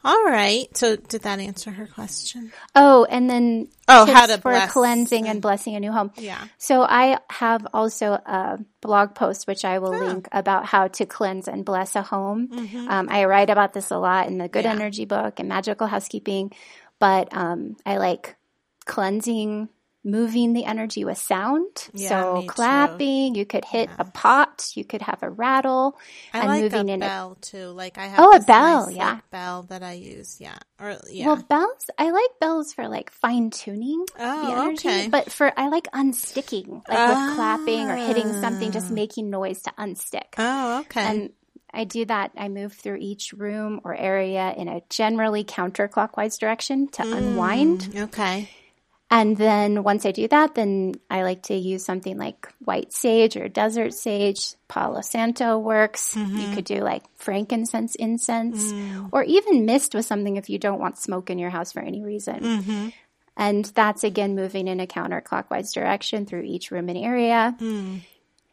All 0.07 0.25
right. 0.25 0.67
So 0.77 0.97
did 0.97 1.23
that 1.23 1.39
answer 1.41 1.71
her 1.71 1.87
question? 1.87 2.53
Oh, 2.75 3.07
and 3.09 3.29
then 3.31 3.69
Oh, 3.89 4.05
how 4.05 4.27
to 4.27 4.37
for 4.37 4.51
bless 4.51 4.71
cleansing 4.71 5.27
and 5.29 5.41
blessing 5.41 5.77
a 5.77 5.81
new 5.81 5.93
home. 5.93 6.13
Yeah. 6.19 6.45
So 6.59 6.83
I 6.83 7.19
have 7.31 7.67
also 7.73 8.13
a 8.13 8.59
blog 8.83 9.15
post 9.15 9.47
which 9.47 9.65
I 9.65 9.79
will 9.79 9.99
link 9.99 10.29
about 10.31 10.67
how 10.67 10.89
to 10.89 11.07
cleanse 11.07 11.49
and 11.49 11.65
bless 11.65 11.97
a 11.97 12.03
home. 12.03 12.51
Um, 12.87 13.09
I 13.11 13.25
write 13.25 13.49
about 13.49 13.73
this 13.73 13.91
a 13.91 13.97
lot 13.97 14.27
in 14.27 14.37
the 14.37 14.47
Good 14.49 14.65
Mm-hmm. 14.67 14.79
Yeah. 14.79 14.85
Energy 14.85 15.05
book 15.07 15.41
and 15.41 15.49
Magical 15.49 15.87
Housekeeping, 15.87 16.53
but 16.99 17.35
um, 17.35 17.77
I 17.87 17.97
like 17.97 18.37
cleansing, 18.85 19.69
moving 20.05 20.53
the 20.53 20.67
energy 20.67 21.05
with 21.05 21.17
sound. 21.17 21.67
Yeah, 21.95 22.09
so 22.09 22.35
me 22.35 22.41
too. 22.43 22.49
clapping, 22.49 23.35
you 23.35 23.47
could 23.47 23.65
hit 23.65 23.89
a 23.99 24.05
pot, 24.05 24.71
you 24.75 24.85
could 24.85 25.03
have 25.03 25.23
a 25.23 25.31
rattle, 25.31 25.99
I 26.33 26.41
and 26.41 26.49
like 26.49 26.63
moving 26.63 26.91
a 26.91 26.93
in 26.93 27.01
bell 27.01 27.37
too. 27.41 27.69
Like 27.69 27.97
I 27.97 28.07
have 28.07 28.21
Oh, 28.21 28.37
a 28.37 28.41
bell, 28.41 28.87
nice, 28.87 28.97
yeah. 28.97 29.13
like, 29.15 29.31
bell 29.31 29.63
that 29.65 29.83
I 29.83 29.95
use. 29.95 30.41
Yeah. 30.41 30.59
Or 30.79 30.97
yeah. 31.11 31.27
Well, 31.27 31.37
bells. 31.37 31.91
I 31.99 32.11
like 32.11 32.31
bells 32.41 32.75
for 32.75 32.87
like 32.89 33.11
fine 33.11 33.51
tuning 33.51 34.05
Oh, 34.19 34.47
the 34.47 34.53
energy, 34.63 34.89
okay. 34.89 35.09
but 35.09 35.33
for 35.33 35.51
I 35.57 35.69
like 35.69 35.91
unsticking, 35.93 36.83
like 36.89 37.09
with 37.09 37.35
clapping 37.37 37.89
or 37.89 37.97
hitting 37.97 38.31
something, 38.41 38.73
just 38.73 38.91
ah. 38.91 38.95
making 38.95 39.31
noise 39.31 39.63
to 39.63 39.73
unstick. 39.79 40.35
oh, 40.39 40.81
okay. 40.81 41.01
And 41.01 41.31
I 41.73 41.85
do 41.85 42.05
that. 42.05 42.31
I 42.37 42.49
move 42.49 42.73
through 42.75 42.99
each 43.01 43.33
room 43.33 43.81
or 43.83 43.97
area 43.97 44.55
in 44.57 44.69
a 44.69 44.83
generally 44.91 45.43
counterclockwise 45.45 46.39
direction 46.39 46.89
to 46.93 47.03
hmm, 47.03 47.13
unwind. 47.13 47.89
okay. 47.97 48.49
And 49.11 49.37
then 49.37 49.85
once 49.85 50.07
I 50.07 50.11
do 50.11 50.27
that, 50.29 50.55
then 50.55 50.95
I 51.11 51.23
like 51.23 51.45
to 51.45 51.55
use 51.55 51.85
something 51.85 52.19
like 52.19 52.53
white 52.59 52.93
sage 52.93 53.37
or 53.37 53.49
desert 53.49 53.95
sage. 53.95 54.55
Palo 54.67 55.03
Santo 55.03 55.59
works. 55.59 56.17
You 56.17 56.25
mm-hmm. 56.25 56.55
could 56.55 56.65
do 56.65 56.81
like 56.81 57.05
frankincense 57.15 57.95
incense 57.95 58.73
mm. 58.73 59.11
or 59.13 59.23
even 59.23 59.67
mist 59.67 59.95
with 59.95 60.07
something 60.07 60.37
if 60.37 60.51
you 60.51 60.59
don't 60.59 60.81
want 60.81 60.99
smoke 60.99 61.31
in 61.31 61.39
your 61.39 61.51
house 61.51 61.71
for 61.71 61.81
any 61.81 62.03
reason. 62.03 62.41
Mm-hmm. 62.41 62.89
And 63.37 63.65
that's 63.67 64.05
again 64.05 64.35
moving 64.35 64.69
in 64.69 64.81
a 64.81 64.87
counterclockwise 64.87 65.73
direction 65.73 66.27
through 66.27 66.43
each 66.43 66.71
room 66.71 66.89
and 66.89 66.99
area. 66.99 67.55
Mm. 67.61 68.01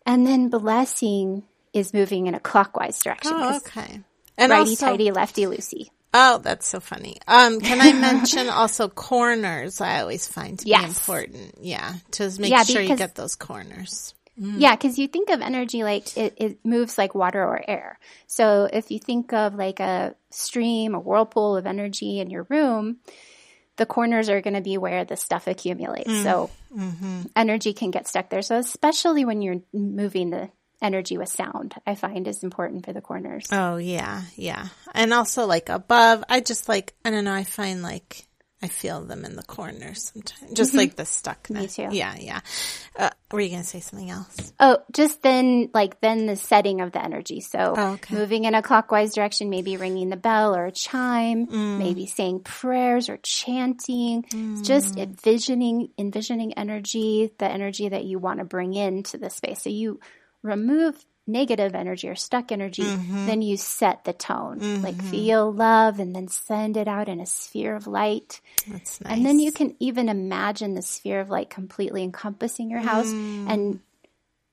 And 0.05 0.27
then 0.27 0.49
blessing 0.49 1.43
is 1.73 1.93
moving 1.93 2.27
in 2.27 2.35
a 2.35 2.39
clockwise 2.39 2.99
direction. 2.99 3.33
Oh, 3.35 3.57
okay. 3.57 4.01
And 4.37 4.51
righty 4.51 4.71
also, 4.71 4.87
tighty, 4.87 5.11
lefty 5.11 5.45
loosey. 5.45 5.89
Oh, 6.13 6.39
that's 6.39 6.67
so 6.67 6.79
funny. 6.79 7.17
Um, 7.27 7.59
can 7.59 7.79
I 7.81 7.93
mention 7.99 8.49
also 8.49 8.87
corners? 8.89 9.81
I 9.81 10.01
always 10.01 10.27
find 10.27 10.59
to 10.59 10.67
Yes. 10.67 10.81
be 10.81 10.87
important. 10.87 11.55
Yeah, 11.61 11.93
to 12.11 12.29
make 12.39 12.51
Yeah, 12.51 12.63
sure 12.63 12.81
you 12.81 12.95
get 12.95 13.15
those 13.15 13.35
corners. 13.35 14.13
Mm. 14.39 14.55
Yeah, 14.57 14.75
because 14.75 14.97
you 14.97 15.07
think 15.07 15.29
of 15.29 15.41
energy 15.41 15.83
like 15.83 16.17
it, 16.17 16.33
it 16.37 16.65
moves 16.65 16.97
like 16.97 17.13
water 17.13 17.43
or 17.43 17.61
air. 17.67 17.99
So 18.27 18.67
if 18.71 18.89
you 18.89 18.97
think 18.99 19.33
of 19.33 19.55
like 19.55 19.79
a 19.79 20.15
stream, 20.29 20.95
a 20.95 20.99
whirlpool 20.99 21.57
of 21.57 21.65
energy 21.67 22.19
in 22.19 22.29
your 22.29 22.47
room, 22.49 22.97
the 23.75 23.85
corners 23.85 24.29
are 24.29 24.41
going 24.41 24.53
to 24.53 24.61
be 24.61 24.77
where 24.77 25.05
the 25.05 25.17
stuff 25.17 25.47
accumulates. 25.47 26.23
So 26.23 26.49
mm-hmm. 26.73 26.81
Mm-hmm. 26.81 27.21
energy 27.35 27.73
can 27.73 27.91
get 27.91 28.07
stuck 28.07 28.29
there. 28.29 28.41
So 28.41 28.57
especially 28.57 29.25
when 29.25 29.41
you're 29.41 29.61
moving 29.73 30.29
the 30.29 30.49
energy 30.81 31.17
with 31.17 31.29
sound, 31.29 31.75
I 31.85 31.95
find 31.95 32.27
is 32.27 32.43
important 32.43 32.85
for 32.85 32.93
the 32.93 33.01
corners. 33.01 33.47
Oh 33.51 33.77
yeah, 33.77 34.23
yeah. 34.35 34.67
And 34.93 35.13
also 35.13 35.45
like 35.45 35.69
above, 35.69 36.23
I 36.29 36.39
just 36.41 36.67
like 36.69 36.93
I 37.05 37.11
don't 37.11 37.25
know. 37.25 37.33
I 37.33 37.43
find 37.43 37.81
like 37.83 38.25
I 38.63 38.67
feel 38.67 39.01
them 39.01 39.25
in 39.25 39.35
the 39.35 39.41
corners 39.41 40.11
sometimes, 40.13 40.53
just 40.53 40.75
like 40.75 40.95
the 40.95 41.01
stuckness. 41.03 41.47
Mm-hmm. 41.49 41.61
Me 41.61 41.67
too. 41.89 41.95
Yeah, 41.97 42.15
yeah. 42.19 42.39
Uh, 42.95 43.09
were 43.31 43.41
you 43.41 43.49
gonna 43.49 43.63
say 43.63 43.79
something 43.79 44.11
else? 44.11 44.53
Oh, 44.59 44.77
just 44.91 45.23
then, 45.23 45.71
like 45.73 45.99
then 45.99 46.27
the 46.27 46.35
setting 46.35 46.79
of 46.81 46.91
the 46.91 47.03
energy. 47.03 47.41
So 47.41 47.73
Oh, 47.75 47.91
okay. 47.93 48.13
moving 48.13 48.43
in 48.45 48.53
a 48.53 48.61
clockwise 48.61 49.15
direction, 49.15 49.49
maybe 49.49 49.77
ringing 49.77 50.09
the 50.09 50.15
bell 50.15 50.55
or 50.55 50.67
a 50.67 50.71
chime, 50.71 51.47
Mm. 51.47 51.79
maybe 51.79 52.05
saying 52.05 52.41
prayers 52.41 53.09
or 53.09 53.17
chanting, 53.23 54.23
Mm. 54.29 54.63
just 54.63 54.95
envisioning, 54.95 55.89
envisioning 55.97 56.53
energy, 56.53 57.31
the 57.39 57.49
energy 57.49 57.89
that 57.89 58.03
you 58.03 58.19
want 58.19 58.37
to 58.39 58.45
bring 58.45 58.75
into 58.75 59.17
the 59.17 59.31
space. 59.31 59.63
So 59.63 59.71
you 59.71 59.99
remove 60.43 61.05
negative 61.27 61.75
energy 61.75 62.09
or 62.09 62.15
stuck 62.15 62.51
energy, 62.51 62.81
Mm-hmm. 62.83 63.25
then 63.27 63.41
you 63.41 63.55
set 63.55 64.03
the 64.03 64.11
tone, 64.13 64.59
like 64.81 65.01
feel 65.03 65.51
love 65.51 65.99
and 65.99 66.15
then 66.15 66.27
send 66.27 66.77
it 66.77 66.87
out 66.87 67.07
in 67.07 67.19
a 67.21 67.25
sphere 67.25 67.75
of 67.75 67.87
light. 67.87 68.41
That's 68.67 68.99
nice. 69.01 69.13
And 69.13 69.25
then 69.25 69.39
you 69.39 69.51
can 69.51 69.75
even 69.79 70.09
imagine 70.09 70.73
the 70.73 70.81
sphere 70.81 71.21
of 71.21 71.29
light 71.29 71.49
completely 71.49 72.03
encompassing 72.03 72.69
your 72.71 72.81
house 72.81 73.07
Mm. 73.13 73.49
and 73.49 73.79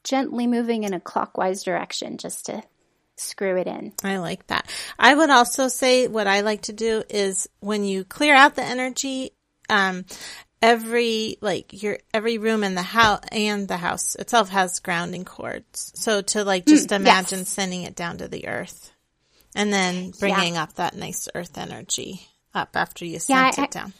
gently 0.04 0.46
moving 0.46 0.84
in 0.84 0.94
a 0.94 1.00
clockwise 1.00 1.62
direction 1.64 2.18
just 2.18 2.46
to 2.46 2.62
screw 3.16 3.56
it 3.56 3.66
in. 3.66 3.92
I 4.04 4.18
like 4.18 4.46
that. 4.46 4.70
I 4.98 5.14
would 5.14 5.30
also 5.30 5.68
say 5.68 6.06
what 6.06 6.26
I 6.26 6.42
like 6.42 6.62
to 6.62 6.72
do 6.72 7.02
is 7.08 7.48
when 7.60 7.82
you 7.84 8.04
clear 8.04 8.34
out 8.34 8.54
the 8.54 8.62
energy, 8.62 9.32
um, 9.68 10.04
every 10.62 11.36
like 11.40 11.82
your 11.82 11.98
every 12.12 12.38
room 12.38 12.64
in 12.64 12.74
the 12.74 12.82
house 12.82 13.20
and 13.32 13.68
the 13.68 13.76
house 13.76 14.14
itself 14.16 14.48
has 14.50 14.80
grounding 14.80 15.24
cords. 15.24 15.92
So 15.96 16.20
to 16.22 16.44
like 16.44 16.64
mm, 16.64 16.68
just 16.68 16.92
imagine 16.92 17.44
sending 17.44 17.82
it 17.82 17.94
down 17.94 18.18
to 18.18 18.28
the 18.28 18.48
earth, 18.48 18.90
and 19.54 19.72
then 19.72 20.12
bringing 20.18 20.56
up 20.56 20.74
that 20.74 20.96
nice 20.96 21.28
earth 21.34 21.56
energy 21.58 22.22
up 22.54 22.70
after 22.76 23.04
you 23.04 23.12
Yeah, 23.28 23.50
sent 23.50 23.58
I- 23.58 23.64
it 23.64 23.70
down. 23.70 23.92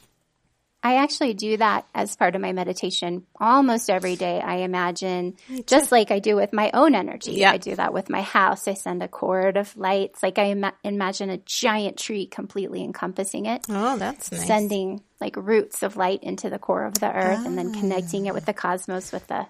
I 0.89 1.03
actually 1.03 1.35
do 1.35 1.57
that 1.59 1.87
as 1.95 2.17
part 2.17 2.35
of 2.35 2.41
my 2.41 2.53
meditation 2.53 3.27
almost 3.39 3.91
every 3.91 4.17
day. 4.17 4.41
I 4.41 4.57
imagine 4.59 5.37
just 5.67 5.93
like 5.93 6.11
I 6.11 6.19
do 6.19 6.35
with 6.37 6.53
my 6.53 6.71
own 6.73 6.95
energy. 6.95 7.33
Yeah. 7.33 7.51
I 7.53 7.59
do 7.59 7.75
that 7.77 7.93
with 7.93 8.09
my 8.09 8.23
house. 8.23 8.67
I 8.67 8.75
send 8.75 9.03
a 9.03 9.09
cord 9.09 9.57
of 9.57 9.77
lights. 9.77 10.23
Like 10.23 10.39
I 10.39 10.45
ima- 10.45 10.75
imagine 10.83 11.31
a 11.31 11.39
giant 11.39 11.99
tree 11.99 12.27
completely 12.27 12.83
encompassing 12.83 13.47
it. 13.47 13.67
Oh, 13.69 13.99
that's 13.99 14.33
nice. 14.33 14.47
sending 14.47 15.03
like 15.21 15.37
roots 15.37 15.83
of 15.83 15.97
light 15.97 16.23
into 16.23 16.49
the 16.49 16.59
core 16.59 16.85
of 16.85 16.95
the 16.95 17.13
earth 17.13 17.45
and 17.45 17.59
then 17.59 17.73
connecting 17.75 18.27
it 18.27 18.35
with 18.35 18.47
the 18.47 18.55
cosmos 18.55 19.13
with 19.13 19.27
the 19.27 19.47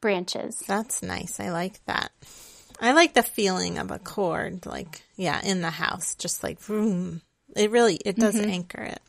branches. 0.00 0.62
That's 0.66 1.02
nice. 1.02 1.40
I 1.40 1.50
like 1.50 1.84
that. 1.86 2.12
I 2.80 2.92
like 2.92 3.14
the 3.14 3.22
feeling 3.22 3.78
of 3.78 3.90
a 3.90 3.98
cord, 3.98 4.66
like 4.66 5.02
yeah, 5.16 5.40
in 5.42 5.62
the 5.62 5.70
house, 5.70 6.14
just 6.14 6.42
like 6.42 6.60
vroom. 6.60 7.22
It 7.56 7.70
really 7.70 7.96
it 8.04 8.16
does 8.16 8.34
Mm-hmm. 8.36 8.50
anchor 8.50 8.82
it. 8.82 9.00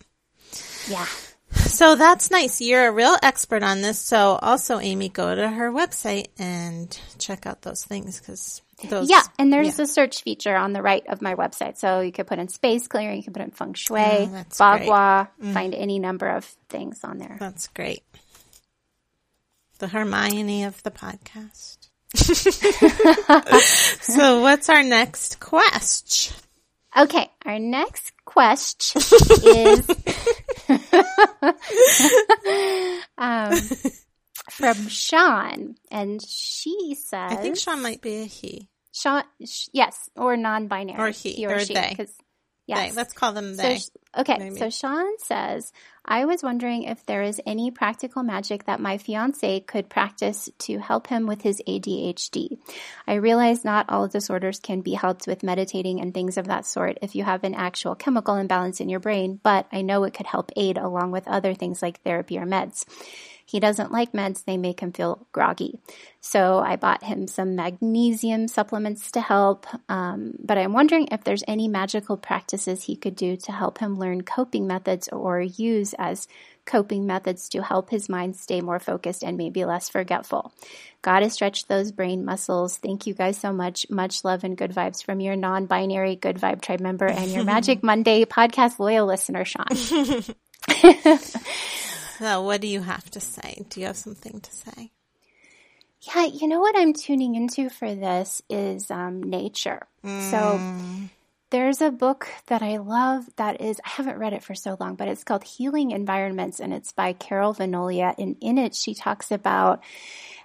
Yeah. 0.90 1.06
So 1.58 1.96
that's 1.96 2.32
nice. 2.32 2.62
You're 2.62 2.88
a 2.88 2.92
real 2.92 3.18
expert 3.22 3.64
on 3.64 3.82
this. 3.82 4.00
So 4.00 4.40
also, 4.42 4.80
Amy, 4.80 5.10
go 5.10 5.36
to 5.36 5.50
her 5.50 5.72
website 5.72 6.28
and 6.40 6.98
check 7.20 7.46
out 7.46 7.62
those 7.62 7.84
things 7.84 8.20
because 8.20 8.62
those. 8.90 9.10
Yeah, 9.10 9.24
and 9.40 9.52
there's 9.52 9.80
a 9.80 9.88
search 9.88 10.22
feature 10.22 10.56
on 10.56 10.74
the 10.74 10.82
right 10.82 11.06
of 11.08 11.22
my 11.22 11.36
website. 11.36 11.78
So 11.78 12.02
you 12.02 12.12
could 12.12 12.28
put 12.28 12.40
in 12.40 12.48
space 12.48 12.88
clearing, 12.88 13.18
you 13.18 13.24
could 13.24 13.34
put 13.34 13.44
in 13.44 13.52
feng 13.52 13.74
shui, 13.74 14.00
Oh, 14.00 14.46
bagua, 14.50 15.30
mm-hmm. 15.42 15.54
find 15.54 15.74
any 15.74 16.00
number 16.00 16.28
of 16.28 16.46
things 16.70 17.04
on 17.04 17.18
there. 17.18 17.38
That's 17.40 17.68
great. 17.68 18.04
The 19.80 19.88
Hermione 19.88 20.64
of 20.64 20.82
the 20.84 20.92
podcast. 20.92 21.78
so 24.02 24.42
what's 24.42 24.70
our 24.70 24.82
next 24.82 25.40
quest? 25.40 26.34
Okay, 26.98 27.30
our 27.46 27.60
next 27.60 28.12
quest 28.26 28.96
is 29.46 29.88
um, 33.18 33.58
from 34.52 34.88
Sean, 34.88 35.76
and 35.92 36.22
she 36.22 36.96
says, 36.96 37.32
I 37.32 37.36
think 37.36 37.58
Sean 37.58 37.82
might 37.82 38.02
be 38.02 38.22
a 38.22 38.26
he. 38.26 38.70
Sean, 38.92 39.24
sh- 39.46 39.68
yes, 39.74 40.10
or 40.16 40.38
non-binary, 40.38 41.00
Or 41.00 41.12
he, 41.12 41.46
or 41.46 41.60
she, 41.60 41.74
they. 41.74 41.96
'Cause- 42.76 42.90
They. 42.90 42.96
Let's 42.96 43.14
call 43.14 43.32
them 43.34 43.56
So, 43.56 43.62
they. 43.62 43.80
sh- 43.80 43.90
okay, 44.18 44.38
Maybe. 44.38 44.58
so 44.58 44.70
Sean 44.70 45.18
says, 45.20 45.72
I 46.10 46.26
was 46.26 46.42
wondering 46.42 46.84
if 46.84 47.06
there 47.06 47.22
is 47.22 47.42
any 47.46 47.70
practical 47.72 48.24
magic 48.24 48.64
that 48.66 48.80
my 48.80 48.98
fiance 48.98 49.60
could 49.62 49.90
practice 49.90 50.50
to 50.60 50.78
help 50.80 51.08
him 51.08 51.28
with 51.28 51.42
his 51.42 51.62
ADHD. 51.68 52.58
I 53.06 53.16
realize 53.16 53.66
not 53.66 53.88
all 53.90 54.08
disorders 54.08 54.60
can 54.60 54.82
be 54.82 54.94
helped 54.94 55.28
with 55.28 55.44
meditating 55.44 56.00
and 56.00 56.14
things 56.14 56.38
of 56.38 56.48
that 56.48 56.66
sort 56.66 56.98
if 57.02 57.16
you 57.16 57.24
have 57.24 57.44
an 57.44 57.56
actual 57.56 57.96
chemical 57.96 58.36
imbalance 58.36 58.80
in 58.80 58.88
your 58.90 59.02
brain, 59.02 59.40
but 59.44 59.68
I 59.72 59.82
know 59.82 60.04
it 60.06 60.14
could 60.14 60.28
help 60.28 60.52
aid 60.56 60.78
along 60.78 61.12
with 61.12 61.28
other 61.28 61.54
things 61.54 61.82
like 61.82 62.02
therapy 62.04 62.38
or 62.38 62.46
meds. 62.46 62.86
He 63.48 63.62
doesn't 63.62 63.94
like 63.94 64.12
meds, 64.12 64.44
they 64.44 64.58
make 64.58 64.82
him 64.82 64.92
feel 64.92 65.26
groggy. 65.32 65.80
So 66.20 66.60
I 66.60 66.76
bought 66.76 67.02
him 67.02 67.28
some 67.28 67.56
magnesium 67.56 68.50
supplements 68.50 69.10
to 69.12 69.22
help. 69.22 69.66
Um, 69.88 70.34
but 70.44 70.58
I'm 70.58 70.74
wondering 70.74 71.08
if 71.14 71.24
there's 71.24 71.46
any 71.48 71.70
magical 71.70 72.18
practices 72.18 72.84
he 72.84 72.98
could 72.98 73.16
do 73.16 73.38
to 73.38 73.54
help 73.54 73.78
him 73.78 73.98
learn 73.98 74.24
coping 74.24 74.68
methods 74.68 75.08
or 75.08 75.40
use 75.40 75.96
as 75.98 76.28
coping 76.66 77.08
methods 77.08 77.48
to 77.50 77.64
help 77.64 77.90
his 77.90 78.10
mind 78.10 78.36
stay 78.36 78.60
more 78.60 78.80
focused 78.80 79.24
and 79.24 79.38
maybe 79.38 79.64
less 79.64 79.88
forgetful. 79.88 80.54
Gotta 81.02 81.30
stretch 81.30 81.68
those 81.68 81.94
brain 81.94 82.26
muscles. 82.26 82.78
Thank 82.78 83.08
you 83.08 83.14
guys 83.14 83.38
so 83.38 83.54
much. 83.54 83.90
Much 83.90 84.26
love 84.26 84.44
and 84.44 84.58
good 84.58 84.74
vibes 84.74 85.02
from 85.02 85.22
your 85.22 85.38
non 85.38 85.68
binary 85.68 86.18
Good 86.18 86.36
Vibe 86.36 86.60
Tribe 86.60 86.82
member 86.82 87.08
and 87.08 87.32
your 87.32 87.44
Magic 87.56 87.82
Monday 87.82 88.26
podcast 88.26 88.78
loyal 88.78 89.08
listener, 89.08 89.46
Sean. 89.46 89.68
So 92.18 92.42
what 92.42 92.62
do 92.62 92.68
you 92.68 92.82
have 92.82 93.10
to 93.12 93.20
say? 93.20 93.64
Do 93.70 93.80
you 93.80 93.88
have 93.88 93.98
something 93.98 94.40
to 94.40 94.52
say? 94.52 94.92
Yeah, 96.02 96.26
you 96.26 96.48
know 96.48 96.60
what 96.60 96.78
I'm 96.78 96.94
tuning 96.94 97.36
into 97.36 97.70
for 97.70 97.94
this 97.94 98.42
is 98.50 98.90
um, 98.90 99.22
nature. 99.22 99.88
So 100.04 100.60
there's 101.50 101.82
a 101.82 101.92
book 101.92 102.28
that 102.48 102.62
I 102.62 102.78
love 102.78 103.26
that 103.36 103.62
is, 103.62 103.80
I 103.86 103.90
haven't 103.90 104.18
read 104.18 104.34
it 104.34 104.44
for 104.44 104.56
so 104.56 104.78
long, 104.80 104.96
but 104.96 105.08
it's 105.08 105.24
called 105.24 105.44
Healing 105.44 105.92
Environments 105.92 106.60
and 106.60 106.74
it's 106.74 106.92
by 106.92 107.14
Carol 107.14 107.54
Venolia. 107.54 108.16
And 108.18 108.38
in 108.42 108.58
it, 108.58 108.74
she 108.76 108.94
talks 108.94 109.32
about 109.32 109.84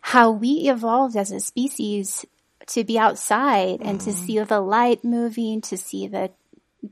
how 0.00 0.30
we 0.30 0.68
evolved 0.68 1.16
as 1.16 1.30
a 1.30 1.40
species 1.40 2.26
to 2.68 2.84
be 2.84 2.98
outside 2.98 3.80
and 3.82 4.00
to 4.00 4.12
see 4.12 4.38
the 4.40 4.60
light 4.60 5.04
moving, 5.04 5.60
to 5.62 5.76
see 5.76 6.06
the 6.06 6.30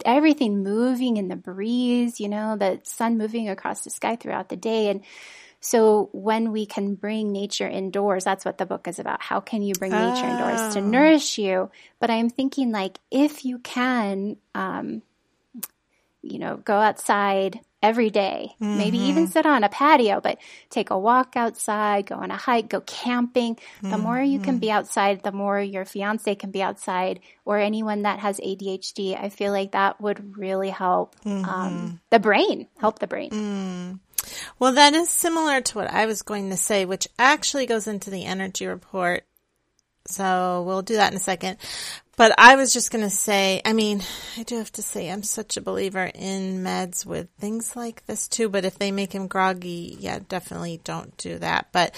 everything 0.05 0.62
moving 0.62 1.16
in 1.16 1.28
the 1.28 1.36
breeze, 1.36 2.20
you 2.20 2.28
know, 2.28 2.57
the 2.57 2.80
sun 2.84 3.18
moving 3.18 3.49
across 3.49 3.82
the 3.82 3.91
sky 3.91 4.16
throughout 4.16 4.49
the 4.49 4.57
day. 4.57 4.88
And 4.88 5.03
so 5.61 6.09
when 6.12 6.53
we 6.53 6.64
can 6.64 6.95
bring 6.95 7.32
nature 7.32 7.68
indoors, 7.68 8.24
that's 8.24 8.45
what 8.45 8.59
the 8.59 8.66
book 8.66 8.88
is 8.88 8.99
about. 8.99 9.22
How 9.22 9.41
can 9.41 9.62
you 9.62 9.74
bring 9.74 9.93
nature 9.93 10.26
indoors 10.26 10.74
to 10.74 10.80
nourish 10.80 11.38
you? 11.38 11.70
But 11.99 12.11
I'm 12.11 12.30
thinking 12.30 12.72
like 12.72 12.99
if 13.11 13.45
you 13.45 13.59
can, 13.59 14.36
um, 14.55 15.03
you 16.22 16.38
know, 16.38 16.57
go 16.57 16.74
outside 16.74 17.61
every 17.83 18.11
day, 18.11 18.55
maybe 18.61 18.99
even 18.99 19.24
mm-hmm. 19.24 19.33
sit 19.33 19.47
on 19.47 19.64
a 19.64 19.68
patio, 19.68 20.20
but 20.20 20.39
take 20.68 20.91
a 20.91 20.99
walk 20.99 21.35
outside, 21.35 22.07
go 22.07 22.16
on 22.16 22.31
a 22.31 22.37
hike, 22.37 22.68
go 22.68 22.81
camping. 22.83 23.59
The 23.81 23.89
mm-hmm. 23.89 24.03
more 24.03 24.20
you 24.20 24.39
can 24.39 24.59
be 24.59 24.70
outside, 24.70 25.22
the 25.22 25.33
more 25.33 25.59
your 25.61 25.85
fiance 25.85 26.35
can 26.35 26.51
be 26.51 26.62
outside 26.62 27.20
or 27.45 27.59
anyone 27.59 28.03
that 28.03 28.18
has 28.18 28.39
ADHD. 28.39 29.18
I 29.18 29.31
feel 29.31 29.53
like 29.53 29.72
that 29.72 30.01
would 30.01 30.37
really 30.37 30.70
help, 30.70 31.16
um, 31.24 31.43
mm-hmm. 31.43 31.89
the 32.11 32.18
brain, 32.18 32.66
help 32.78 32.99
the 32.99 33.07
brain. 33.07 33.31
Mm. 33.31 33.99
Well, 34.59 34.72
that 34.72 34.93
is 34.93 35.09
similar 35.09 35.62
to 35.62 35.78
what 35.78 35.91
I 35.91 36.05
was 36.05 36.20
going 36.20 36.51
to 36.51 36.57
say, 36.57 36.85
which 36.85 37.09
actually 37.18 37.64
goes 37.64 37.87
into 37.87 38.11
the 38.11 38.26
energy 38.26 38.66
report. 38.66 39.24
So 40.07 40.62
we'll 40.66 40.83
do 40.83 40.97
that 40.97 41.12
in 41.12 41.16
a 41.16 41.20
second. 41.20 41.57
But 42.20 42.34
I 42.36 42.56
was 42.56 42.74
just 42.74 42.90
going 42.90 43.02
to 43.02 43.08
say, 43.08 43.62
I 43.64 43.72
mean, 43.72 44.02
I 44.36 44.42
do 44.42 44.58
have 44.58 44.70
to 44.72 44.82
say 44.82 45.10
I'm 45.10 45.22
such 45.22 45.56
a 45.56 45.62
believer 45.62 46.04
in 46.04 46.62
meds 46.62 47.06
with 47.06 47.30
things 47.38 47.74
like 47.74 48.04
this 48.04 48.28
too, 48.28 48.50
but 48.50 48.66
if 48.66 48.78
they 48.78 48.92
make 48.92 49.10
him 49.10 49.26
groggy, 49.26 49.96
yeah, 49.98 50.18
definitely 50.28 50.82
don't 50.84 51.16
do 51.16 51.38
that. 51.38 51.68
But 51.72 51.94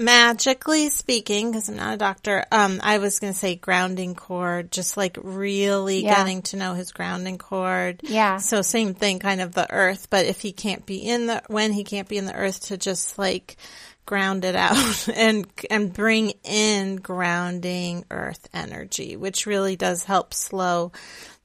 magically 0.00 0.88
speaking, 0.88 1.50
because 1.50 1.68
I'm 1.68 1.76
not 1.76 1.92
a 1.92 1.98
doctor, 1.98 2.46
um, 2.50 2.80
I 2.82 2.96
was 2.96 3.20
going 3.20 3.34
to 3.34 3.38
say 3.38 3.54
grounding 3.54 4.14
cord, 4.14 4.72
just 4.72 4.96
like 4.96 5.18
really 5.22 6.02
Yeah. 6.02 6.16
getting 6.16 6.40
to 6.44 6.56
know 6.56 6.72
his 6.72 6.92
grounding 6.92 7.36
cord. 7.36 8.00
Yeah. 8.02 8.38
So 8.38 8.62
same 8.62 8.94
thing, 8.94 9.18
kind 9.18 9.42
of 9.42 9.52
the 9.52 9.70
earth, 9.70 10.08
but 10.08 10.24
if 10.24 10.40
he 10.40 10.52
can't 10.52 10.86
be 10.86 10.96
in 10.96 11.26
the, 11.26 11.42
when 11.48 11.70
he 11.74 11.84
can't 11.84 12.08
be 12.08 12.16
in 12.16 12.24
the 12.24 12.34
earth 12.34 12.68
to 12.68 12.78
just 12.78 13.18
like 13.18 13.58
ground 14.06 14.44
it 14.44 14.54
out 14.54 15.08
and, 15.14 15.46
and 15.70 15.92
bring 15.92 16.32
in 16.44 16.96
grounding 16.96 18.04
earth 18.10 18.48
energy, 18.52 19.16
which 19.16 19.46
really 19.46 19.76
does 19.76 20.04
help 20.04 20.34
slow 20.34 20.92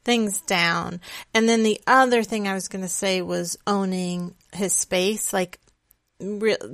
things 0.04 0.42
down. 0.42 1.02
And 1.34 1.48
then 1.48 1.64
the 1.64 1.80
other 1.86 2.24
thing 2.24 2.48
I 2.48 2.54
was 2.54 2.68
going 2.68 2.84
to 2.84 2.90
say 2.90 3.22
was 3.22 3.58
owning 3.68 4.36
his 4.54 4.74
space, 4.74 5.34
like 5.34 5.60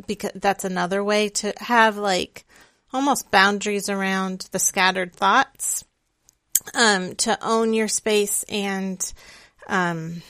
because 0.08 0.32
that's 0.36 0.64
another 0.64 1.04
way 1.04 1.30
to 1.30 1.54
have 1.58 1.98
like 1.98 2.46
almost 2.92 3.30
boundaries 3.32 3.90
around 3.90 4.48
the 4.52 4.60
scattered 4.60 5.14
thoughts 5.14 5.84
um 6.74 7.14
to 7.16 7.38
own 7.46 7.74
your 7.74 7.88
space 7.88 8.44
and 8.50 9.14
um 9.68 10.22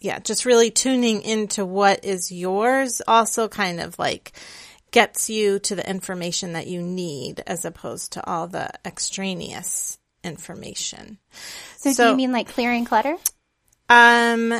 yeah 0.00 0.18
just 0.18 0.44
really 0.44 0.70
tuning 0.70 1.22
into 1.22 1.64
what 1.64 2.04
is 2.04 2.30
yours 2.30 3.02
also 3.06 3.48
kind 3.48 3.80
of 3.80 3.98
like 3.98 4.32
gets 4.90 5.28
you 5.28 5.58
to 5.58 5.74
the 5.74 5.88
information 5.88 6.52
that 6.52 6.66
you 6.66 6.80
need 6.82 7.42
as 7.46 7.64
opposed 7.64 8.12
to 8.12 8.26
all 8.26 8.46
the 8.46 8.70
extraneous 8.84 9.98
information 10.24 11.18
So, 11.76 11.92
do 11.92 12.10
you 12.10 12.16
mean 12.16 12.32
like 12.32 12.48
clearing 12.48 12.84
clutter? 12.84 13.16
um 13.88 14.54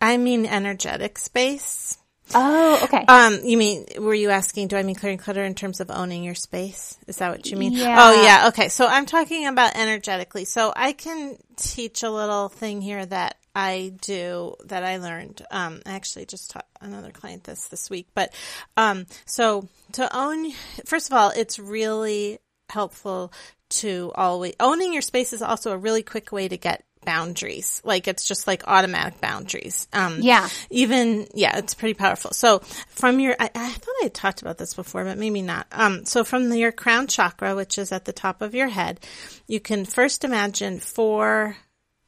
i 0.00 0.16
mean 0.16 0.46
energetic 0.46 1.18
space 1.18 1.98
Oh, 2.34 2.80
okay. 2.84 3.04
Um, 3.08 3.40
you 3.44 3.58
mean, 3.58 3.86
were 3.98 4.14
you 4.14 4.30
asking, 4.30 4.68
do 4.68 4.76
I 4.76 4.82
mean 4.82 4.94
clearing 4.94 5.18
clutter 5.18 5.44
in 5.44 5.54
terms 5.54 5.80
of 5.80 5.90
owning 5.90 6.24
your 6.24 6.34
space? 6.34 6.96
Is 7.06 7.16
that 7.16 7.30
what 7.30 7.50
you 7.50 7.56
mean? 7.56 7.72
Yeah. 7.72 7.96
Oh, 7.98 8.24
yeah. 8.24 8.48
Okay. 8.48 8.68
So 8.68 8.86
I'm 8.86 9.06
talking 9.06 9.46
about 9.46 9.76
energetically. 9.76 10.44
So 10.44 10.72
I 10.74 10.92
can 10.92 11.36
teach 11.56 12.02
a 12.02 12.10
little 12.10 12.48
thing 12.48 12.80
here 12.80 13.04
that 13.04 13.36
I 13.54 13.92
do 14.00 14.54
that 14.66 14.82
I 14.82 14.96
learned. 14.98 15.42
Um, 15.50 15.80
I 15.86 15.92
actually 15.92 16.26
just 16.26 16.50
taught 16.50 16.66
another 16.80 17.10
client 17.10 17.44
this 17.44 17.68
this 17.68 17.90
week, 17.90 18.08
but, 18.14 18.32
um, 18.76 19.06
so 19.26 19.68
to 19.92 20.16
own, 20.16 20.52
first 20.86 21.10
of 21.10 21.16
all, 21.16 21.30
it's 21.30 21.58
really 21.58 22.38
helpful 22.70 23.32
to 23.68 24.12
always, 24.14 24.54
owning 24.60 24.92
your 24.92 25.02
space 25.02 25.32
is 25.32 25.42
also 25.42 25.72
a 25.72 25.76
really 25.78 26.02
quick 26.02 26.32
way 26.32 26.48
to 26.48 26.56
get 26.56 26.84
boundaries. 27.04 27.82
Like 27.84 28.06
it's 28.06 28.24
just 28.24 28.46
like 28.46 28.62
automatic 28.68 29.20
boundaries. 29.20 29.88
Um, 29.92 30.18
Yeah. 30.20 30.48
even 30.70 31.26
yeah 31.34 31.58
it's 31.58 31.74
pretty 31.74 31.94
powerful 31.94 32.30
so 32.32 32.60
from 32.88 33.18
your 33.18 33.34
I, 33.40 33.50
I 33.54 33.68
thought 33.70 33.94
i 34.00 34.04
had 34.04 34.14
talked 34.14 34.40
about 34.42 34.56
this 34.56 34.74
before 34.74 35.04
but 35.04 35.18
maybe 35.18 35.42
not 35.42 35.66
um 35.72 36.04
so 36.04 36.22
from 36.24 36.52
your 36.52 36.70
crown 36.72 37.08
chakra 37.08 37.56
which 37.56 37.76
is 37.76 37.90
at 37.92 38.04
the 38.04 38.12
top 38.12 38.40
of 38.40 38.54
your 38.54 38.68
head 38.68 39.00
you 39.48 39.58
can 39.60 39.84
first 39.84 40.22
imagine 40.24 40.78
four 40.78 41.56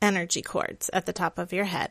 energy 0.04 0.42
cords 0.42 0.90
at 0.92 1.06
the 1.06 1.12
top 1.12 1.38
of 1.38 1.52
your 1.52 1.64
head 1.64 1.90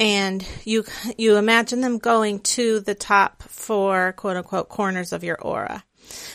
and 0.00 0.44
you 0.64 0.84
you 1.16 1.36
imagine 1.36 1.80
them 1.80 1.98
going 1.98 2.40
to 2.40 2.80
the 2.80 2.94
top 2.94 3.42
four 3.44 4.12
quote 4.14 4.36
unquote 4.36 4.68
corners 4.68 5.12
of 5.12 5.22
your 5.22 5.40
aura 5.40 5.84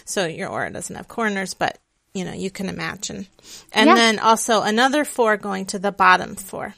so 0.06 0.26
your 0.26 0.50
aura 0.50 0.72
doesn't 0.72 0.96
have 0.96 1.08
corners 1.08 1.54
but 1.54 1.78
you 2.14 2.24
know 2.24 2.34
you 2.34 2.50
can 2.52 2.70
imagine 2.70 3.28
and 3.74 3.90
Yeah. 3.90 3.96
then 3.96 4.20
also 4.20 4.62
another 4.62 5.04
four 5.04 5.36
going 5.38 5.66
to 5.68 5.80
the 5.80 5.92
bottom 5.92 6.36
four 6.36 6.76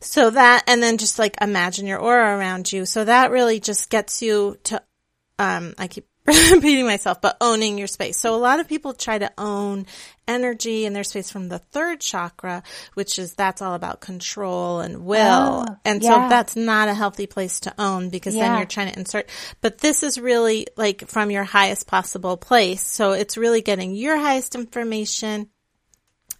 so 0.00 0.30
that, 0.30 0.64
and 0.66 0.82
then 0.82 0.98
just 0.98 1.18
like 1.18 1.36
imagine 1.40 1.86
your 1.86 1.98
aura 1.98 2.36
around 2.36 2.70
you. 2.70 2.84
So 2.84 3.04
that 3.04 3.30
really 3.30 3.60
just 3.60 3.88
gets 3.88 4.20
you 4.20 4.58
to, 4.64 4.82
um, 5.38 5.74
I 5.78 5.86
keep 5.88 6.06
repeating 6.54 6.86
myself, 6.86 7.20
but 7.20 7.36
owning 7.42 7.76
your 7.76 7.86
space. 7.86 8.16
So 8.16 8.34
a 8.34 8.36
lot 8.36 8.58
of 8.58 8.66
people 8.66 8.94
try 8.94 9.18
to 9.18 9.30
own 9.36 9.84
energy 10.26 10.86
in 10.86 10.94
their 10.94 11.04
space 11.04 11.30
from 11.30 11.50
the 11.50 11.58
third 11.58 12.00
chakra, 12.00 12.62
which 12.94 13.18
is 13.18 13.34
that's 13.34 13.60
all 13.60 13.74
about 13.74 14.00
control 14.00 14.80
and 14.80 15.04
will. 15.04 15.66
Oh, 15.68 15.76
and 15.84 16.02
yeah. 16.02 16.08
so 16.08 16.28
that's 16.30 16.56
not 16.56 16.88
a 16.88 16.94
healthy 16.94 17.26
place 17.26 17.60
to 17.60 17.74
own 17.78 18.08
because 18.08 18.34
then 18.34 18.56
you're 18.56 18.66
trying 18.66 18.90
to 18.90 18.98
insert, 18.98 19.28
but 19.60 19.78
this 19.78 20.02
is 20.02 20.18
really 20.18 20.66
like 20.78 21.08
from 21.08 21.30
your 21.30 21.44
highest 21.44 21.86
possible 21.86 22.38
place. 22.38 22.86
So 22.86 23.12
it's 23.12 23.36
really 23.36 23.60
getting 23.60 23.94
your 23.94 24.16
highest 24.16 24.54
information 24.54 25.50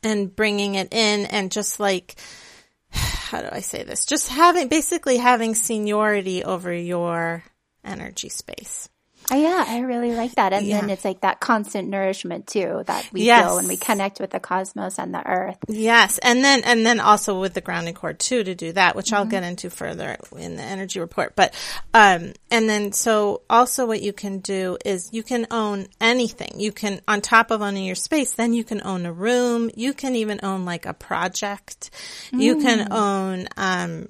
and 0.02 0.34
bringing 0.34 0.76
it 0.76 0.94
in 0.94 1.26
and 1.26 1.52
just 1.52 1.78
like, 1.78 2.14
how 2.90 3.42
do 3.42 3.48
I 3.52 3.60
say 3.60 3.82
this? 3.82 4.06
Just 4.06 4.28
having, 4.30 4.68
basically 4.68 5.18
having 5.18 5.54
seniority 5.54 6.42
over 6.42 6.72
your 6.72 7.44
energy 7.84 8.30
space. 8.30 8.88
Oh, 9.30 9.36
yeah, 9.36 9.64
I 9.66 9.80
really 9.80 10.12
like 10.12 10.34
that. 10.34 10.52
And 10.52 10.70
then 10.70 10.90
it's 10.90 11.04
like 11.04 11.22
that 11.22 11.40
constant 11.40 11.88
nourishment 11.88 12.46
too 12.46 12.82
that 12.86 13.08
we 13.12 13.22
Yes. 13.22 13.44
feel 13.46 13.56
when 13.56 13.68
we 13.68 13.76
connect 13.76 14.20
with 14.20 14.30
the 14.30 14.40
cosmos 14.40 14.98
and 14.98 15.14
the 15.14 15.26
earth. 15.26 15.56
Yes. 15.68 16.18
And 16.18 16.44
then, 16.44 16.62
and 16.64 16.84
then 16.84 17.00
also 17.00 17.40
with 17.40 17.54
the 17.54 17.60
grounding 17.60 17.94
cord 17.94 18.18
too 18.18 18.44
to 18.44 18.54
do 18.54 18.72
that, 18.72 18.94
which 18.96 19.06
Mm-hmm. 19.06 19.14
I'll 19.14 19.24
get 19.24 19.42
into 19.42 19.70
further 19.70 20.16
in 20.36 20.56
the 20.56 20.62
energy 20.62 21.00
report. 21.00 21.34
But, 21.36 21.54
um, 21.94 22.32
and 22.50 22.68
then 22.68 22.92
so 22.92 23.42
also 23.48 23.86
what 23.86 24.02
you 24.02 24.12
can 24.12 24.38
do 24.40 24.76
is 24.84 25.08
you 25.12 25.22
can 25.22 25.46
own 25.50 25.86
anything. 26.00 26.60
You 26.60 26.72
can, 26.72 27.00
on 27.08 27.20
top 27.20 27.50
of 27.50 27.62
owning 27.62 27.84
your 27.84 27.94
space, 27.94 28.32
then 28.34 28.52
you 28.52 28.64
can 28.64 28.82
own 28.84 29.06
a 29.06 29.12
room. 29.12 29.70
You 29.74 29.94
can 29.94 30.16
even 30.16 30.40
own 30.42 30.64
like 30.64 30.86
a 30.86 30.94
project. 30.94 31.90
You 32.32 32.60
can 32.60 32.88
Mm. 32.88 32.92
own, 32.92 33.48
um, 33.56 34.08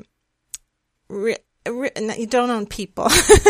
re- 1.08 1.36
you 1.66 2.26
don't 2.26 2.50
own 2.50 2.66
people, 2.66 3.08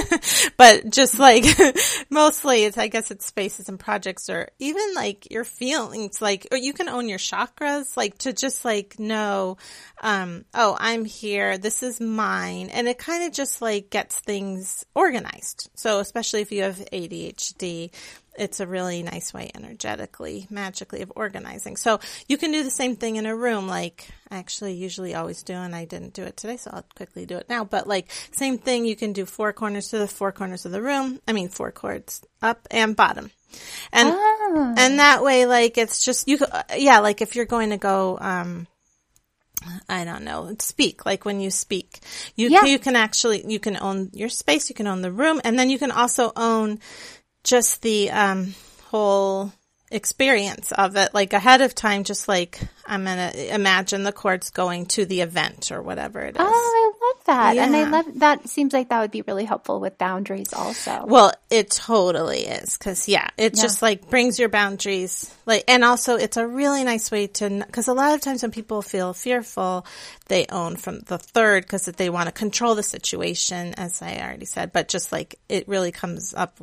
but 0.57 0.89
just 0.91 1.19
like 1.19 1.45
mostly 2.11 2.65
it's, 2.65 2.79
I 2.79 2.89
guess 2.89 3.11
it's 3.11 3.27
spaces 3.27 3.69
and 3.69 3.79
projects 3.79 4.31
or 4.31 4.49
even 4.59 4.95
like 4.95 5.31
your 5.31 5.45
feelings, 5.45 6.23
like, 6.23 6.47
or 6.53 6.59
you 6.59 6.73
can 6.73 6.89
own 6.89 7.09
your 7.09 7.19
chakras, 7.19 7.97
like 7.97 8.19
to 8.19 8.33
just 8.33 8.65
like 8.65 8.99
know, 8.99 9.57
um, 10.01 10.45
oh, 10.55 10.77
I'm 10.79 11.05
here. 11.05 11.59
This 11.59 11.83
is 11.83 12.01
mine. 12.01 12.69
And 12.69 12.87
it 12.87 12.99
kind 12.99 13.25
of 13.25 13.33
just 13.33 13.61
like 13.61 13.91
gets 13.91 14.19
things 14.21 14.85
organized. 14.95 15.71
So 15.75 15.99
especially 15.99 16.43
if 16.43 16.53
you 16.53 16.63
have 16.63 16.77
ADHD, 16.93 17.91
it's 18.37 18.61
a 18.61 18.67
really 18.67 19.03
nice 19.03 19.33
way 19.33 19.51
energetically, 19.55 20.47
magically 20.51 21.03
of 21.03 21.13
organizing. 21.17 21.77
So 21.77 22.01
you 22.29 22.37
can 22.37 22.53
do 22.53 22.63
the 22.63 22.71
same 22.71 22.97
thing 22.97 23.17
in 23.17 23.27
a 23.27 23.37
room, 23.37 23.69
like 23.69 24.09
I 24.31 24.39
actually 24.39 24.75
usually 24.75 25.15
always 25.15 25.43
do, 25.43 25.55
and 25.55 25.75
I 25.75 25.85
didn't 25.85 26.15
do 26.15 26.23
it 26.23 26.37
today, 26.37 26.57
so 26.57 26.71
I'll 26.73 26.87
quickly 26.97 27.27
do 27.27 27.37
it 27.37 27.49
now. 27.49 27.65
But 27.65 27.87
like 27.87 28.11
same 28.33 28.59
thing, 28.59 28.85
you 28.85 28.97
can 28.97 29.13
do 29.13 29.27
four 29.27 29.53
corners 29.53 29.89
to 29.89 29.99
the 29.99 30.09
four 30.09 30.33
corners 30.33 30.67
of 30.67 30.73
the 30.73 30.83
room. 30.83 31.21
I 31.29 31.33
mean, 31.33 31.49
four 31.49 31.71
cords 31.73 32.23
up 32.43 32.67
and 32.71 32.97
bottom. 32.97 33.31
And, 33.93 34.09
Ah. 34.11 34.75
and 34.77 34.99
that 34.99 35.23
way, 35.23 35.47
like 35.47 35.79
it's 35.79 36.05
just, 36.05 36.27
you, 36.27 36.39
yeah, 36.77 36.99
like 36.99 37.23
if 37.23 37.37
you're 37.37 37.45
going 37.45 37.71
to 37.71 37.77
go, 37.77 38.19
um, 38.21 38.67
I 39.89 40.05
don't 40.05 40.25
know, 40.25 40.55
speak, 40.59 41.07
like 41.07 41.25
when 41.25 41.41
you 41.41 41.51
speak, 41.51 42.01
you, 42.37 42.51
Yeah. 42.51 42.65
you 42.65 42.79
can 42.79 42.97
actually, 42.97 43.47
you 43.47 43.59
can 43.59 43.79
own 43.81 44.11
your 44.13 44.29
space, 44.29 44.69
you 44.69 44.75
can 44.75 44.87
own 44.87 45.01
the 45.03 45.13
room, 45.13 45.41
and 45.45 45.59
then 45.59 45.71
you 45.71 45.79
can 45.79 45.91
also 45.91 46.33
own 46.37 46.81
just 47.45 47.83
the, 47.83 48.11
um, 48.11 48.55
whole 48.87 49.53
experience 49.95 50.73
of 50.73 50.97
it, 50.97 51.15
like 51.15 51.33
ahead 51.33 51.61
of 51.61 51.75
time, 51.75 52.05
just 52.05 52.27
like 52.29 52.61
I'm 52.85 53.05
gonna 53.05 53.31
imagine 53.51 54.03
the 54.03 54.13
cords 54.13 54.51
going 54.51 54.87
to 54.87 55.07
the 55.07 55.21
event 55.21 55.71
or 55.71 55.81
whatever 55.83 56.21
it 56.21 56.37
is. 56.37 56.41
Oh, 56.41 56.45
I 56.47 57.07
love 57.07 57.25
that. 57.27 57.57
And 57.57 57.77
I 57.77 57.89
love 57.89 58.07
that 58.19 58.49
seems 58.49 58.73
like 58.73 58.89
that 58.89 59.01
would 59.01 59.13
be 59.13 59.23
really 59.23 59.45
helpful 59.45 59.81
with 59.81 59.97
boundaries 59.97 60.53
also. 60.53 61.07
Well, 61.07 61.33
it 61.49 61.71
totally 61.71 62.41
is 62.41 62.77
because 62.77 63.09
yeah, 63.09 63.29
it 63.39 63.57
Yeah. 63.57 63.63
just 63.63 63.81
like 63.83 64.11
brings 64.11 64.39
your 64.39 64.49
boundaries 64.49 65.33
like, 65.47 65.65
and 65.69 65.85
also 65.85 66.17
it's 66.17 66.37
a 66.37 66.47
really 66.47 66.85
nice 66.85 67.11
way 67.11 67.29
to 67.29 67.49
because 67.65 67.89
a 67.89 67.95
lot 67.95 68.15
of 68.15 68.21
times 68.21 68.43
when 68.43 68.51
people 68.51 68.83
feel 68.83 69.15
fearful, 69.15 69.87
they 70.27 70.47
own 70.51 70.77
from 70.77 71.01
the 71.01 71.19
third 71.19 71.65
because 71.65 71.87
they 71.87 72.11
want 72.11 72.27
to 72.27 72.33
control 72.33 72.75
the 72.75 72.83
situation, 72.83 73.75
as 73.75 74.03
I 74.03 74.17
already 74.19 74.47
said. 74.47 74.73
But 74.73 74.89
just 74.89 75.13
like 75.13 75.37
it 75.49 75.69
really 75.69 75.93
comes 75.93 76.35
up 76.35 76.59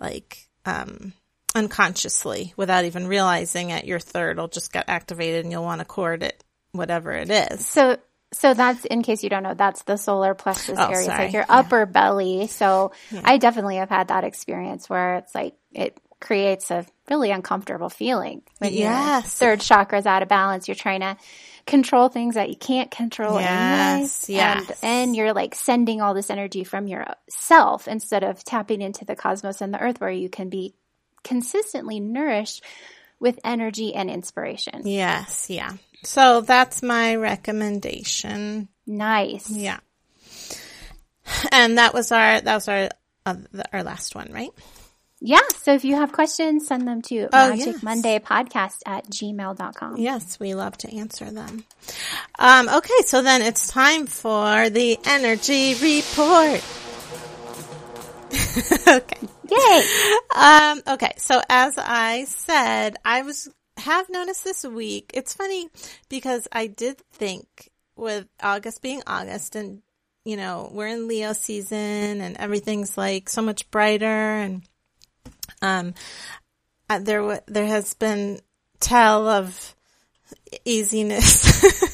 like 0.00 0.48
um 0.66 1.12
unconsciously 1.54 2.52
without 2.56 2.84
even 2.84 3.06
realizing 3.06 3.70
it, 3.70 3.84
your 3.84 4.00
third 4.00 4.38
will 4.38 4.48
just 4.48 4.72
get 4.72 4.88
activated 4.88 5.44
and 5.44 5.52
you'll 5.52 5.64
want 5.64 5.80
to 5.80 5.84
cord 5.84 6.22
it, 6.22 6.42
whatever 6.72 7.12
it 7.12 7.30
is. 7.30 7.66
So 7.66 7.96
so 8.32 8.52
that's 8.52 8.84
in 8.86 9.02
case 9.02 9.22
you 9.22 9.30
don't 9.30 9.44
know, 9.44 9.54
that's 9.54 9.82
the 9.84 9.96
solar 9.96 10.34
plexus 10.34 10.76
Oh, 10.76 10.88
area. 10.88 11.08
It's 11.08 11.18
like 11.18 11.32
your 11.32 11.44
Yeah. 11.48 11.58
upper 11.60 11.86
belly. 11.86 12.48
So 12.48 12.90
I 13.24 13.38
definitely 13.38 13.76
have 13.76 13.90
had 13.90 14.08
that 14.08 14.24
experience 14.24 14.90
where 14.90 15.16
it's 15.16 15.34
like 15.34 15.54
it 15.72 15.96
creates 16.20 16.70
a 16.72 16.84
really 17.08 17.30
uncomfortable 17.30 17.90
feeling 17.90 18.42
when 18.58 18.72
your 18.72 18.90
Yes. 18.90 19.32
third 19.34 19.60
chakra 19.60 19.98
is 19.98 20.06
out 20.06 20.22
of 20.22 20.28
balance. 20.28 20.66
You're 20.66 20.74
trying 20.74 21.00
to 21.00 21.16
control 21.66 22.08
things 22.08 22.34
that 22.34 22.48
you 22.48 22.56
can't 22.56 22.90
control 22.90 23.38
anyway. 23.38 24.00
Yes, 24.02 24.28
yes. 24.28 24.82
And 24.82 24.90
and 24.90 25.16
you're 25.16 25.32
like 25.32 25.54
sending 25.54 26.00
all 26.00 26.12
this 26.14 26.28
energy 26.30 26.64
from 26.64 26.88
yourself 26.88 27.86
instead 27.86 28.24
of 28.24 28.42
tapping 28.42 28.82
into 28.82 29.04
the 29.04 29.14
cosmos 29.14 29.60
and 29.60 29.72
the 29.72 29.80
earth 29.80 30.00
where 30.00 30.10
you 30.10 30.28
can 30.28 30.48
be 30.48 30.74
consistently 31.24 31.98
nourished 32.00 32.62
with 33.18 33.40
energy 33.42 33.94
and 33.94 34.10
inspiration. 34.10 34.82
Yes, 34.84 35.48
yeah. 35.50 35.72
So 36.04 36.42
that's 36.42 36.82
my 36.82 37.16
recommendation. 37.16 38.68
Nice. 38.86 39.50
Yeah. 39.50 39.78
And 41.50 41.78
that 41.78 41.94
was 41.94 42.12
our 42.12 42.40
that 42.40 42.54
was 42.54 42.68
our 42.68 42.88
uh, 43.24 43.36
the- 43.52 43.64
our 43.72 43.82
last 43.82 44.14
one, 44.14 44.30
right? 44.32 44.50
Yeah. 45.20 45.40
So 45.62 45.72
if 45.72 45.84
you 45.86 45.96
have 45.96 46.12
questions, 46.12 46.66
send 46.66 46.86
them 46.86 47.00
to 47.02 47.28
Oh, 47.32 47.50
Magic 47.50 47.66
yes. 47.66 47.82
Monday 47.82 48.18
Podcast 48.18 48.76
at 48.84 49.06
gmail.com. 49.06 49.96
Yes, 49.96 50.38
we 50.38 50.54
love 50.54 50.76
to 50.78 50.94
answer 50.94 51.30
them. 51.30 51.64
Um, 52.38 52.68
okay, 52.68 53.00
so 53.06 53.22
then 53.22 53.40
it's 53.40 53.68
time 53.68 54.06
for 54.06 54.68
the 54.68 54.98
energy 55.06 55.74
report. 55.80 56.62
okay. 58.88 59.28
Yay! 59.50 59.82
Um, 60.34 60.82
okay, 60.88 61.12
so 61.18 61.40
as 61.48 61.78
I 61.78 62.24
said, 62.24 62.96
I 63.04 63.22
was 63.22 63.48
have 63.76 64.08
noticed 64.08 64.44
this 64.44 64.64
week. 64.64 65.10
It's 65.14 65.34
funny 65.34 65.68
because 66.08 66.48
I 66.52 66.66
did 66.66 66.98
think 67.12 67.70
with 67.96 68.26
August 68.42 68.82
being 68.82 69.02
August 69.06 69.56
and 69.56 69.82
you 70.24 70.38
know, 70.38 70.70
we're 70.72 70.86
in 70.86 71.06
Leo 71.06 71.34
season 71.34 72.22
and 72.22 72.36
everything's 72.38 72.96
like 72.96 73.28
so 73.28 73.42
much 73.42 73.70
brighter 73.70 74.06
and 74.06 74.62
um 75.60 75.94
uh, 76.88 76.98
there 76.98 77.40
there 77.46 77.66
has 77.66 77.94
been 77.94 78.40
tell 78.80 79.28
of 79.28 79.74
easiness 80.64 81.93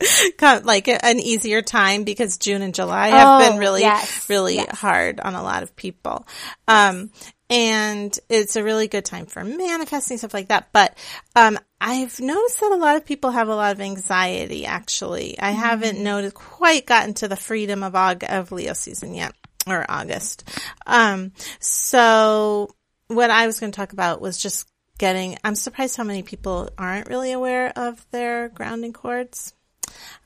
like 0.64 0.88
an 0.88 1.18
easier 1.18 1.62
time 1.62 2.04
because 2.04 2.38
June 2.38 2.62
and 2.62 2.74
July 2.74 3.08
have 3.08 3.42
Oh, 3.42 3.50
been 3.50 3.58
really 3.58 3.82
yes, 3.82 4.28
really 4.28 4.56
yes. 4.56 4.78
hard 4.78 5.20
on 5.20 5.34
a 5.34 5.42
lot 5.42 5.62
of 5.62 5.76
people. 5.76 6.26
Um, 6.68 7.10
and 7.48 8.16
it's 8.28 8.54
a 8.56 8.62
really 8.62 8.86
good 8.86 9.04
time 9.04 9.26
for 9.26 9.42
manifesting 9.42 10.18
stuff 10.18 10.32
like 10.34 10.48
that. 10.48 10.68
But, 10.72 10.96
um, 11.34 11.58
I've 11.80 12.20
noticed 12.20 12.60
that 12.60 12.72
a 12.72 12.76
lot 12.76 12.96
of 12.96 13.06
people 13.06 13.30
have 13.30 13.48
a 13.48 13.54
lot 13.54 13.72
of 13.72 13.80
anxiety 13.80 14.66
actually. 14.66 15.38
I 15.38 15.50
haven't 15.50 15.98
noticed 15.98 16.34
quite 16.34 16.86
gotten 16.86 17.14
to 17.14 17.28
the 17.28 17.36
freedom 17.36 17.82
of 17.82 17.94
Aug- 17.94 18.22
of 18.28 18.52
Leo 18.52 18.74
season 18.74 19.14
yet 19.14 19.34
or 19.66 19.84
August. 19.88 20.48
Um, 20.86 21.32
so 21.58 22.74
what 23.08 23.30
I 23.30 23.46
was 23.46 23.58
going 23.60 23.72
to 23.72 23.76
talk 23.76 23.92
about 23.92 24.20
was 24.20 24.38
just 24.38 24.68
getting, 24.98 25.36
I'm 25.42 25.54
surprised 25.54 25.96
how 25.96 26.04
many 26.04 26.22
people 26.22 26.68
aren't 26.76 27.08
really 27.08 27.32
aware 27.32 27.72
of 27.76 28.04
their 28.10 28.48
grounding 28.50 28.92
cords. 28.92 29.54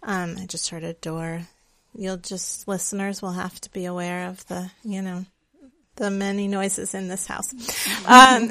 Um, 0.02 0.36
I 0.38 0.46
just 0.46 0.70
heard 0.70 0.84
a 0.84 0.94
door. 0.94 1.42
You'll 1.94 2.16
just, 2.16 2.66
listeners 2.66 3.22
will 3.22 3.32
have 3.32 3.60
to 3.62 3.70
be 3.70 3.84
aware 3.84 4.28
of 4.28 4.46
the, 4.46 4.70
you 4.84 5.00
know, 5.00 5.24
the 5.96 6.10
many 6.10 6.48
noises 6.48 6.94
in 6.94 7.08
this 7.08 7.26
house. 7.26 7.52
Um, 8.06 8.50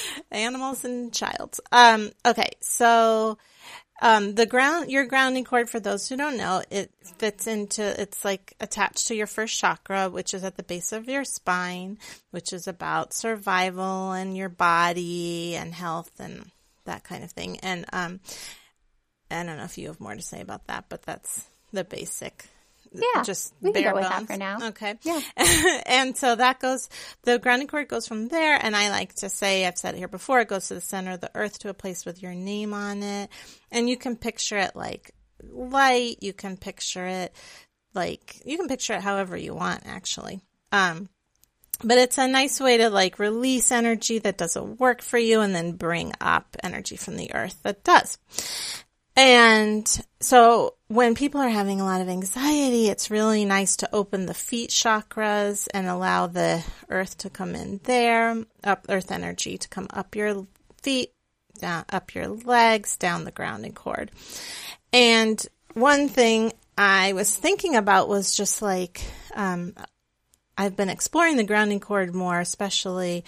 animals 0.30 0.84
and 0.84 1.12
childs. 1.12 1.60
Um, 1.70 2.10
okay. 2.24 2.50
So, 2.60 3.38
um, 4.02 4.34
the 4.34 4.46
ground, 4.46 4.90
your 4.90 5.06
grounding 5.06 5.44
cord, 5.44 5.70
for 5.70 5.80
those 5.80 6.08
who 6.08 6.16
don't 6.16 6.36
know, 6.36 6.62
it 6.70 6.90
fits 7.18 7.46
into, 7.46 7.82
it's 8.00 8.24
like 8.24 8.54
attached 8.60 9.06
to 9.08 9.14
your 9.14 9.26
first 9.26 9.58
chakra, 9.58 10.10
which 10.10 10.34
is 10.34 10.44
at 10.44 10.56
the 10.56 10.62
base 10.62 10.92
of 10.92 11.08
your 11.08 11.24
spine, 11.24 11.98
which 12.30 12.52
is 12.52 12.68
about 12.68 13.14
survival 13.14 14.12
and 14.12 14.36
your 14.36 14.50
body 14.50 15.56
and 15.56 15.72
health 15.72 16.10
and 16.18 16.50
that 16.84 17.04
kind 17.04 17.24
of 17.24 17.30
thing. 17.30 17.58
And, 17.60 17.86
um, 17.92 18.20
I 19.30 19.42
don't 19.42 19.56
know 19.56 19.64
if 19.64 19.78
you 19.78 19.88
have 19.88 20.00
more 20.00 20.14
to 20.14 20.22
say 20.22 20.40
about 20.40 20.66
that, 20.66 20.86
but 20.88 21.02
that's 21.02 21.44
the 21.72 21.84
basic. 21.84 22.46
Yeah, 22.92 23.22
just 23.22 23.52
we 23.60 23.72
can 23.72 23.82
bare 23.82 23.92
go 23.92 23.98
with 23.98 24.08
that 24.08 24.16
bones. 24.18 24.30
for 24.30 24.36
now. 24.36 24.58
Okay. 24.68 24.94
Yeah. 25.02 25.20
and 25.86 26.16
so 26.16 26.34
that 26.34 26.60
goes, 26.60 26.88
the 27.24 27.38
grounding 27.38 27.68
cord 27.68 27.88
goes 27.88 28.06
from 28.06 28.28
there. 28.28 28.58
And 28.60 28.74
I 28.76 28.90
like 28.90 29.14
to 29.16 29.28
say, 29.28 29.66
I've 29.66 29.76
said 29.76 29.94
it 29.94 29.98
here 29.98 30.08
before, 30.08 30.40
it 30.40 30.48
goes 30.48 30.68
to 30.68 30.74
the 30.74 30.80
center 30.80 31.12
of 31.12 31.20
the 31.20 31.30
earth 31.34 31.58
to 31.60 31.68
a 31.68 31.74
place 31.74 32.06
with 32.06 32.22
your 32.22 32.34
name 32.34 32.72
on 32.72 33.02
it. 33.02 33.30
And 33.70 33.88
you 33.88 33.96
can 33.96 34.16
picture 34.16 34.56
it 34.56 34.76
like 34.76 35.10
light. 35.42 36.18
You 36.20 36.32
can 36.32 36.56
picture 36.56 37.06
it 37.06 37.34
like, 37.92 38.40
you 38.44 38.56
can 38.56 38.68
picture 38.68 38.94
it 38.94 39.02
however 39.02 39.36
you 39.36 39.54
want, 39.54 39.82
actually. 39.84 40.40
Um, 40.72 41.08
but 41.82 41.98
it's 41.98 42.18
a 42.18 42.26
nice 42.26 42.60
way 42.60 42.78
to 42.78 42.88
like 42.88 43.18
release 43.18 43.70
energy 43.70 44.18
that 44.20 44.38
doesn't 44.38 44.80
work 44.80 45.02
for 45.02 45.18
you 45.18 45.40
and 45.40 45.54
then 45.54 45.72
bring 45.72 46.12
up 46.20 46.56
energy 46.62 46.96
from 46.96 47.16
the 47.16 47.34
earth 47.34 47.62
that 47.64 47.84
does. 47.84 48.18
And 49.16 49.88
so 50.20 50.74
when 50.88 51.14
people 51.14 51.40
are 51.40 51.48
having 51.48 51.80
a 51.80 51.84
lot 51.84 52.02
of 52.02 52.08
anxiety, 52.08 52.88
it's 52.88 53.10
really 53.10 53.44
nice 53.46 53.76
to 53.76 53.94
open 53.94 54.26
the 54.26 54.34
feet 54.34 54.70
chakras 54.70 55.66
and 55.72 55.86
allow 55.86 56.26
the 56.26 56.62
earth 56.90 57.18
to 57.18 57.30
come 57.30 57.54
in 57.54 57.80
there, 57.84 58.44
up 58.62 58.86
earth 58.88 59.10
energy 59.10 59.56
to 59.56 59.68
come 59.68 59.86
up 59.90 60.14
your 60.14 60.46
feet, 60.82 61.12
down, 61.58 61.84
up 61.90 62.14
your 62.14 62.28
legs, 62.28 62.98
down 62.98 63.24
the 63.24 63.30
grounding 63.30 63.72
cord. 63.72 64.10
And 64.92 65.44
one 65.72 66.08
thing 66.08 66.52
I 66.76 67.14
was 67.14 67.34
thinking 67.34 67.74
about 67.74 68.08
was 68.08 68.36
just 68.36 68.60
like, 68.60 69.00
um, 69.34 69.74
I've 70.58 70.76
been 70.76 70.88
exploring 70.88 71.36
the 71.36 71.44
grounding 71.44 71.80
cord 71.80 72.14
more, 72.14 72.40
especially 72.40 73.24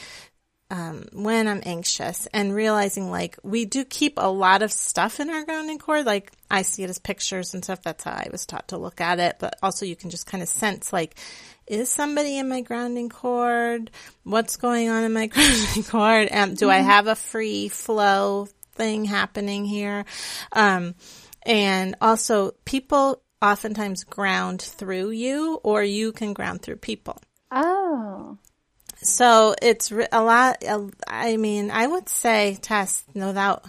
um, 0.70 1.06
when 1.12 1.48
I'm 1.48 1.62
anxious 1.64 2.26
and 2.32 2.54
realizing 2.54 3.10
like 3.10 3.38
we 3.42 3.64
do 3.64 3.84
keep 3.84 4.14
a 4.18 4.30
lot 4.30 4.62
of 4.62 4.70
stuff 4.70 5.18
in 5.18 5.30
our 5.30 5.44
grounding 5.44 5.78
cord. 5.78 6.04
Like 6.04 6.32
I 6.50 6.62
see 6.62 6.82
it 6.82 6.90
as 6.90 6.98
pictures 6.98 7.54
and 7.54 7.64
stuff. 7.64 7.82
That's 7.82 8.04
how 8.04 8.12
I 8.12 8.28
was 8.30 8.44
taught 8.44 8.68
to 8.68 8.76
look 8.76 9.00
at 9.00 9.18
it. 9.18 9.36
But 9.38 9.56
also 9.62 9.86
you 9.86 9.96
can 9.96 10.10
just 10.10 10.26
kind 10.26 10.42
of 10.42 10.48
sense 10.48 10.92
like, 10.92 11.16
is 11.66 11.90
somebody 11.90 12.38
in 12.38 12.48
my 12.48 12.60
grounding 12.60 13.08
cord? 13.08 13.90
What's 14.24 14.56
going 14.56 14.90
on 14.90 15.04
in 15.04 15.12
my 15.12 15.26
grounding 15.28 15.84
cord? 15.84 16.28
Um, 16.30 16.54
do 16.54 16.68
I 16.68 16.78
have 16.78 17.06
a 17.06 17.16
free 17.16 17.68
flow 17.68 18.48
thing 18.74 19.06
happening 19.06 19.64
here? 19.64 20.04
Um, 20.52 20.94
and 21.42 21.94
also 22.00 22.52
people 22.66 23.22
oftentimes 23.40 24.04
ground 24.04 24.60
through 24.60 25.10
you 25.10 25.60
or 25.62 25.82
you 25.82 26.12
can 26.12 26.34
ground 26.34 26.60
through 26.60 26.76
people. 26.76 27.18
Oh. 27.50 28.36
So 29.02 29.54
it's 29.62 29.92
a 30.12 30.22
lot. 30.22 30.62
I 31.06 31.36
mean, 31.36 31.70
I 31.70 31.86
would 31.86 32.08
say 32.08 32.58
Tess 32.60 33.04
without 33.14 33.64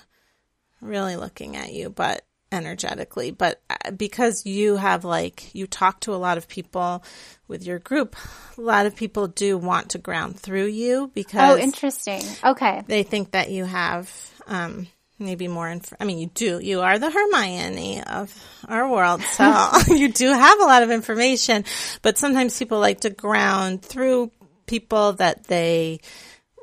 really 0.82 1.16
looking 1.16 1.56
at 1.56 1.74
you, 1.74 1.90
but 1.90 2.24
energetically. 2.52 3.32
But 3.32 3.62
uh, 3.70 3.92
because 3.92 4.46
you 4.46 4.76
have 4.76 5.06
like, 5.06 5.54
you 5.54 5.68
talk 5.68 6.00
to 6.02 6.14
a 6.14 6.18
lot 6.18 6.38
of 6.38 6.48
people 6.48 7.04
with 7.48 7.64
your 7.66 7.80
group, 7.80 8.16
a 8.58 8.62
lot 8.62 8.86
of 8.86 8.96
people 8.96 9.28
do 9.28 9.58
want 9.58 9.90
to 9.92 9.98
ground 9.98 10.40
through 10.40 10.66
you 10.66 11.12
because 11.14 11.60
Oh, 11.60 11.62
interesting. 11.62 12.24
Okay. 12.44 12.84
they 12.88 13.04
think 13.04 13.32
that 13.32 13.52
you 13.52 13.66
have, 13.66 14.12
um, 14.48 14.88
maybe 15.20 15.48
more 15.48 15.68
inf- 15.70 15.94
I 16.00 16.06
mean, 16.06 16.18
you 16.18 16.28
do. 16.28 16.60
You 16.60 16.82
are 16.82 16.98
the 16.98 17.12
Hermione 17.12 18.02
of 18.04 18.34
our 18.68 18.90
world. 18.90 19.22
So 19.22 19.70
you 19.94 20.12
do 20.12 20.32
have 20.32 20.60
a 20.60 20.66
lot 20.66 20.82
of 20.84 20.92
information, 20.92 21.66
but 22.02 22.18
sometimes 22.18 22.58
people 22.58 22.80
like 22.80 23.02
to 23.02 23.10
ground 23.10 23.84
through 23.84 24.32
people 24.70 25.13
that 25.13 25.45
they 25.45 25.99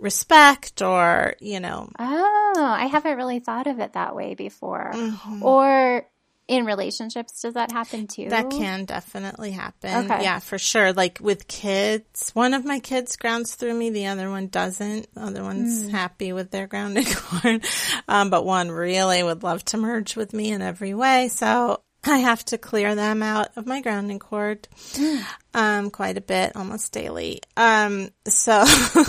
respect 0.01 0.83
or, 0.83 1.35
you 1.41 1.61
know, 1.61 1.91
Oh, 1.99 2.55
I 2.57 2.87
haven't 2.87 3.17
really 3.17 3.41
thought 3.41 3.67
of 3.67 3.81
it 3.81 3.95
that 3.95 4.15
way 4.15 4.35
before. 4.35 4.93
Mm-hmm. 4.95 5.43
Or 5.43 6.07
in 6.49 6.65
relationships, 6.65 7.43
does 7.43 7.55
that 7.55 7.73
happen 7.73 8.07
too? 8.07 8.29
that 8.29 8.51
can 8.51 8.85
definitely 8.85 9.51
happen. 9.51 10.05
Okay. 10.05 10.23
Yeah, 10.23 10.39
for 10.39 10.59
sure. 10.59 10.93
Like 10.93 11.19
with 11.21 11.49
kids, 11.49 12.31
one 12.35 12.55
of 12.55 12.65
my 12.65 12.79
kids 12.79 13.17
grounds 13.17 13.57
through 13.57 13.75
me, 13.75 13.91
the 13.91 14.07
other 14.07 14.31
one 14.31 14.47
doesn't. 14.47 15.13
The 15.15 15.23
other 15.23 15.43
one's 15.43 15.91
happy 15.91 16.33
with 16.33 16.53
their 16.53 16.69
grounded 16.69 17.07
cord. 17.17 17.65
Um, 18.07 18.31
but 18.31 18.45
one 18.45 18.71
really 18.71 19.23
would 19.25 19.43
love 19.43 19.65
to 19.67 19.77
merge 19.77 20.15
with 20.15 20.33
me 20.33 20.53
in 20.53 20.63
every 20.63 20.95
way. 20.95 21.29
So 21.29 21.81
I 22.07 22.19
have 22.19 22.45
to 22.47 22.59
clear 22.59 22.95
them 22.95 23.23
out 23.23 23.49
of 23.57 23.67
my 23.67 23.81
grounding 23.81 24.19
cord, 24.19 24.69
um, 25.55 25.91
quite 25.91 26.17
a 26.17 26.21
bit, 26.21 26.57
almost 26.57 26.93
daily. 26.93 27.41
Um, 27.57 28.11
so 28.27 28.65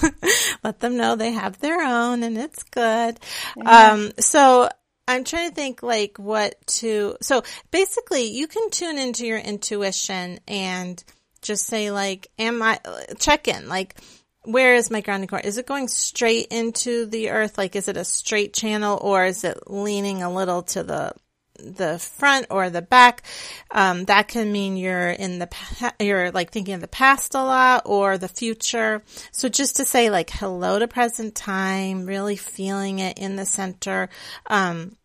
let 0.63 0.79
them 0.79 0.97
know 0.97 1.15
they 1.15 1.31
have 1.31 1.59
their 1.59 1.81
own 1.81 2.23
and 2.23 2.37
it's 2.37 2.63
good. 2.63 3.19
Um, 3.65 4.11
so 4.19 4.69
I'm 5.07 5.23
trying 5.23 5.49
to 5.49 5.55
think 5.55 5.83
like 5.83 6.17
what 6.17 6.55
to, 6.67 7.17
so 7.21 7.43
basically 7.71 8.31
you 8.31 8.47
can 8.47 8.69
tune 8.69 8.97
into 8.97 9.25
your 9.25 9.39
intuition 9.39 10.39
and 10.47 11.01
just 11.41 11.65
say 11.65 11.91
like, 11.91 12.27
am 12.37 12.61
I, 12.61 12.79
check 13.19 13.47
in, 13.47 13.69
like, 13.69 13.95
where 14.43 14.75
is 14.75 14.89
my 14.89 15.01
grounding 15.01 15.27
cord? 15.27 15.45
Is 15.45 15.57
it 15.57 15.65
going 15.65 15.89
straight 15.89 16.47
into 16.51 17.05
the 17.05 17.31
earth? 17.31 17.57
Like, 17.57 17.75
is 17.75 17.89
it 17.89 17.97
a 17.97 18.05
straight 18.05 18.53
channel 18.53 18.97
or 19.01 19.25
is 19.25 19.43
it 19.43 19.69
leaning 19.69 20.23
a 20.23 20.33
little 20.33 20.63
to 20.63 20.83
the 20.83 21.13
the 21.58 21.99
front 21.99 22.47
or 22.49 22.70
the 22.70 22.82
back. 22.82 23.24
Um, 23.72 24.05
that 24.05 24.28
can 24.28 24.51
mean 24.51 24.78
you're 24.78 25.10
in 25.10 25.39
the, 25.39 25.47
pa- 25.47 25.93
you're 25.99 26.32
like 26.32 26.51
thinking 26.51 26.74
of 26.74 26.82
the 26.82 26.88
past 26.88 27.36
a 27.36 27.43
lot 27.43 27.84
or 27.86 28.18
the 28.18 28.28
future. 28.28 29.03
So 29.32 29.49
just 29.49 29.78
to 29.78 29.86
say 29.86 30.10
like 30.10 30.30
hello 30.30 30.80
to 30.80 30.88
present 30.88 31.36
time, 31.36 32.05
really 32.05 32.36
feeling 32.36 32.99
it 32.99 33.18
in 33.18 33.36
the 33.36 33.45
center. 33.45 34.10
Um, 34.47 34.95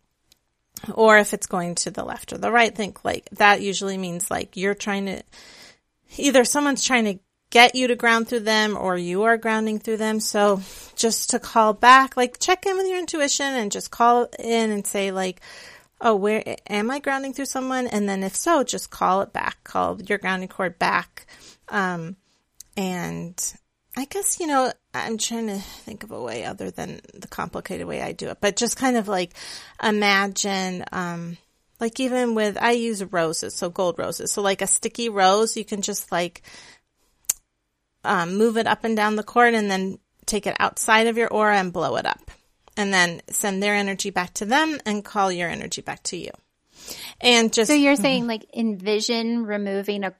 or 0.93 1.17
if 1.17 1.33
it's 1.33 1.47
going 1.47 1.75
to 1.75 1.91
the 1.91 2.03
left 2.03 2.33
or 2.33 2.37
the 2.37 2.51
right, 2.51 2.75
think 2.75 3.05
like 3.05 3.29
that 3.33 3.61
usually 3.61 3.97
means 3.97 4.29
like 4.29 4.57
you're 4.57 4.73
trying 4.73 5.05
to, 5.05 5.23
either 6.17 6.43
someone's 6.43 6.83
trying 6.83 7.05
to 7.05 7.19
get 7.49 7.75
you 7.75 7.87
to 7.87 7.95
ground 7.95 8.27
through 8.27 8.39
them 8.39 8.75
or 8.75 8.97
you 8.97 9.23
are 9.23 9.37
grounding 9.37 9.77
through 9.77 9.97
them. 9.97 10.19
So 10.19 10.59
just 10.95 11.29
to 11.29 11.39
call 11.39 11.73
back, 11.73 12.17
like 12.17 12.39
check 12.39 12.65
in 12.65 12.75
with 12.75 12.87
your 12.87 12.97
intuition 12.97 13.45
and 13.45 13.71
just 13.71 13.91
call 13.91 14.27
in 14.39 14.71
and 14.71 14.85
say 14.85 15.11
like, 15.11 15.39
oh, 16.03 16.15
where 16.15 16.57
am 16.67 16.91
I 16.91 16.99
grounding 16.99 17.33
through 17.33 17.45
someone? 17.45 17.87
And 17.87 18.07
then 18.07 18.23
if 18.23 18.35
so, 18.35 18.63
just 18.63 18.91
call 18.91 19.21
it 19.21 19.31
back, 19.31 19.63
call 19.63 19.99
your 20.01 20.17
grounding 20.17 20.49
cord 20.49 20.77
back. 20.77 21.25
Um, 21.69 22.17
and 22.75 23.41
I 23.95 24.05
guess, 24.05 24.39
you 24.39 24.47
know, 24.47 24.71
I'm 24.93 25.17
trying 25.17 25.47
to 25.47 25.57
think 25.57 26.03
of 26.03 26.11
a 26.11 26.21
way 26.21 26.43
other 26.43 26.69
than 26.69 26.99
the 27.13 27.29
complicated 27.29 27.87
way 27.87 28.01
I 28.01 28.11
do 28.11 28.29
it, 28.29 28.39
but 28.41 28.57
just 28.57 28.75
kind 28.75 28.97
of 28.97 29.07
like 29.07 29.33
imagine, 29.81 30.83
um, 30.91 31.37
like 31.79 31.99
even 32.01 32.35
with, 32.35 32.57
I 32.61 32.71
use 32.71 33.03
roses, 33.05 33.55
so 33.55 33.69
gold 33.69 33.97
roses. 33.97 34.31
So 34.31 34.41
like 34.41 34.61
a 34.61 34.67
sticky 34.67 35.07
rose, 35.07 35.55
you 35.55 35.63
can 35.63 35.81
just 35.81 36.11
like, 36.11 36.41
um, 38.03 38.35
move 38.35 38.57
it 38.57 38.67
up 38.67 38.83
and 38.83 38.97
down 38.97 39.15
the 39.15 39.23
cord 39.23 39.53
and 39.53 39.71
then 39.71 39.99
take 40.25 40.47
it 40.47 40.57
outside 40.59 41.07
of 41.07 41.17
your 41.17 41.29
aura 41.29 41.57
and 41.57 41.71
blow 41.71 41.95
it 41.95 42.05
up. 42.05 42.29
And 42.75 42.93
then 42.93 43.21
send 43.29 43.61
their 43.61 43.75
energy 43.75 44.09
back 44.09 44.33
to 44.35 44.45
them 44.45 44.79
and 44.85 45.05
call 45.05 45.31
your 45.31 45.49
energy 45.49 45.81
back 45.81 46.01
to 46.03 46.17
you. 46.17 46.31
And 47.21 47.53
just. 47.53 47.69
So 47.69 47.75
you're 47.75 47.95
saying 47.95 48.27
like 48.27 48.45
envision 48.55 49.45
removing 49.45 50.03
a 50.03 50.13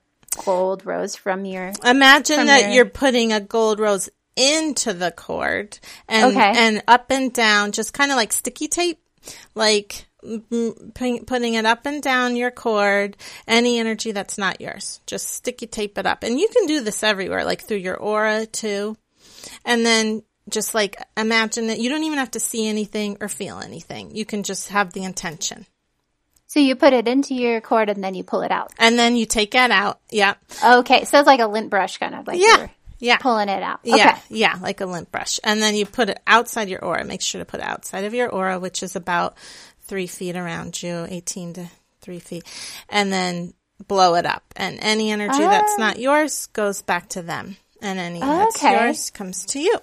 gold 0.45 0.85
rose 0.85 1.15
from 1.15 1.45
your. 1.45 1.71
Imagine 1.83 2.37
from 2.37 2.47
that 2.47 2.61
your- 2.63 2.69
you're 2.71 2.85
putting 2.85 3.33
a 3.33 3.39
gold 3.39 3.79
rose 3.79 4.09
into 4.35 4.93
the 4.93 5.11
cord 5.11 5.79
and 6.07 6.35
Okay. 6.35 6.53
and 6.55 6.83
up 6.87 7.11
and 7.11 7.33
down, 7.33 7.71
just 7.71 7.93
kind 7.93 8.11
of 8.11 8.17
like 8.17 8.31
sticky 8.33 8.67
tape, 8.67 8.99
like 9.55 10.05
mm, 10.23 11.25
putting 11.25 11.53
it 11.55 11.65
up 11.65 11.85
and 11.85 12.01
down 12.01 12.35
your 12.35 12.49
cord. 12.51 13.17
Any 13.47 13.77
energy 13.79 14.11
that's 14.11 14.37
not 14.37 14.61
yours, 14.61 15.01
just 15.05 15.27
sticky 15.29 15.67
tape 15.67 15.97
it 15.97 16.05
up, 16.05 16.23
and 16.23 16.39
you 16.39 16.47
can 16.49 16.65
do 16.65 16.81
this 16.81 17.03
everywhere, 17.03 17.45
like 17.45 17.61
through 17.63 17.77
your 17.77 17.97
aura 17.97 18.45
too, 18.45 18.95
and 19.65 19.85
then. 19.85 20.23
Just 20.49 20.75
like 20.75 20.97
imagine 21.15 21.67
that 21.67 21.79
you 21.79 21.89
don't 21.89 22.03
even 22.03 22.19
have 22.19 22.31
to 22.31 22.39
see 22.39 22.67
anything 22.67 23.17
or 23.21 23.29
feel 23.29 23.59
anything. 23.59 24.15
You 24.15 24.25
can 24.25 24.43
just 24.43 24.69
have 24.69 24.93
the 24.93 25.03
intention. 25.03 25.65
So 26.53 26.59
you 26.59 26.75
put 26.75 26.93
it 26.93 27.07
into 27.07 27.33
your 27.33 27.61
cord 27.61 27.89
and 27.89 28.03
then 28.03 28.13
you 28.13 28.23
pull 28.23 28.41
it 28.41 28.51
out. 28.51 28.71
And 28.77 28.99
then 28.99 29.15
you 29.15 29.25
take 29.25 29.51
that 29.51 29.71
out. 29.71 29.99
Yeah. 30.11 30.35
Okay. 30.63 31.03
So 31.05 31.17
it's 31.17 31.25
like 31.25 31.39
a 31.39 31.47
lint 31.47 31.71
brush 31.71 31.97
kind 31.97 32.13
of 32.13 32.27
like 32.27 32.39
Yeah. 32.39 32.67
Yeah. 32.99 33.17
pulling 33.17 33.49
it 33.49 33.63
out. 33.63 33.79
Okay. 33.79 33.97
Yeah, 33.97 34.19
yeah, 34.29 34.59
like 34.61 34.79
a 34.79 34.85
lint 34.85 35.11
brush. 35.11 35.39
And 35.43 35.61
then 35.61 35.75
you 35.75 35.87
put 35.87 36.09
it 36.09 36.19
outside 36.27 36.69
your 36.69 36.85
aura. 36.85 37.03
Make 37.05 37.21
sure 37.21 37.39
to 37.39 37.45
put 37.45 37.59
it 37.59 37.65
outside 37.65 38.05
of 38.05 38.13
your 38.13 38.29
aura, 38.29 38.59
which 38.59 38.83
is 38.83 38.95
about 38.95 39.35
three 39.81 40.05
feet 40.05 40.35
around 40.35 40.81
you, 40.81 41.07
18 41.09 41.53
to 41.53 41.71
three 42.01 42.19
feet. 42.19 42.43
And 42.87 43.11
then 43.11 43.55
blow 43.87 44.13
it 44.13 44.27
up. 44.27 44.43
And 44.55 44.77
any 44.79 45.11
energy 45.11 45.39
that's 45.39 45.73
ah. 45.73 45.79
not 45.81 45.99
yours 45.99 46.45
goes 46.53 46.83
back 46.83 47.09
to 47.09 47.23
them. 47.23 47.57
And 47.81 47.97
any 47.97 48.19
that's 48.19 48.61
yours 48.61 49.09
comes 49.09 49.45
to 49.47 49.59
you. 49.59 49.79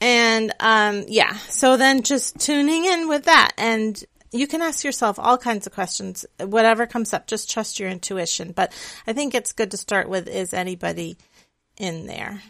And, 0.00 0.52
um, 0.58 1.04
yeah, 1.06 1.36
so 1.48 1.76
then 1.76 2.02
just 2.02 2.38
tuning 2.40 2.84
in 2.84 3.08
with 3.08 3.24
that 3.26 3.52
and 3.56 4.02
you 4.32 4.46
can 4.46 4.62
ask 4.62 4.82
yourself 4.82 5.18
all 5.18 5.38
kinds 5.38 5.66
of 5.66 5.74
questions, 5.74 6.24
whatever 6.40 6.86
comes 6.86 7.12
up, 7.12 7.26
just 7.26 7.50
trust 7.50 7.78
your 7.78 7.90
intuition. 7.90 8.52
But 8.52 8.72
I 9.06 9.12
think 9.12 9.34
it's 9.34 9.52
good 9.52 9.70
to 9.72 9.76
start 9.76 10.08
with, 10.08 10.26
is 10.26 10.54
anybody 10.54 11.18
in 11.76 12.06
there? 12.06 12.42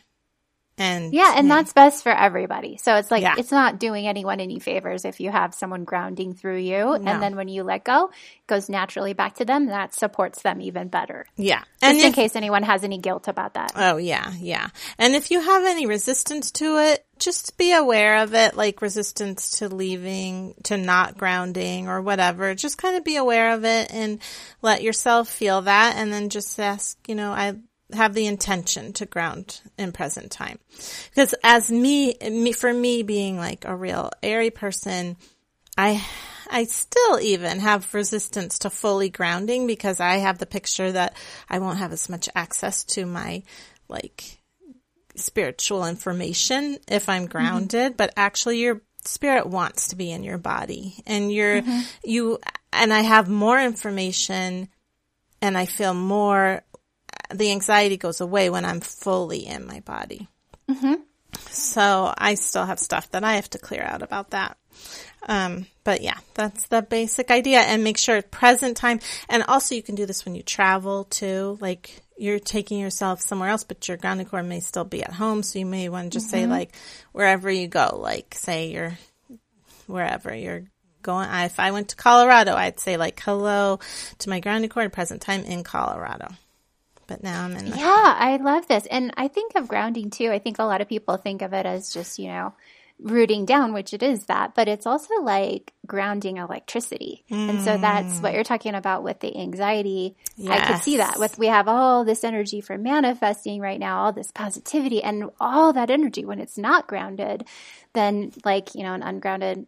And 0.78 1.12
Yeah, 1.12 1.34
and 1.36 1.50
that's 1.50 1.72
best 1.74 2.02
for 2.02 2.10
everybody. 2.12 2.78
So 2.78 2.94
it's 2.96 3.10
like 3.10 3.22
Yeah. 3.22 3.34
it's 3.36 3.52
not 3.52 3.78
doing 3.78 4.08
anyone 4.08 4.40
any 4.40 4.58
favors 4.58 5.04
if 5.04 5.20
you 5.20 5.30
have 5.30 5.54
someone 5.54 5.84
grounding 5.84 6.32
through 6.34 6.58
you, 6.58 6.78
No. 6.78 6.92
and 6.94 7.22
then 7.22 7.36
when 7.36 7.48
you 7.48 7.62
let 7.62 7.84
go, 7.84 8.06
it 8.06 8.46
goes 8.46 8.68
naturally 8.70 9.12
back 9.12 9.34
to 9.36 9.44
them. 9.44 9.66
That 9.66 9.94
supports 9.94 10.40
them 10.42 10.60
even 10.62 10.88
better. 10.88 11.26
yeah. 11.36 11.60
Just 11.60 11.82
And 11.82 11.98
in 11.98 12.06
if, 12.06 12.14
case 12.14 12.36
anyone 12.36 12.62
has 12.62 12.84
any 12.84 12.98
guilt 12.98 13.28
about 13.28 13.54
that. 13.54 13.72
oh 13.76 13.98
yeah, 13.98 14.32
yeah. 14.40 14.68
And 14.98 15.14
if 15.14 15.30
you 15.30 15.40
have 15.40 15.64
any 15.66 15.86
resistance 15.86 16.50
to 16.52 16.78
it, 16.78 17.04
just 17.18 17.56
be 17.58 17.72
aware 17.72 18.22
of 18.22 18.34
it, 18.34 18.56
like 18.56 18.80
resistance 18.82 19.58
to 19.58 19.68
leaving, 19.68 20.54
to 20.64 20.76
not 20.78 21.18
grounding 21.18 21.86
or 21.88 22.00
whatever. 22.00 22.54
Just 22.54 22.78
kind 22.78 22.96
of 22.96 23.04
be 23.04 23.16
aware 23.16 23.52
of 23.52 23.64
it 23.64 23.92
and 23.92 24.18
let 24.62 24.82
yourself 24.82 25.28
feel 25.28 25.62
that 25.62 25.96
and 25.96 26.12
then 26.12 26.30
just 26.30 26.58
ask, 26.58 26.96
you 27.06 27.14
know, 27.14 27.30
I 27.30 27.56
have 27.94 28.14
the 28.14 28.26
intention 28.26 28.92
to 28.94 29.06
ground 29.06 29.60
in 29.78 29.92
present 29.92 30.30
time. 30.30 30.58
Because 31.10 31.34
as 31.42 31.70
me, 31.70 32.14
me, 32.22 32.52
for 32.52 32.72
me 32.72 33.02
being 33.02 33.36
like 33.36 33.64
a 33.64 33.76
real 33.76 34.10
airy 34.22 34.50
person, 34.50 35.16
I 35.76 36.04
I 36.50 36.64
still 36.64 37.18
even 37.20 37.60
have 37.60 37.94
resistance 37.94 38.60
to 38.60 38.70
fully 38.70 39.08
grounding 39.08 39.66
because 39.66 40.00
I 40.00 40.16
have 40.16 40.38
the 40.38 40.46
picture 40.46 40.92
that 40.92 41.16
I 41.48 41.60
won't 41.60 41.78
have 41.78 41.92
as 41.92 42.08
much 42.08 42.28
access 42.34 42.84
to 42.84 43.06
my 43.06 43.42
like 43.88 44.42
spiritual 45.16 45.86
information 45.86 46.78
if 46.88 47.08
I'm 47.08 47.22
mm-hmm. 47.22 47.32
grounded, 47.32 47.96
but 47.96 48.12
actually 48.16 48.58
your 48.58 48.82
spirit 49.04 49.46
wants 49.46 49.88
to 49.88 49.96
be 49.96 50.12
in 50.12 50.22
your 50.22 50.38
body 50.38 51.02
and 51.06 51.32
you're 51.32 51.62
mm-hmm. 51.62 51.80
you 52.04 52.38
and 52.72 52.92
I 52.92 53.00
have 53.00 53.28
more 53.28 53.60
information 53.60 54.68
and 55.40 55.58
I 55.58 55.66
feel 55.66 55.94
more 55.94 56.62
the 57.32 57.50
anxiety 57.50 57.96
goes 57.96 58.20
away 58.20 58.50
when 58.50 58.64
I'm 58.64 58.80
fully 58.80 59.46
in 59.46 59.66
my 59.66 59.80
body. 59.80 60.28
So 61.50 62.12
I 62.16 62.34
still 62.34 62.66
have 62.66 62.78
stuff 62.78 63.10
that 63.10 63.24
I 63.24 63.34
have 63.34 63.48
to 63.50 63.58
clear 63.58 63.82
out 63.82 64.02
about 64.02 64.30
that. 64.30 64.56
Um, 65.28 65.66
but 65.84 66.02
yeah, 66.02 66.18
that's 66.34 66.66
the 66.68 66.82
basic 66.82 67.30
idea 67.30 67.60
and 67.60 67.84
make 67.84 67.98
sure 67.98 68.20
present 68.22 68.76
time. 68.76 69.00
And 69.28 69.42
also 69.44 69.74
you 69.74 69.82
can 69.82 69.94
do 69.94 70.06
this 70.06 70.24
when 70.24 70.34
you 70.34 70.42
travel 70.42 71.04
too. 71.04 71.58
Like 71.60 72.02
you're 72.16 72.38
taking 72.38 72.78
yourself 72.78 73.20
somewhere 73.20 73.48
else, 73.48 73.64
but 73.64 73.86
your 73.88 73.96
grounding 73.96 74.26
cord 74.26 74.46
may 74.46 74.60
still 74.60 74.84
be 74.84 75.02
at 75.02 75.12
home. 75.12 75.42
So 75.42 75.58
you 75.58 75.66
may 75.66 75.88
want 75.88 76.12
to 76.12 76.18
just 76.18 76.30
say 76.30 76.46
like 76.46 76.74
wherever 77.12 77.50
you 77.50 77.68
go, 77.68 77.98
like 78.00 78.34
say 78.34 78.70
you're 78.70 78.98
wherever 79.86 80.34
you're 80.34 80.64
going. 81.02 81.28
I, 81.28 81.46
if 81.46 81.58
I 81.60 81.70
went 81.70 81.88
to 81.90 81.96
Colorado, 81.96 82.54
I'd 82.54 82.80
say 82.80 82.96
like 82.96 83.20
hello 83.20 83.80
to 84.18 84.30
my 84.30 84.40
grounding 84.40 84.70
cord 84.70 84.92
present 84.92 85.20
time 85.20 85.44
in 85.44 85.64
Colorado. 85.64 86.28
But 87.06 87.22
now 87.22 87.44
I'm 87.44 87.56
in 87.56 87.70
the 87.70 87.76
Yeah, 87.76 88.16
I 88.18 88.38
love 88.40 88.68
this. 88.68 88.86
And 88.86 89.12
I 89.16 89.28
think 89.28 89.52
of 89.54 89.68
grounding 89.68 90.10
too. 90.10 90.30
I 90.30 90.38
think 90.38 90.58
a 90.58 90.64
lot 90.64 90.80
of 90.80 90.88
people 90.88 91.16
think 91.16 91.42
of 91.42 91.52
it 91.52 91.66
as 91.66 91.92
just, 91.92 92.18
you 92.18 92.28
know, 92.28 92.54
rooting 93.02 93.44
down, 93.44 93.72
which 93.72 93.92
it 93.92 94.02
is 94.02 94.26
that, 94.26 94.54
but 94.54 94.68
it's 94.68 94.86
also 94.86 95.14
like 95.22 95.72
grounding 95.86 96.36
electricity. 96.36 97.24
And 97.30 97.60
so 97.62 97.76
that's 97.76 98.20
what 98.20 98.30
mm. 98.30 98.34
you're 98.36 98.44
talking 98.44 98.74
about 98.74 99.02
with 99.02 99.20
the 99.20 99.36
anxiety. 99.36 100.14
I 100.48 100.66
could 100.66 100.78
see 100.78 100.98
that 100.98 101.18
with 101.18 101.38
we 101.38 101.48
have 101.48 101.68
all 101.68 102.04
this 102.04 102.22
energy 102.22 102.60
for 102.60 102.78
manifesting 102.78 103.60
right 103.60 103.80
now, 103.80 104.04
all 104.04 104.12
this 104.12 104.30
positivity 104.30 105.02
and 105.02 105.30
all 105.40 105.72
that 105.72 105.90
energy 105.90 106.24
when 106.24 106.38
it's 106.38 106.56
not 106.56 106.86
grounded, 106.86 107.44
then 107.92 108.32
like, 108.44 108.74
you 108.74 108.84
know, 108.84 108.94
an 108.94 109.02
ungrounded 109.02 109.66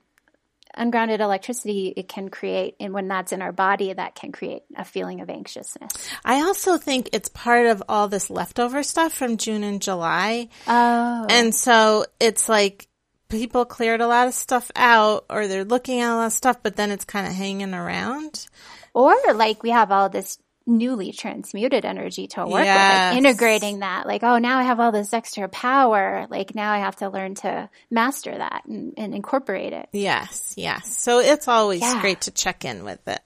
ungrounded 0.76 1.20
electricity 1.20 1.92
it 1.96 2.08
can 2.08 2.28
create 2.28 2.76
and 2.80 2.92
when 2.92 3.08
that's 3.08 3.32
in 3.32 3.42
our 3.42 3.52
body 3.52 3.92
that 3.92 4.14
can 4.14 4.32
create 4.32 4.62
a 4.76 4.84
feeling 4.84 5.20
of 5.20 5.30
anxiousness. 5.30 5.92
I 6.24 6.42
also 6.42 6.76
think 6.76 7.10
it's 7.12 7.28
part 7.28 7.66
of 7.66 7.82
all 7.88 8.08
this 8.08 8.30
leftover 8.30 8.82
stuff 8.82 9.12
from 9.12 9.36
June 9.36 9.64
and 9.64 9.80
July. 9.80 10.48
Oh. 10.66 11.26
And 11.28 11.54
so 11.54 12.06
it's 12.20 12.48
like 12.48 12.88
people 13.28 13.64
cleared 13.64 14.00
a 14.00 14.06
lot 14.06 14.28
of 14.28 14.34
stuff 14.34 14.70
out 14.76 15.24
or 15.28 15.46
they're 15.46 15.64
looking 15.64 16.00
at 16.00 16.12
a 16.12 16.16
lot 16.16 16.26
of 16.26 16.32
stuff, 16.32 16.58
but 16.62 16.76
then 16.76 16.90
it's 16.90 17.04
kind 17.04 17.26
of 17.26 17.32
hanging 17.32 17.74
around. 17.74 18.46
Or 18.94 19.16
like 19.34 19.62
we 19.62 19.70
have 19.70 19.90
all 19.90 20.08
this 20.08 20.38
newly 20.66 21.12
transmuted 21.12 21.84
energy 21.84 22.26
to 22.28 22.40
work 22.40 22.64
with, 22.64 22.66
like 22.66 23.16
integrating 23.16 23.80
that. 23.80 24.06
Like, 24.06 24.22
oh, 24.22 24.38
now 24.38 24.58
I 24.58 24.62
have 24.62 24.80
all 24.80 24.92
this 24.92 25.12
extra 25.12 25.48
power. 25.48 26.26
Like 26.30 26.54
now 26.54 26.72
I 26.72 26.78
have 26.78 26.96
to 26.96 27.10
learn 27.10 27.34
to 27.36 27.68
master 27.90 28.36
that 28.36 28.62
and, 28.66 28.94
and 28.96 29.14
incorporate 29.14 29.72
it. 29.72 29.88
Yes, 29.92 30.54
yes. 30.56 30.98
So 30.98 31.18
it's 31.18 31.48
always 31.48 31.82
Yeah. 31.82 32.00
great 32.00 32.22
to 32.22 32.30
check 32.30 32.64
in 32.64 32.84
with 32.84 33.06
it. 33.06 33.20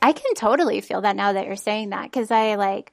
I 0.00 0.12
can 0.12 0.34
totally 0.34 0.80
feel 0.80 1.02
that 1.02 1.14
now 1.14 1.34
that 1.34 1.46
you're 1.46 1.56
saying 1.56 1.90
that 1.90 2.04
because 2.04 2.30
I 2.30 2.56
like, 2.56 2.92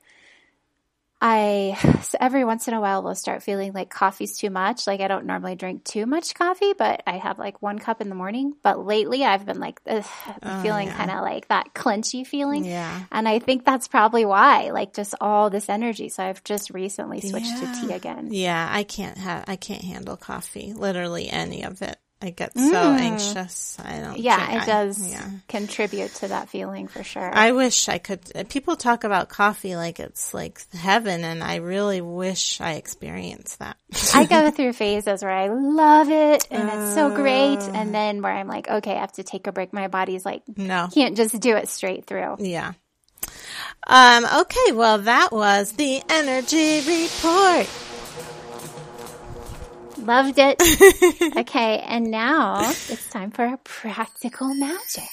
I 1.22 1.78
so 2.04 2.18
every 2.20 2.46
once 2.46 2.68
in 2.68 2.74
a 2.74 2.82
while 2.82 3.04
will 3.04 3.16
start 3.16 3.44
feeling 3.44 3.74
like 3.74 3.90
coffee's 3.90 4.38
too 4.38 4.50
much. 4.50 4.88
Like 4.88 5.02
I 5.02 5.08
don't 5.08 5.26
normally 5.26 5.56
drink 5.56 5.84
too 5.84 6.06
much 6.06 6.34
coffee, 6.34 6.74
but 6.78 7.04
I 7.06 7.18
have 7.18 7.40
like 7.40 7.62
one 7.62 7.80
cup 7.80 8.02
in 8.02 8.10
the 8.10 8.16
morning. 8.16 8.54
But 8.64 8.86
lately 8.86 9.24
I've 9.24 9.46
been 9.46 9.60
like 9.60 9.80
ugh, 9.88 10.06
been 10.42 10.62
feeling 10.62 10.90
kind 10.90 11.12
of 11.12 11.22
like 11.22 11.48
that 11.50 11.74
clenchy 11.74 12.26
feeling. 12.26 12.66
Yeah. 12.66 13.04
And 13.12 13.28
I 13.28 13.40
think 13.40 13.66
that's 13.66 13.88
probably 13.88 14.26
why, 14.26 14.72
like 14.72 14.94
just 14.94 15.16
all 15.20 15.50
this 15.50 15.70
energy. 15.70 16.10
So 16.10 16.24
I've 16.24 16.44
just 16.44 16.70
recently 16.70 17.22
switched 17.22 17.58
to 17.58 17.82
tea 17.82 17.94
again. 17.94 18.30
Yeah, 18.32 18.68
I 18.72 18.84
can't 18.84 19.18
have, 19.18 19.46
I 19.48 19.56
can't 19.56 19.84
handle 19.84 20.18
coffee, 20.18 20.74
literally 20.74 21.30
any 21.30 21.64
of 21.64 21.82
it. 21.82 21.98
I 22.22 22.32
get 22.32 22.54
so 22.58 22.76
anxious. 22.76 23.78
I 23.80 24.00
don't. 24.00 24.16
Mm. 24.18 24.24
Yeah, 24.24 24.58
it 24.58 24.62
I- 24.64 24.66
does 24.66 25.10
yeah. 25.10 25.30
contribute 25.48 26.14
to 26.16 26.28
that 26.28 26.50
feeling 26.50 26.88
for 26.90 27.02
sure. 27.02 27.32
I 27.34 27.54
wish 27.54 27.88
I 27.88 27.98
could. 27.98 28.22
People 28.50 28.76
talk 28.76 29.06
about 29.06 29.30
coffee 29.30 29.78
like 29.78 30.02
it's 30.02 30.34
like 30.34 30.62
heaven, 30.74 31.24
and 31.24 31.42
I 31.42 31.58
really 31.58 32.02
wish 32.02 32.60
I 32.60 32.74
experienced 32.74 33.60
that. 33.60 33.78
I 34.14 34.26
go 34.26 34.52
through 34.56 34.74
phases 34.74 35.24
where 35.24 35.32
I 35.32 35.48
love 35.48 36.10
it 36.10 36.48
and 36.52 36.70
it's 36.70 36.94
so 36.94 37.16
great. 37.16 37.60
And 37.60 37.94
then 37.94 38.22
where 38.22 38.34
I'm 38.34 38.48
like, 38.48 38.70
okay, 38.70 38.96
I 38.96 39.00
have 39.00 39.14
to 39.14 39.24
take 39.24 39.48
a 39.48 39.52
break. 39.52 39.72
My 39.74 39.88
body's 39.88 40.26
like, 40.26 40.44
no. 40.58 40.90
can't 40.94 41.16
just 41.16 41.40
do 41.40 41.56
it 41.56 41.70
straight 41.70 42.06
through. 42.06 42.38
Yeah. 42.40 42.74
Um, 43.88 44.26
okay, 44.42 44.72
well, 44.74 45.00
that 45.00 45.32
was 45.32 45.72
the 45.74 46.02
energy 46.10 46.82
report. 46.82 47.68
Loved 50.10 50.40
it. 50.40 51.38
okay, 51.38 51.80
and 51.80 52.10
now 52.10 52.62
it's 52.68 53.08
time 53.12 53.30
for 53.30 53.46
a 53.46 53.58
practical 53.64 54.52
magic. 54.56 55.04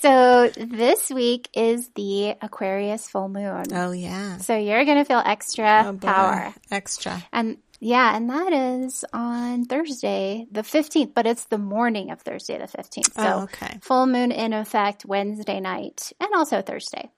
so 0.00 0.50
this 0.56 1.10
week 1.10 1.48
is 1.54 1.88
the 1.94 2.34
Aquarius 2.42 3.08
full 3.08 3.28
moon. 3.28 3.64
Oh 3.72 3.92
yeah. 3.92 4.36
So 4.38 4.56
you're 4.56 4.84
going 4.84 4.98
to 4.98 5.04
feel 5.04 5.22
extra 5.24 5.84
Oh, 5.88 5.96
power. 5.98 6.52
Extra. 6.70 7.22
And 7.32 7.56
yeah, 7.80 8.14
and 8.16 8.28
that 8.30 8.52
is 8.52 9.04
on 9.14 9.64
Thursday, 9.64 10.46
the 10.50 10.60
15th, 10.62 11.14
but 11.14 11.26
it's 11.26 11.46
the 11.46 11.58
morning 11.58 12.10
of 12.10 12.20
Thursday, 12.20 12.58
the 12.58 12.64
15th. 12.64 13.14
So 13.14 13.22
Oh, 13.22 13.42
okay. 13.44 13.78
full 13.82 14.06
moon 14.06 14.32
in 14.32 14.52
effect 14.52 15.04
Wednesday 15.06 15.60
night 15.60 16.12
and 16.20 16.28
also 16.34 16.60
Thursday. 16.62 17.10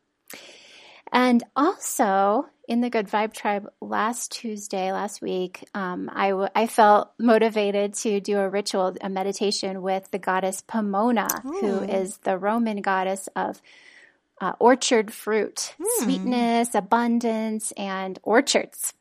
And 1.13 1.43
also 1.55 2.47
in 2.69 2.81
the 2.81 2.91
Good 2.91 3.09
Vibe 3.09 3.33
Tribe 3.35 3.69
last 3.81 4.33
Tuesday, 4.33 4.91
last 4.93 5.21
week, 5.21 5.65
um, 5.75 6.11
I, 6.13 6.31
w- 6.31 6.49
I 6.55 6.67
felt 6.67 7.13
motivated 7.19 7.95
to 7.95 8.21
do 8.21 8.39
a 8.39 8.49
ritual, 8.49 8.97
a 9.01 9.09
meditation 9.09 9.83
with 9.83 10.11
the 10.11 10.19
goddess 10.19 10.63
Pomona, 10.63 11.29
who 11.61 11.81
is 11.83 12.19
the 12.19 12.39
Roman 12.39 12.81
goddess 12.81 13.29
of 13.37 13.61
uh, 14.41 14.53
orchard 14.59 15.13
fruit, 15.13 15.75
sweetness, 16.03 16.75
abundance, 16.75 17.73
and 17.77 18.19
orchards. 18.23 18.95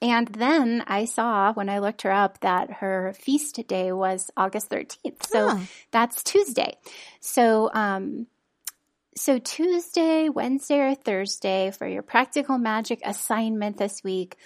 And 0.00 0.26
then 0.28 0.82
I 0.86 1.04
saw 1.04 1.52
when 1.52 1.68
I 1.68 1.78
looked 1.78 2.02
her 2.02 2.10
up 2.10 2.40
that 2.40 2.70
her 2.74 3.12
feast 3.16 3.60
day 3.68 3.92
was 3.92 4.30
August 4.36 4.68
13th. 4.70 5.22
So 5.26 5.50
Oh. 5.52 5.66
that's 5.92 6.22
Tuesday. 6.24 6.76
So, 7.20 7.70
um, 7.72 8.26
so 9.14 9.38
Tuesday, 9.38 10.28
Wednesday, 10.28 10.78
or 10.78 10.94
Thursday 10.94 11.70
for 11.70 11.86
your 11.86 12.02
practical 12.02 12.58
magic 12.58 13.00
assignment 13.04 13.76
this 13.76 14.02
week, 14.02 14.36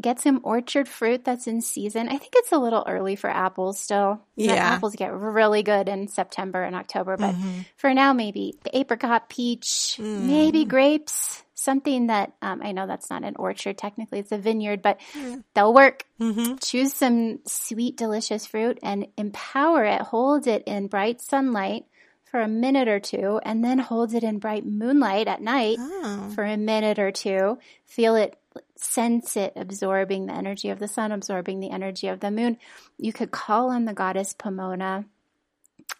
get 0.00 0.20
some 0.20 0.40
orchard 0.42 0.88
fruit 0.88 1.24
that's 1.24 1.46
in 1.46 1.60
season. 1.60 2.08
I 2.08 2.16
think 2.16 2.32
it's 2.36 2.52
a 2.52 2.58
little 2.58 2.84
early 2.86 3.16
for 3.16 3.28
apples 3.28 3.78
still. 3.78 4.22
Yeah. 4.36 4.54
apples 4.54 4.96
get 4.96 5.12
really 5.12 5.62
good 5.62 5.88
in 5.88 6.08
September 6.08 6.62
and 6.62 6.74
October, 6.74 7.16
but 7.16 7.34
mm-hmm. 7.34 7.60
for 7.76 7.92
now, 7.92 8.12
maybe 8.12 8.54
the 8.64 8.76
apricot, 8.76 9.28
peach, 9.28 9.96
mm. 9.98 10.26
maybe 10.26 10.64
grapes. 10.64 11.44
Something 11.54 12.06
that 12.06 12.32
um, 12.40 12.62
I 12.64 12.72
know 12.72 12.86
that's 12.86 13.10
not 13.10 13.22
an 13.22 13.36
orchard. 13.36 13.76
Technically, 13.76 14.20
it's 14.20 14.32
a 14.32 14.38
vineyard, 14.38 14.80
but 14.80 14.98
mm. 15.12 15.44
they'll 15.52 15.74
work. 15.74 16.06
Mm-hmm. 16.18 16.54
Choose 16.62 16.94
some 16.94 17.40
sweet, 17.46 17.98
delicious 17.98 18.46
fruit 18.46 18.78
and 18.82 19.08
empower 19.18 19.84
it. 19.84 20.00
Hold 20.00 20.46
it 20.46 20.62
in 20.66 20.86
bright 20.86 21.20
sunlight 21.20 21.84
for 22.30 22.40
a 22.40 22.48
minute 22.48 22.86
or 22.88 23.00
two, 23.00 23.40
and 23.44 23.64
then 23.64 23.78
hold 23.78 24.14
it 24.14 24.22
in 24.22 24.38
bright 24.38 24.64
moonlight 24.64 25.26
at 25.28 25.42
night 25.42 25.78
Oh. 25.80 26.30
for 26.34 26.44
a 26.44 26.56
minute 26.56 26.98
or 26.98 27.10
two. 27.10 27.58
Feel 27.86 28.14
it, 28.14 28.36
sense 28.76 29.36
it 29.36 29.52
absorbing 29.56 30.26
the 30.26 30.32
energy 30.34 30.70
of 30.70 30.78
the 30.78 30.88
sun, 30.88 31.12
absorbing 31.12 31.60
the 31.60 31.70
energy 31.70 32.08
of 32.08 32.20
the 32.20 32.30
moon. 32.30 32.56
You 32.98 33.12
could 33.12 33.30
call 33.30 33.70
on 33.70 33.84
the 33.84 33.92
goddess 33.94 34.32
Pomona, 34.32 35.04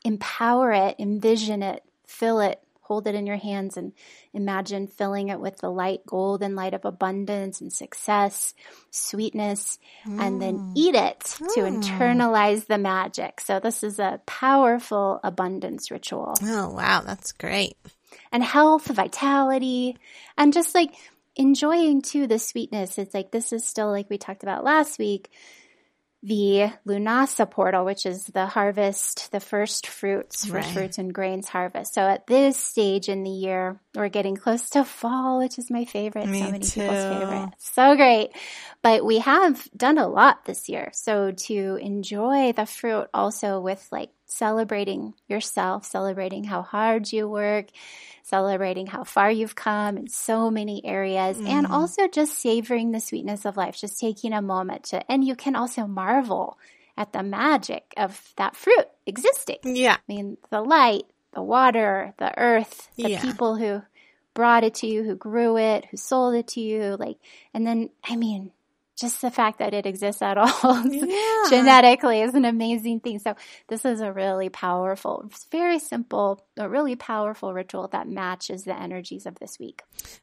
empower 0.05 0.73
it, 0.73 0.97
envision 0.99 1.63
it, 1.63 1.83
fill 2.07 2.41
it, 2.41 2.63
hold 2.91 3.07
it 3.07 3.15
in 3.15 3.25
your 3.25 3.37
hands, 3.37 3.77
and 3.77 3.93
imagine 4.35 4.89
filling 4.89 5.29
it 5.29 5.39
with 5.39 5.59
the 5.59 5.71
light, 5.71 6.05
golden 6.05 6.57
light 6.57 6.75
of 6.75 6.85
abundance 6.85 7.61
and 7.61 7.73
success, 7.73 8.53
sweetness, 8.91 9.79
and 10.05 10.43
then 10.43 10.59
mm. 10.59 10.73
eat 10.75 10.97
it 10.97 11.21
to 11.21 11.61
mm. 11.61 11.81
internalize 11.81 12.67
the 12.67 12.79
magic. 12.79 13.41
So, 13.41 13.61
this 13.61 13.85
is 13.85 14.01
a 14.01 14.21
powerful 14.27 15.21
abundance 15.23 15.93
ritual 15.93 16.35
Oh 16.43 16.71
wow, 16.71 17.03
that's 17.07 17.31
great. 17.31 17.77
and 18.33 18.43
health, 18.43 18.87
vitality, 18.87 19.97
and 20.37 20.53
just 20.53 20.75
like 20.75 20.93
enjoying 21.37 22.03
too 22.03 22.27
the 22.27 22.41
sweetness. 22.41 22.99
It's 22.99 23.15
like 23.15 23.31
this 23.31 23.53
is 23.53 23.65
still 23.65 23.91
like 23.91 24.11
we 24.11 24.19
talked 24.19 24.43
about 24.43 24.65
last 24.65 24.99
week, 24.99 25.31
the 26.23 26.71
Lunasa 26.87 27.51
portal, 27.51 27.85
which 27.85 28.05
is 28.05 28.25
the 28.27 28.47
harvest, 28.47 29.33
the 29.33 29.41
first 29.41 29.87
fruits, 29.87 30.45
first 30.45 30.53
Right. 30.53 30.75
fruits 30.75 30.99
and 30.99 31.15
grains 31.15 31.49
harvest. 31.49 31.95
So 31.95 32.03
at 32.03 32.27
this 32.27 32.59
stage 32.59 33.09
in 33.09 33.23
the 33.23 33.31
year, 33.31 33.81
we're 33.95 34.11
getting 34.11 34.37
close 34.37 34.69
to 34.71 34.85
fall, 34.85 35.39
which 35.39 35.59
is 35.59 35.71
my 35.71 35.87
favorite. 35.87 36.27
Me 36.27 36.41
so 36.41 36.51
many 36.51 36.69
people's 36.69 37.05
favorite. 37.05 37.49
So 37.59 37.97
great. 37.97 38.31
But 38.83 39.05
we 39.05 39.19
have 39.19 39.67
done 39.75 39.97
a 39.97 40.09
lot 40.09 40.45
this 40.45 40.69
year. 40.69 40.91
So 40.93 41.33
to 41.33 41.79
enjoy 41.81 42.53
the 42.53 42.67
fruit 42.67 43.09
also 43.15 43.61
with 43.61 43.87
like 43.91 44.11
celebrating 44.31 45.15
yourself, 45.29 45.85
celebrating 45.85 46.45
how 46.45 46.63
hard 46.63 47.13
you 47.13 47.29
work, 47.29 47.67
celebrating 48.23 48.87
how 48.87 49.05
far 49.05 49.31
you've 49.31 49.55
come 49.57 49.97
in 49.97 50.09
so 50.09 50.51
many 50.51 50.85
areas, 50.87 51.37
and 51.47 51.67
Mm-hmm. 51.67 51.75
also 51.75 52.09
just 52.09 52.39
savoring 52.39 52.93
the 52.93 53.01
sweetness 53.01 53.45
of 53.45 53.57
life, 53.57 53.77
just 53.77 53.99
taking 54.01 54.33
a 54.33 54.41
moment 54.41 54.85
to, 54.85 55.11
and 55.11 55.25
you 55.25 55.35
can 55.35 55.57
also 55.57 55.87
marvel 55.87 56.59
at 56.97 57.13
the 57.13 57.23
magic 57.23 57.93
of 57.97 58.33
that 58.37 58.55
fruit 58.57 58.87
existing. 59.07 59.59
Yeah. 59.65 59.95
I 59.95 60.01
mean, 60.13 60.37
the 60.51 60.61
light, 60.61 61.05
the 61.33 61.43
water, 61.43 62.15
the 62.19 62.37
earth, 62.39 62.89
the 62.97 63.09
Yeah. 63.09 63.23
people 63.23 63.57
who 63.57 63.83
brought 64.35 64.65
it 64.65 64.75
to 64.75 64.87
you, 64.87 65.03
who 65.03 65.17
grew 65.17 65.57
it, 65.59 65.87
who 65.91 65.97
sold 65.97 66.35
it 66.35 66.49
to 66.49 66.61
you, 66.61 66.97
like, 66.99 67.19
and 67.53 67.67
then, 67.67 67.91
I 68.05 68.17
mean, 68.17 68.53
just 69.01 69.21
the 69.21 69.31
fact 69.31 69.59
that 69.59 69.75
it 69.75 69.87
exists 69.87 70.23
at 70.23 70.37
all 70.39 70.87
Yeah. 70.91 71.45
genetically 71.49 72.21
is 72.21 72.35
an 72.35 72.45
amazing 72.45 73.01
thing. 73.01 73.19
So 73.19 73.35
this 73.69 73.85
is 73.85 74.01
a 74.01 74.13
really 74.13 74.49
powerful, 74.49 75.25
it's 75.27 75.47
very 75.51 75.79
simple, 75.79 76.47
a 76.59 76.69
really 76.69 76.97
powerful 76.97 77.53
ritual 77.55 77.89
that 77.89 78.09
matches 78.09 78.65
the 78.65 78.79
energies 78.79 79.27
of 79.27 79.37
this 79.39 79.59
week. 79.59 79.83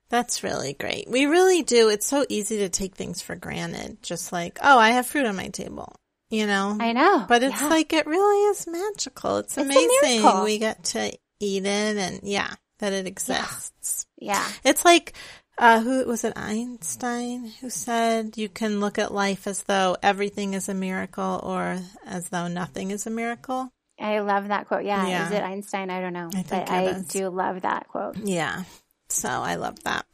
That's 0.09 0.43
really 0.43 0.73
great. 0.73 1.09
We 1.09 1.25
really 1.25 1.63
do. 1.63 1.89
It's 1.89 2.07
so 2.07 2.25
easy 2.29 2.59
to 2.59 2.69
take 2.69 2.95
things 2.95 3.21
for 3.21 3.35
granted. 3.35 4.01
Just 4.03 4.31
like, 4.31 4.59
oh, 4.61 4.77
I 4.77 4.91
have 4.91 5.07
fruit 5.07 5.25
on 5.25 5.35
my 5.35 5.47
table, 5.49 5.95
you 6.29 6.45
know? 6.47 6.77
I 6.79 6.93
know. 6.93 7.25
But 7.27 7.43
it's 7.43 7.61
Yeah. 7.61 7.67
like, 7.69 7.91
it 7.93 8.05
really 8.07 8.43
is 8.51 8.67
magical. 8.67 9.37
It's 9.37 9.57
a 9.57 9.61
amazing. 9.61 10.43
we 10.43 10.59
get 10.59 10.83
to 10.85 11.11
eat 11.39 11.65
it 11.65 11.97
and 11.97 12.19
yeah, 12.23 12.53
that 12.79 12.93
it 12.93 13.07
exists. 13.07 14.05
yeah. 14.17 14.47
It's 14.63 14.83
like, 14.85 15.13
uh, 15.57 15.81
who 15.81 16.05
was 16.05 16.23
it? 16.23 16.33
Einstein 16.35 17.51
who 17.61 17.69
said 17.69 18.37
you 18.37 18.49
can 18.49 18.79
look 18.79 18.97
at 18.97 19.13
life 19.13 19.45
as 19.47 19.63
though 19.63 19.95
everything 20.01 20.53
is 20.53 20.69
a 20.69 20.73
miracle 20.73 21.39
or 21.43 21.79
as 22.05 22.29
though 22.29 22.47
nothing 22.47 22.91
is 22.91 23.05
a 23.07 23.09
miracle. 23.09 23.69
I 23.99 24.19
love 24.19 24.49
that 24.49 24.67
quote. 24.67 24.85
Yeah. 24.85 25.07
Yeah. 25.07 25.25
Is 25.27 25.33
it 25.33 25.43
Einstein? 25.43 25.89
I 25.89 26.01
don't 26.01 26.13
know. 26.13 26.29
I 26.33 26.45
but 26.47 26.69
I 26.69 26.83
is. 26.89 27.07
do 27.07 27.29
love 27.29 27.63
that 27.63 27.87
quote. 27.87 28.17
Yeah. 28.17 28.63
So 29.09 29.29
I 29.29 29.55
love 29.55 29.81
that. 29.83 30.05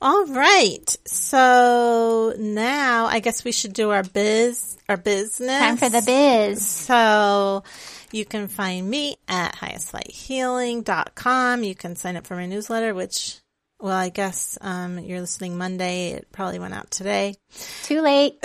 All 0.00 0.24
right. 0.26 0.96
So 1.06 2.34
now 2.38 3.04
I 3.06 3.20
guess 3.20 3.44
we 3.44 3.52
should 3.52 3.74
do 3.74 3.90
our 3.90 4.02
biz, 4.02 4.76
our 4.88 4.96
business. 4.96 5.60
Time 5.60 5.76
for 5.76 5.90
the 5.90 6.02
biz. 6.02 6.66
So 6.66 7.62
you 8.10 8.24
can 8.24 8.48
find 8.48 8.88
me 8.88 9.16
at 9.28 9.54
highestlighthealing.com. 9.54 11.62
You 11.62 11.74
can 11.74 11.94
sign 11.94 12.16
up 12.16 12.26
for 12.26 12.36
my 12.36 12.46
newsletter, 12.46 12.94
which, 12.94 13.41
well, 13.82 13.96
I 13.96 14.10
guess, 14.10 14.56
um, 14.60 15.00
you're 15.00 15.20
listening 15.20 15.58
Monday. 15.58 16.12
It 16.12 16.28
probably 16.30 16.60
went 16.60 16.72
out 16.72 16.88
today. 16.92 17.34
Too 17.82 18.00
late. 18.00 18.34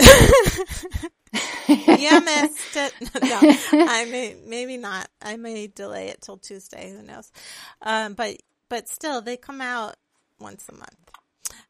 you 1.68 2.20
missed 2.20 2.76
it. 2.76 2.92
no, 3.22 3.38
I 3.86 4.04
may, 4.10 4.36
maybe 4.44 4.76
not. 4.78 5.08
I 5.22 5.36
may 5.36 5.68
delay 5.68 6.08
it 6.08 6.22
till 6.22 6.38
Tuesday. 6.38 6.90
Who 6.90 7.04
knows? 7.04 7.30
Um, 7.80 8.14
but, 8.14 8.36
but 8.68 8.88
still 8.88 9.22
they 9.22 9.36
come 9.36 9.60
out 9.60 9.94
once 10.40 10.68
a 10.68 10.72
month. 10.72 11.10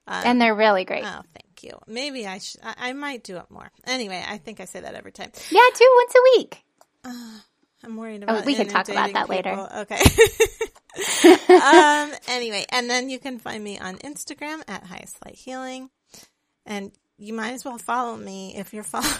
and 0.07 0.41
they're 0.41 0.55
really 0.55 0.87
great. 0.87 1.05
Oh, 1.05 1.21
thank 1.35 1.63
you. 1.63 1.79
Maybe 1.87 2.27
I 2.27 2.39
should, 2.39 2.63
I, 2.65 2.75
I 2.89 2.93
might 2.95 3.23
do 3.23 3.37
it 3.37 3.51
more. 3.51 3.71
Anyway, 3.87 4.25
I 4.27 4.39
think 4.39 4.61
I 4.61 4.65
say 4.65 4.81
that 4.81 4.95
every 4.95 5.13
time. 5.13 5.31
yeah, 5.51 5.61
do 5.77 5.95
once 5.97 6.15
a 6.15 6.39
week. 6.39 6.65
I'm 7.85 7.97
worried 7.99 8.23
about 8.23 8.43
Oh, 8.43 8.47
we 8.47 8.55
can 8.55 8.67
talk 8.67 8.89
about 8.89 9.13
that 9.13 9.29
later. 9.29 9.51
Okay. 9.51 10.01
Um, 11.49 12.13
anyway, 12.29 12.65
and 12.71 12.89
then 12.91 13.11
you 13.11 13.19
can 13.19 13.39
find 13.39 13.63
me 13.63 13.79
on 13.79 13.97
Instagram 13.99 14.63
at 14.69 14.85
highest 14.85 15.25
light 15.25 15.37
healing. 15.37 15.91
And 16.67 16.93
you 17.19 17.33
might 17.33 17.53
as 17.53 17.65
well 17.65 17.79
follow 17.79 18.17
me 18.17 18.57
if 18.57 18.73
you're 18.73 18.83
following. 18.85 19.13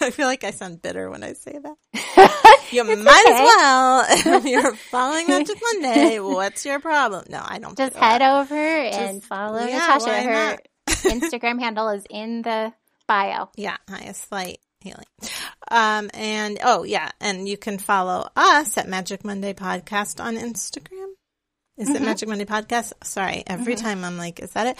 I 0.00 0.10
feel 0.10 0.26
like 0.26 0.44
I 0.44 0.50
sound 0.50 0.82
bitter 0.82 1.10
when 1.10 1.22
I 1.22 1.32
say 1.32 1.58
that. 1.58 2.42
You 2.72 2.82
might 2.82 2.98
okay. 2.98 3.32
as 3.32 3.40
well 3.40 4.04
if 4.38 4.44
you're 4.44 4.74
following 4.74 5.28
Magic 5.28 5.56
Monday. 5.62 6.18
What's 6.18 6.66
your 6.66 6.80
problem? 6.80 7.24
No, 7.30 7.40
I 7.40 7.60
don't. 7.60 7.78
Just 7.78 7.94
do 7.94 8.00
that. 8.00 8.20
head 8.20 8.22
over 8.22 8.56
and 8.56 9.22
follow 9.22 9.60
yeah, 9.60 9.96
Natasha. 9.98 10.22
Her? 10.22 10.58
Instagram 10.88 11.60
handle 11.60 11.88
is 11.90 12.04
in 12.10 12.42
the 12.42 12.72
bio. 13.06 13.50
Yeah, 13.56 13.76
highest 13.88 14.32
light 14.32 14.58
healing. 14.80 15.06
Um, 15.70 16.10
and 16.12 16.58
oh 16.64 16.82
yeah, 16.82 17.10
and 17.20 17.48
you 17.48 17.56
can 17.56 17.78
follow 17.78 18.28
us 18.36 18.76
at 18.76 18.88
Magic 18.88 19.24
Monday 19.24 19.52
Podcast 19.52 20.22
on 20.22 20.36
Instagram. 20.36 21.12
Is 21.76 21.88
Mm-hmm. 21.88 21.96
it 21.96 22.02
Magic 22.02 22.28
Monday 22.28 22.44
Podcast? 22.46 22.92
Sorry, 23.04 23.42
every 23.46 23.74
time 23.76 24.02
I'm 24.04 24.16
like, 24.16 24.40
is 24.40 24.52
that 24.52 24.68
it? 24.68 24.78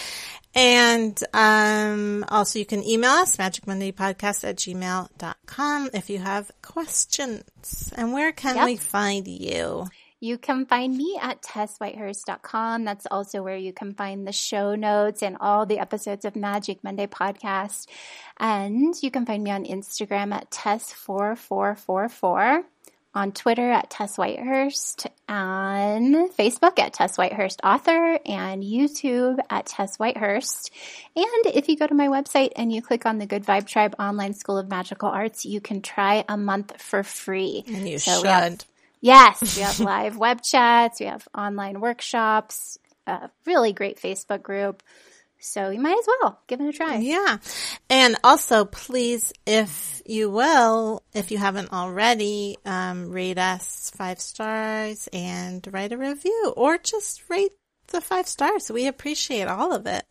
And 0.55 1.23
um, 1.35 2.25
also 2.29 2.59
you 2.59 2.65
can 2.65 2.83
email 2.83 3.11
us, 3.11 3.37
magicmondaypodcast 3.37 4.49
at 4.49 4.57
gmail.com 4.57 5.91
if 5.93 6.09
you 6.09 6.19
have 6.19 6.51
questions. 6.63 7.93
And 7.97 8.15
where 8.15 8.33
can 8.33 8.57
Yep. 8.57 8.65
we 8.65 8.77
find 8.77 9.29
you? 9.29 9.87
You 10.19 10.39
can 10.39 10.65
find 10.65 10.97
me 10.97 11.19
at 11.21 11.43
tesswhitehurst.com. 11.43 12.85
That's 12.85 13.07
also 13.11 13.43
where 13.43 13.59
you 13.59 13.75
can 13.75 13.93
find 13.93 14.27
the 14.27 14.33
show 14.33 14.75
notes 14.75 15.23
and 15.23 15.37
all 15.41 15.67
the 15.67 15.79
episodes 15.79 16.25
of 16.25 16.35
Magic 16.35 16.83
Monday 16.83 17.07
podcast. 17.07 17.87
And 18.39 18.95
you 19.03 19.11
can 19.11 19.27
find 19.27 19.45
me 19.45 19.51
on 19.51 19.67
Instagram 19.67 20.33
at 20.35 20.51
Tess4444. 20.51 22.65
On 23.17 23.33
Twitter 23.33 23.73
at 23.73 23.89
Tess 23.89 24.19
Whitehurst, 24.19 25.07
on 25.27 26.29
Facebook 26.33 26.79
at 26.79 26.93
Tess 26.93 27.17
Whitehurst 27.17 27.61
Author, 27.65 28.19
and 28.27 28.63
YouTube 28.63 29.39
at 29.49 29.65
Tess 29.65 29.97
Whitehurst. 29.97 30.71
And 31.17 31.55
if 31.55 31.69
you 31.69 31.79
go 31.79 31.87
to 31.87 31.95
my 31.95 32.09
website 32.09 32.53
and 32.57 32.71
you 32.71 32.83
click 32.83 33.07
on 33.07 33.17
the 33.17 33.25
Good 33.25 33.45
Vibe 33.45 33.67
Tribe 33.67 33.97
Online 33.99 34.35
School 34.35 34.59
of 34.59 34.69
Magical 34.69 35.09
Arts, 35.09 35.47
you 35.47 35.63
can 35.63 35.81
try 35.81 36.27
a 36.29 36.37
month 36.37 36.81
for 36.81 37.03
free. 37.03 37.65
And 37.67 37.89
you 37.89 37.99
so 37.99 38.19
should. 38.19 38.27
Have, 38.27 38.65
yes, 39.01 39.57
we 39.57 39.63
have 39.63 39.81
live 39.81 40.17
web 40.19 40.43
chats, 40.43 41.01
we 41.01 41.07
have 41.07 41.27
online 41.35 41.81
workshops, 41.81 42.79
a 43.07 43.31
really 43.47 43.73
great 43.73 43.99
Facebook 43.99 44.43
group. 44.43 44.83
So 45.39 45.71
you 45.71 45.81
might 45.81 45.99
as 45.99 46.07
well 46.21 46.41
give 46.47 46.61
it 46.61 46.69
a 46.69 46.73
try. 46.73 46.97
Yeah. 46.97 47.39
And 47.91 48.17
also, 48.25 48.65
please, 48.65 49.33
if 49.47 50.03
you 50.07 50.31
will, 50.31 51.03
if 51.15 51.31
you 51.31 51.39
haven't 51.39 51.73
already, 51.73 52.57
um, 52.65 53.11
rate 53.11 53.39
us 53.39 53.93
five 53.95 54.21
stars 54.21 55.09
and 55.13 55.67
write 55.71 55.93
a 55.93 55.97
review 55.97 56.55
or 56.57 56.79
just 56.79 57.23
rate 57.29 57.53
the 57.89 58.01
five 58.01 58.27
stars. 58.27 58.71
We 58.71 58.87
appreciate 58.87 59.49
all 59.49 59.73
of 59.73 59.87
it. 59.87 60.05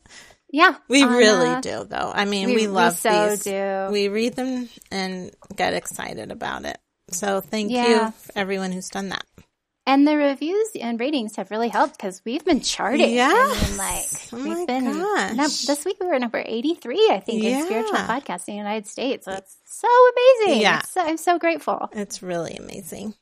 Yeah. 0.51 0.75
We 0.87 1.03
really 1.03 1.59
do 1.61 1.83
though. 1.83 2.11
I 2.13 2.25
mean, 2.25 2.49
we, 2.49 2.55
we 2.55 2.67
love 2.67 2.93
we 2.93 3.09
so 3.09 3.29
these. 3.29 3.43
Do. 3.43 3.87
We 3.91 4.07
read 4.07 4.35
them 4.35 4.69
and 4.91 5.31
get 5.55 5.73
excited 5.73 6.31
about 6.31 6.65
it. 6.65 6.77
So 7.11 7.41
thank 7.41 7.71
yeah. 7.71 7.87
you 7.87 8.13
everyone 8.35 8.71
who's 8.71 8.89
done 8.89 9.09
that. 9.09 9.25
And 9.87 10.07
the 10.07 10.17
reviews 10.17 10.69
and 10.81 10.99
ratings 10.99 11.35
have 11.35 11.51
really 11.51 11.69
helped 11.69 11.97
because 11.97 12.19
we've 12.25 12.43
been 12.43 12.61
charting. 12.61 13.13
Yeah. 13.13 13.29
I 13.31 13.67
mean, 13.67 13.77
like, 13.77 14.05
oh 14.33 14.57
we've 14.57 14.67
been, 14.67 15.37
this 15.37 15.85
week 15.85 15.97
we 16.01 16.07
were 16.07 16.17
number 16.17 16.41
83, 16.43 17.09
I 17.11 17.19
think, 17.19 17.43
yeah. 17.43 17.59
in 17.59 17.65
spiritual 17.65 17.97
podcasting 17.97 18.49
in 18.49 18.53
the 18.55 18.59
United 18.59 18.87
States. 18.87 19.25
So 19.25 19.31
that's 19.31 19.55
so 19.65 19.87
amazing. 19.87 20.61
Yeah. 20.61 20.81
So, 20.81 21.01
I'm 21.01 21.17
so 21.17 21.37
grateful. 21.37 21.89
It's 21.91 22.23
really 22.23 22.55
amazing. 22.55 23.13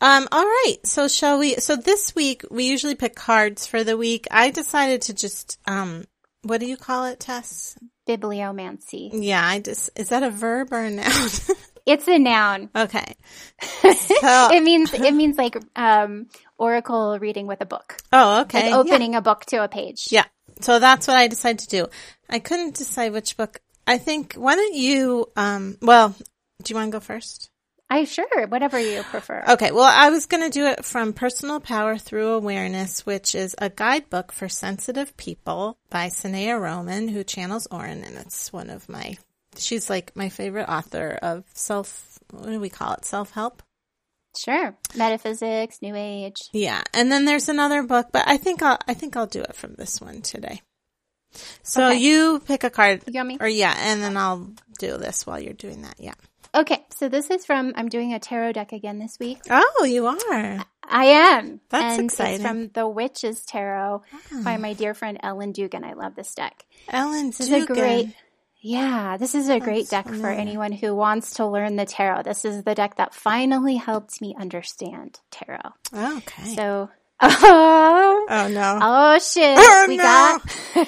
Um, 0.00 0.28
all 0.30 0.44
right. 0.44 0.76
So 0.84 1.08
shall 1.08 1.40
we, 1.40 1.56
so 1.56 1.74
this 1.74 2.14
week 2.14 2.44
we 2.48 2.68
usually 2.68 2.94
pick 2.94 3.16
cards 3.16 3.66
for 3.66 3.82
the 3.82 3.96
week. 3.96 4.28
I 4.30 4.50
decided 4.50 5.02
to 5.02 5.14
just, 5.14 5.58
um, 5.66 6.04
what 6.42 6.60
do 6.60 6.66
you 6.66 6.76
call 6.76 7.06
it, 7.06 7.18
Tess? 7.18 7.76
Bibliomancy. 8.08 9.10
Yeah, 9.12 9.44
I 9.44 9.58
just, 9.58 9.90
is 9.96 10.10
that 10.10 10.22
a 10.22 10.30
verb 10.30 10.72
or 10.72 10.80
a 10.80 10.90
noun? 10.90 11.28
It's 11.88 12.06
a 12.06 12.18
noun. 12.18 12.70
Okay. 12.74 13.14
So, 14.20 14.48
it 14.52 14.62
means 14.62 14.92
it 14.92 15.14
means 15.14 15.36
like 15.36 15.56
um, 15.76 16.26
oracle 16.56 17.18
reading 17.20 17.46
with 17.46 17.60
a 17.60 17.66
book. 17.66 17.98
Oh, 18.12 18.40
okay. 18.42 18.72
Like 18.72 18.86
opening 18.86 19.12
yeah. 19.12 19.18
a 19.18 19.22
book 19.22 19.44
to 19.46 19.62
a 19.62 19.68
page. 19.68 20.08
Yeah. 20.10 20.24
So 20.60 20.78
that's 20.80 21.06
what 21.06 21.16
I 21.16 21.28
decided 21.28 21.60
to 21.60 21.68
do. 21.68 21.86
I 22.28 22.40
couldn't 22.40 22.74
decide 22.74 23.12
which 23.12 23.36
book. 23.36 23.60
I 23.86 23.98
think 23.98 24.34
why 24.34 24.56
don't 24.56 24.74
you 24.74 25.26
um 25.36 25.76
well, 25.80 26.08
do 26.62 26.72
you 26.72 26.76
want 26.76 26.90
to 26.90 26.96
go 26.96 27.00
first? 27.00 27.50
I 27.90 28.04
sure, 28.04 28.46
whatever 28.48 28.78
you 28.78 29.02
prefer. 29.02 29.44
Okay, 29.48 29.70
well, 29.72 29.90
I 29.90 30.10
was 30.10 30.26
going 30.26 30.42
to 30.42 30.50
do 30.50 30.66
it 30.66 30.84
from 30.84 31.14
Personal 31.14 31.58
Power 31.58 31.96
Through 31.96 32.32
Awareness, 32.32 33.06
which 33.06 33.34
is 33.34 33.54
a 33.56 33.70
guidebook 33.70 34.30
for 34.30 34.46
sensitive 34.46 35.16
people 35.16 35.78
by 35.88 36.08
Sanaya 36.08 36.60
Roman, 36.60 37.08
who 37.08 37.24
channels 37.24 37.66
Orin, 37.70 38.04
and 38.04 38.18
it's 38.18 38.52
one 38.52 38.68
of 38.68 38.90
my 38.90 39.16
she's 39.56 39.88
like 39.88 40.14
my 40.16 40.28
favorite 40.28 40.68
author 40.68 41.18
of 41.22 41.44
self, 41.54 42.18
what 42.30 42.46
do 42.46 42.60
we 42.60 42.68
call 42.68 42.94
it? 42.94 43.04
Self 43.04 43.30
help? 43.32 43.62
Sure. 44.36 44.76
Metaphysics, 44.94 45.80
New 45.82 45.94
Age. 45.96 46.36
Yeah. 46.52 46.82
And 46.92 47.10
then 47.10 47.24
there's 47.24 47.48
another 47.48 47.82
book, 47.82 48.08
but 48.12 48.24
I 48.26 48.36
think 48.36 48.62
I'll, 48.62 48.78
I 48.86 48.94
think 48.94 49.16
I'll 49.16 49.26
do 49.26 49.42
it 49.42 49.56
from 49.56 49.74
this 49.74 50.00
one 50.00 50.22
today. 50.22 50.62
So 51.62 51.88
okay. 51.88 51.98
you 51.98 52.40
pick 52.46 52.64
a 52.64 52.70
card. 52.70 53.02
You 53.06 53.12
got 53.12 53.26
me? 53.26 53.36
Or 53.40 53.48
yeah, 53.48 53.74
and 53.76 54.02
then 54.02 54.16
I'll 54.16 54.50
do 54.78 54.96
this 54.96 55.26
while 55.26 55.40
you're 55.40 55.52
doing 55.52 55.82
that. 55.82 55.96
Yeah. 55.98 56.14
Okay. 56.54 56.84
So 56.90 57.08
this 57.08 57.30
is 57.30 57.44
from, 57.44 57.72
I'm 57.76 57.88
doing 57.88 58.14
a 58.14 58.18
tarot 58.18 58.52
deck 58.52 58.72
again 58.72 58.98
this 58.98 59.18
week. 59.18 59.38
Oh, 59.50 59.84
you 59.84 60.06
are? 60.06 60.64
I 60.82 61.04
am. 61.04 61.60
That's 61.68 61.98
and 61.98 62.06
exciting. 62.06 62.34
It's 62.36 62.42
from 62.44 62.68
The 62.68 62.88
Witch's 62.88 63.44
Tarot 63.44 64.02
oh. 64.12 64.42
by 64.42 64.54
ah. 64.54 64.58
my 64.58 64.72
dear 64.72 64.94
friend 64.94 65.18
Ellen 65.22 65.52
Dugan. 65.52 65.84
I 65.84 65.92
love 65.92 66.14
this 66.14 66.34
deck. 66.34 66.64
Ellen 66.88 67.28
this 67.28 67.38
Dugan. 67.38 67.62
Is 67.62 67.64
a 67.64 67.74
great, 67.74 68.14
yeah, 68.60 69.16
this 69.16 69.34
is 69.34 69.48
a 69.48 69.60
great 69.60 69.88
deck 69.88 70.08
for 70.08 70.28
anyone 70.28 70.72
who 70.72 70.94
wants 70.94 71.34
to 71.34 71.46
learn 71.46 71.76
the 71.76 71.86
tarot. 71.86 72.24
This 72.24 72.44
is 72.44 72.64
the 72.64 72.74
deck 72.74 72.96
that 72.96 73.14
finally 73.14 73.76
helped 73.76 74.20
me 74.20 74.34
understand 74.38 75.20
tarot. 75.30 75.60
Okay. 75.94 76.54
So, 76.54 76.90
oh, 77.20 78.26
oh 78.28 78.48
no. 78.48 78.78
Oh 78.82 79.18
shit. 79.18 79.56
Oh, 79.58 79.84
we 79.86 79.96
no. 79.96 80.02
got 80.02 80.42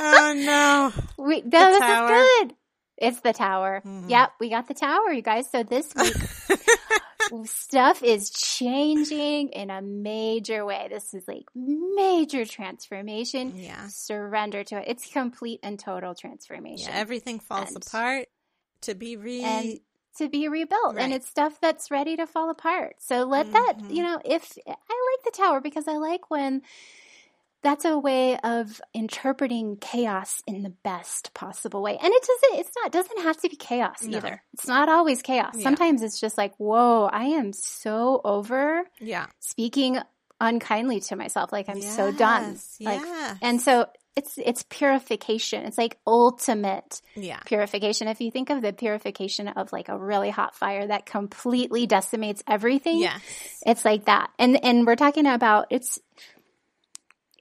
Oh 0.00 0.34
no. 0.36 1.24
We 1.24 1.40
no, 1.42 1.70
this 1.70 1.80
tower. 1.80 2.14
is 2.14 2.20
good. 2.20 2.54
It's 2.98 3.20
the 3.20 3.32
tower. 3.32 3.82
Mm-hmm. 3.84 4.10
Yep, 4.10 4.32
we 4.40 4.50
got 4.50 4.66
the 4.68 4.74
tower, 4.74 5.12
you 5.12 5.22
guys. 5.22 5.50
So 5.50 5.62
this 5.62 5.92
week 5.96 6.14
stuff 7.44 8.02
is 8.02 8.30
changing 8.30 9.48
in 9.50 9.70
a 9.70 9.82
major 9.82 10.64
way. 10.64 10.88
This 10.90 11.14
is 11.14 11.26
like 11.28 11.46
major 11.54 12.44
transformation. 12.44 13.52
Yeah. 13.56 13.86
Surrender 13.88 14.64
to 14.64 14.78
it. 14.78 14.84
It's 14.88 15.10
complete 15.12 15.60
and 15.62 15.78
total 15.78 16.14
transformation. 16.14 16.88
Yeah, 16.90 16.98
everything 16.98 17.40
falls 17.40 17.68
and, 17.68 17.84
apart 17.84 18.28
to 18.82 18.94
be 18.94 19.16
re 19.16 19.42
and 19.42 19.80
to 20.18 20.28
be 20.28 20.48
rebuilt. 20.48 20.96
Right. 20.96 21.04
And 21.04 21.12
it's 21.12 21.28
stuff 21.28 21.60
that's 21.60 21.90
ready 21.90 22.16
to 22.16 22.26
fall 22.26 22.50
apart. 22.50 22.96
So 22.98 23.24
let 23.24 23.46
mm-hmm. 23.46 23.52
that, 23.52 23.90
you 23.90 24.02
know, 24.02 24.20
if 24.24 24.58
I 24.66 24.70
like 24.70 25.24
the 25.24 25.32
tower 25.36 25.60
because 25.60 25.88
I 25.88 25.96
like 25.96 26.30
when 26.30 26.62
that's 27.62 27.84
a 27.84 27.98
way 27.98 28.38
of 28.38 28.80
interpreting 28.94 29.76
chaos 29.80 30.42
in 30.46 30.62
the 30.62 30.70
best 30.70 31.34
possible 31.34 31.82
way. 31.82 31.98
And 32.00 32.12
it 32.12 32.22
doesn't, 32.22 32.60
it's 32.60 32.70
not, 32.76 32.92
doesn't 32.92 33.22
have 33.22 33.36
to 33.42 33.48
be 33.48 33.56
chaos 33.56 34.02
no. 34.02 34.18
either. 34.18 34.42
It's 34.54 34.68
not 34.68 34.88
always 34.88 35.22
chaos. 35.22 35.54
Yeah. 35.56 35.64
Sometimes 35.64 36.02
it's 36.02 36.20
just 36.20 36.38
like, 36.38 36.54
whoa, 36.56 37.08
I 37.12 37.24
am 37.24 37.52
so 37.52 38.20
over 38.24 38.84
yeah. 39.00 39.26
speaking 39.40 39.98
unkindly 40.40 41.00
to 41.00 41.16
myself. 41.16 41.52
Like 41.52 41.68
I'm 41.68 41.78
yes, 41.78 41.96
so 41.96 42.12
done. 42.12 42.58
Like, 42.80 43.00
yes. 43.00 43.38
and 43.42 43.60
so 43.60 43.86
it's, 44.14 44.38
it's 44.38 44.64
purification. 44.68 45.64
It's 45.64 45.78
like 45.78 45.98
ultimate 46.06 47.02
yeah. 47.16 47.40
purification. 47.44 48.06
If 48.06 48.20
you 48.20 48.30
think 48.30 48.50
of 48.50 48.62
the 48.62 48.72
purification 48.72 49.48
of 49.48 49.72
like 49.72 49.88
a 49.88 49.98
really 49.98 50.30
hot 50.30 50.54
fire 50.54 50.86
that 50.86 51.06
completely 51.06 51.86
decimates 51.86 52.42
everything, 52.46 53.00
yes. 53.00 53.20
it's 53.66 53.84
like 53.84 54.04
that. 54.04 54.30
And, 54.38 54.64
and 54.64 54.86
we're 54.86 54.96
talking 54.96 55.26
about, 55.26 55.66
it's, 55.70 55.98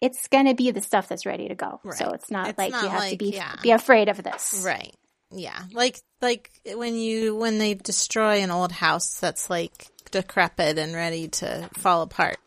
it's 0.01 0.27
going 0.27 0.45
to 0.45 0.53
be 0.53 0.71
the 0.71 0.81
stuff 0.81 1.07
that's 1.07 1.25
ready 1.25 1.47
to 1.47 1.55
go. 1.55 1.79
Right. 1.83 1.97
So 1.97 2.11
it's 2.11 2.29
not 2.29 2.49
it's 2.49 2.57
like 2.57 2.71
not 2.71 2.83
you 2.83 2.89
have 2.89 2.99
like, 2.99 3.11
to 3.11 3.17
be 3.17 3.31
yeah. 3.31 3.55
be 3.61 3.71
afraid 3.71 4.09
of 4.09 4.21
this. 4.21 4.61
Right. 4.65 4.95
Yeah. 5.31 5.59
Like 5.73 5.99
like 6.21 6.51
when 6.65 6.95
you 6.95 7.35
when 7.35 7.57
they 7.57 7.73
destroy 7.73 8.41
an 8.41 8.51
old 8.51 8.71
house 8.71 9.19
that's 9.19 9.49
like 9.49 9.87
decrepit 10.11 10.77
and 10.77 10.93
ready 10.93 11.27
to 11.27 11.69
fall 11.75 12.01
apart. 12.01 12.37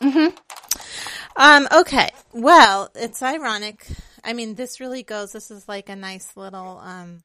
Mhm. 0.00 0.36
Um 1.36 1.68
okay. 1.72 2.10
Well, 2.32 2.90
it's 2.94 3.22
ironic. 3.22 3.86
I 4.22 4.34
mean, 4.34 4.54
this 4.54 4.80
really 4.80 5.02
goes 5.02 5.32
this 5.32 5.50
is 5.50 5.66
like 5.68 5.88
a 5.88 5.96
nice 5.96 6.36
little 6.36 6.78
um 6.78 7.22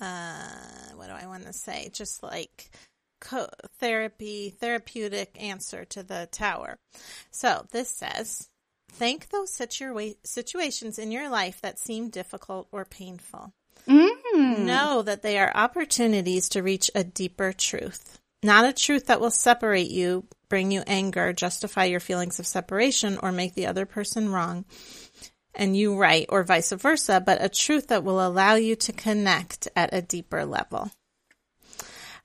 uh 0.00 0.48
what 0.96 1.06
do 1.06 1.12
I 1.12 1.26
want 1.26 1.46
to 1.46 1.52
say? 1.52 1.90
Just 1.92 2.22
like 2.22 2.70
co- 3.20 3.48
therapy, 3.78 4.50
therapeutic 4.50 5.36
answer 5.40 5.84
to 5.86 6.02
the 6.02 6.28
tower. 6.30 6.78
So 7.30 7.66
this 7.70 7.88
says, 7.88 8.48
thank 8.92 9.28
those 9.28 9.50
situa- 9.50 10.16
situations 10.24 10.98
in 10.98 11.12
your 11.12 11.28
life 11.28 11.60
that 11.62 11.78
seem 11.78 12.10
difficult 12.10 12.68
or 12.72 12.84
painful. 12.84 13.52
Mm. 13.86 14.60
Know 14.60 15.02
that 15.02 15.22
they 15.22 15.38
are 15.38 15.52
opportunities 15.54 16.48
to 16.50 16.62
reach 16.62 16.90
a 16.94 17.04
deeper 17.04 17.52
truth. 17.52 18.18
Not 18.42 18.64
a 18.64 18.72
truth 18.72 19.06
that 19.06 19.20
will 19.20 19.30
separate 19.30 19.90
you, 19.90 20.26
bring 20.48 20.70
you 20.70 20.82
anger, 20.86 21.32
justify 21.32 21.84
your 21.84 22.00
feelings 22.00 22.38
of 22.38 22.46
separation, 22.46 23.18
or 23.22 23.32
make 23.32 23.54
the 23.54 23.66
other 23.66 23.86
person 23.86 24.30
wrong 24.30 24.64
and 25.54 25.76
you 25.76 25.96
right, 25.96 26.26
or 26.28 26.44
vice 26.44 26.70
versa, 26.72 27.20
but 27.24 27.42
a 27.42 27.48
truth 27.48 27.88
that 27.88 28.04
will 28.04 28.24
allow 28.24 28.54
you 28.54 28.76
to 28.76 28.92
connect 28.92 29.68
at 29.74 29.92
a 29.92 30.00
deeper 30.00 30.44
level. 30.44 30.90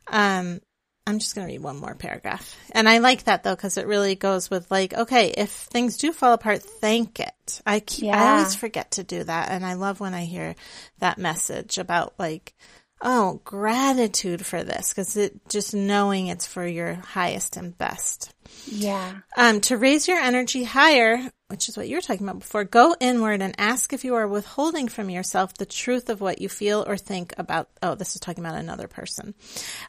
Um, 0.07 0.61
I'm 1.05 1.19
just 1.19 1.35
going 1.35 1.45
to 1.45 1.53
read 1.53 1.61
one 1.61 1.77
more 1.77 1.95
paragraph. 1.95 2.55
And 2.71 2.87
I 2.87 2.99
like 2.99 3.25
that 3.25 3.43
though, 3.43 3.55
because 3.55 3.77
it 3.77 3.87
really 3.87 4.15
goes 4.15 4.49
with 4.49 4.71
like, 4.71 4.93
okay, 4.93 5.33
if 5.35 5.49
things 5.49 5.97
do 5.97 6.13
fall 6.13 6.33
apart, 6.33 6.63
thank 6.63 7.19
it. 7.19 7.61
I 7.65 7.81
keep, 7.81 8.05
yeah. 8.05 8.23
I 8.23 8.31
always 8.31 8.55
forget 8.55 8.91
to 8.91 9.03
do 9.03 9.23
that. 9.23 9.49
And 9.49 9.65
I 9.65 9.73
love 9.73 9.99
when 9.99 10.13
I 10.13 10.23
hear 10.23 10.55
that 10.99 11.17
message 11.17 11.77
about 11.77 12.13
like, 12.17 12.53
oh, 13.01 13.41
gratitude 13.43 14.45
for 14.45 14.63
this, 14.63 14.89
because 14.89 15.17
it 15.17 15.49
just 15.49 15.73
knowing 15.73 16.27
it's 16.27 16.47
for 16.47 16.65
your 16.65 16.93
highest 16.93 17.57
and 17.57 17.77
best. 17.77 18.33
Yeah. 18.65 19.19
Um, 19.35 19.61
to 19.61 19.77
raise 19.77 20.07
your 20.07 20.17
energy 20.17 20.63
higher, 20.63 21.31
which 21.47 21.69
is 21.69 21.77
what 21.77 21.87
you 21.87 21.95
were 21.95 22.01
talking 22.01 22.27
about 22.27 22.39
before, 22.39 22.63
go 22.63 22.95
inward 22.99 23.41
and 23.41 23.53
ask 23.57 23.93
if 23.93 24.03
you 24.03 24.15
are 24.15 24.27
withholding 24.27 24.87
from 24.87 25.09
yourself 25.09 25.53
the 25.53 25.65
truth 25.65 26.09
of 26.09 26.21
what 26.21 26.41
you 26.41 26.49
feel 26.49 26.83
or 26.87 26.97
think 26.97 27.33
about. 27.37 27.69
Oh, 27.81 27.95
this 27.95 28.15
is 28.15 28.21
talking 28.21 28.43
about 28.43 28.59
another 28.59 28.87
person. 28.87 29.33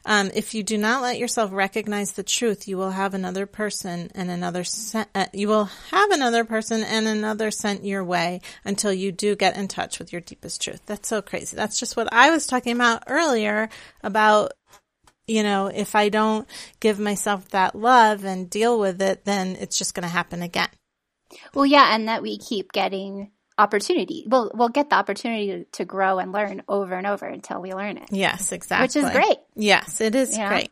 Um, 0.05 0.31
if 0.33 0.53
you 0.53 0.63
do 0.63 0.77
not 0.77 1.01
let 1.01 1.17
yourself 1.17 1.51
recognize 1.51 2.13
the 2.13 2.23
truth, 2.23 2.67
you 2.67 2.77
will 2.77 2.91
have 2.91 3.13
another 3.13 3.45
person 3.45 4.11
and 4.15 4.29
another 4.29 4.63
sent, 4.63 5.09
uh, 5.15 5.25
you 5.33 5.47
will 5.47 5.65
have 5.91 6.11
another 6.11 6.43
person 6.43 6.83
and 6.83 7.07
another 7.07 7.51
sent 7.51 7.85
your 7.85 8.03
way 8.03 8.41
until 8.63 8.93
you 8.93 9.11
do 9.11 9.35
get 9.35 9.57
in 9.57 9.67
touch 9.67 9.99
with 9.99 10.11
your 10.11 10.21
deepest 10.21 10.61
truth. 10.61 10.81
That's 10.85 11.07
so 11.07 11.21
crazy. 11.21 11.55
That's 11.55 11.79
just 11.79 11.97
what 11.97 12.11
I 12.11 12.31
was 12.31 12.47
talking 12.47 12.75
about 12.75 13.03
earlier 13.07 13.69
about 14.03 14.53
you 15.27 15.43
know, 15.43 15.67
if 15.67 15.95
I 15.95 16.09
don't 16.09 16.47
give 16.79 16.99
myself 16.99 17.49
that 17.49 17.75
love 17.75 18.23
and 18.23 18.49
deal 18.49 18.79
with 18.79 19.01
it, 19.01 19.25
then 19.25 19.57
it's 19.59 19.77
just 19.77 19.93
going 19.93 20.03
to 20.03 20.09
happen 20.09 20.41
again. 20.41 20.69
Well, 21.53 21.65
yeah, 21.65 21.95
and 21.95 22.07
that 22.07 22.21
we 22.21 22.37
keep 22.37 22.71
getting 22.71 23.31
opportunity. 23.57 24.25
We'll 24.27 24.51
we'll 24.53 24.69
get 24.69 24.89
the 24.89 24.95
opportunity 24.95 25.65
to 25.73 25.85
grow 25.85 26.19
and 26.19 26.31
learn 26.31 26.61
over 26.67 26.95
and 26.95 27.07
over 27.07 27.25
until 27.25 27.61
we 27.61 27.73
learn 27.73 27.97
it. 27.97 28.09
Yes, 28.11 28.51
exactly. 28.51 28.85
Which 28.85 29.05
is 29.05 29.11
great. 29.11 29.37
Yes, 29.55 30.01
it 30.01 30.15
is 30.15 30.37
great. 30.37 30.69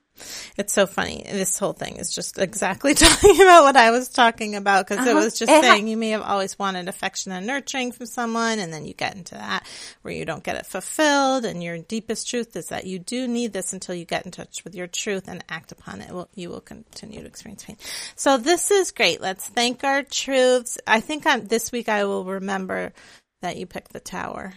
It's 0.58 0.74
so 0.74 0.86
funny. 0.86 1.24
This 1.26 1.58
whole 1.58 1.74
thing 1.74 1.98
is 1.98 2.14
just 2.14 2.38
exactly 2.38 2.94
talking 2.94 3.42
about 3.42 3.64
what 3.64 3.76
I 3.76 3.92
was 3.92 4.10
talking 4.10 4.56
about 4.56 4.88
because 4.88 5.00
uh-huh. 5.00 5.12
it 5.12 5.16
was 5.16 5.40
just 5.40 5.52
it 5.52 5.62
saying 5.62 5.86
ha- 5.86 5.90
you 5.90 5.98
may 5.98 6.10
have 6.10 6.22
always 6.22 6.58
wanted 6.60 6.88
affection 6.88 7.32
and 7.32 7.48
nurturing 7.48 7.92
from 7.92 8.06
someone 8.06 8.60
and 8.60 8.72
then 8.72 8.86
you 8.86 8.94
get 8.94 9.16
into 9.16 9.36
that 9.36 9.66
where 10.04 10.14
you 10.14 10.26
don't 10.26 10.44
get 10.44 10.56
it 10.56 10.66
fulfilled 10.66 11.46
and 11.46 11.64
your 11.64 11.80
deepest 11.80 12.30
truth 12.30 12.56
is 12.56 12.68
that 12.68 12.86
you 12.86 13.00
do 13.00 13.28
need 13.28 13.54
this 13.54 13.74
until 13.74 13.96
you 13.96 14.06
get 14.06 14.26
in 14.26 14.32
touch 14.32 14.64
with 14.64 14.76
your 14.76 14.88
truth 14.88 15.28
and 15.28 15.44
act 15.50 15.72
upon 15.72 16.02
it. 16.02 16.12
Well, 16.12 16.30
you 16.36 16.50
will 16.50 16.62
continue 16.62 17.22
to 17.22 17.28
experience 17.28 17.64
pain. 17.64 17.78
So 18.16 18.38
this 18.38 18.70
is 18.70 18.92
great. 18.92 19.20
Let's 19.20 19.48
thank 19.48 19.84
our 19.84 20.04
truths. 20.04 20.78
I 20.86 21.00
think 21.00 21.26
I'm, 21.26 21.48
this 21.48 21.72
week 21.72 21.90
I 21.90 22.06
will 22.06 22.26
remember 22.26 22.94
that 23.42 23.58
you 23.58 23.66
picked 23.66 23.94
the 23.94 24.00
tower 24.00 24.54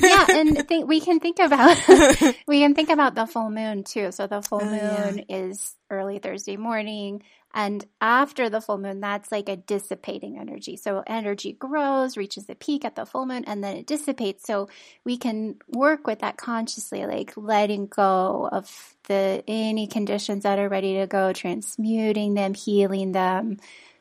yeah, 0.00 0.26
and 0.30 0.68
think 0.68 0.88
we 0.88 1.00
can 1.00 1.20
think 1.20 1.38
about 1.38 1.76
we 2.46 2.60
can 2.60 2.74
think 2.74 2.90
about 2.90 3.14
the 3.14 3.26
full 3.26 3.50
moon 3.50 3.84
too. 3.84 4.12
So 4.12 4.26
the 4.26 4.42
full 4.42 4.62
oh, 4.62 4.64
moon 4.64 5.24
yeah. 5.28 5.36
is 5.36 5.74
early 5.90 6.18
Thursday 6.18 6.56
morning, 6.56 7.22
and 7.54 7.84
after 8.00 8.50
the 8.50 8.60
full 8.60 8.78
moon, 8.78 9.00
that's 9.00 9.32
like 9.32 9.48
a 9.48 9.56
dissipating 9.56 10.38
energy. 10.38 10.76
So 10.76 11.02
energy 11.06 11.52
grows, 11.52 12.16
reaches 12.16 12.46
the 12.46 12.54
peak 12.54 12.84
at 12.84 12.94
the 12.94 13.06
full 13.06 13.26
moon, 13.26 13.44
and 13.46 13.62
then 13.64 13.76
it 13.76 13.86
dissipates. 13.86 14.46
So 14.46 14.68
we 15.04 15.16
can 15.16 15.56
work 15.68 16.06
with 16.06 16.20
that 16.20 16.36
consciously, 16.36 17.06
like 17.06 17.32
letting 17.36 17.86
go 17.86 18.48
of 18.50 18.94
the 19.08 19.42
any 19.48 19.86
conditions 19.86 20.42
that 20.42 20.58
are 20.58 20.68
ready 20.68 20.98
to 20.98 21.06
go, 21.06 21.32
transmuting 21.32 22.34
them, 22.34 22.54
healing 22.54 23.12
them, 23.12 23.58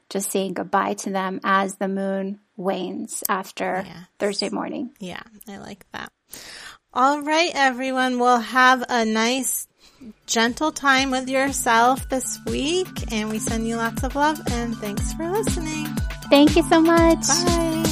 just 0.10 0.32
saying 0.32 0.53
goodbye 0.53 0.93
to 0.95 1.10
them 1.10 1.39
as 1.43 1.76
the 1.76 1.88
moon 1.88 2.39
wanes 2.55 3.24
after 3.30 3.84
yes. 3.86 3.97
Thursday 4.20 4.49
morning. 4.49 4.91
Yeah, 4.99 5.24
I 5.47 5.58
like 5.58 5.86
that. 5.91 6.12
All 6.93 7.22
right, 7.22 7.51
everyone. 7.53 8.20
We'll 8.20 8.39
have 8.39 8.84
a 8.89 9.05
nice, 9.05 9.68
gentle 10.26 10.72
time 10.72 11.12
with 11.12 11.30
yourself 11.30 12.10
this 12.10 12.39
week, 12.45 13.12
and 13.12 13.30
we 13.30 13.39
send 13.39 13.68
you 13.68 13.76
lots 13.76 14.03
of 14.03 14.16
love. 14.16 14.39
And 14.51 14.76
thanks 14.78 15.14
for 15.14 15.30
listening. 15.30 15.86
Thank 16.30 16.55
you 16.55 16.64
so 16.64 16.82
much. 16.82 17.28
Bye. 17.28 17.84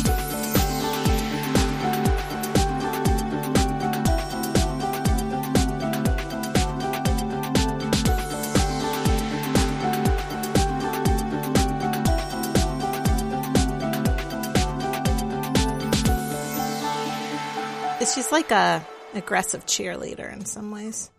She's 18.25 18.31
like 18.31 18.51
a 18.51 18.85
aggressive 19.13 19.65
cheerleader 19.65 20.31
in 20.33 20.45
some 20.45 20.71
ways. 20.71 21.11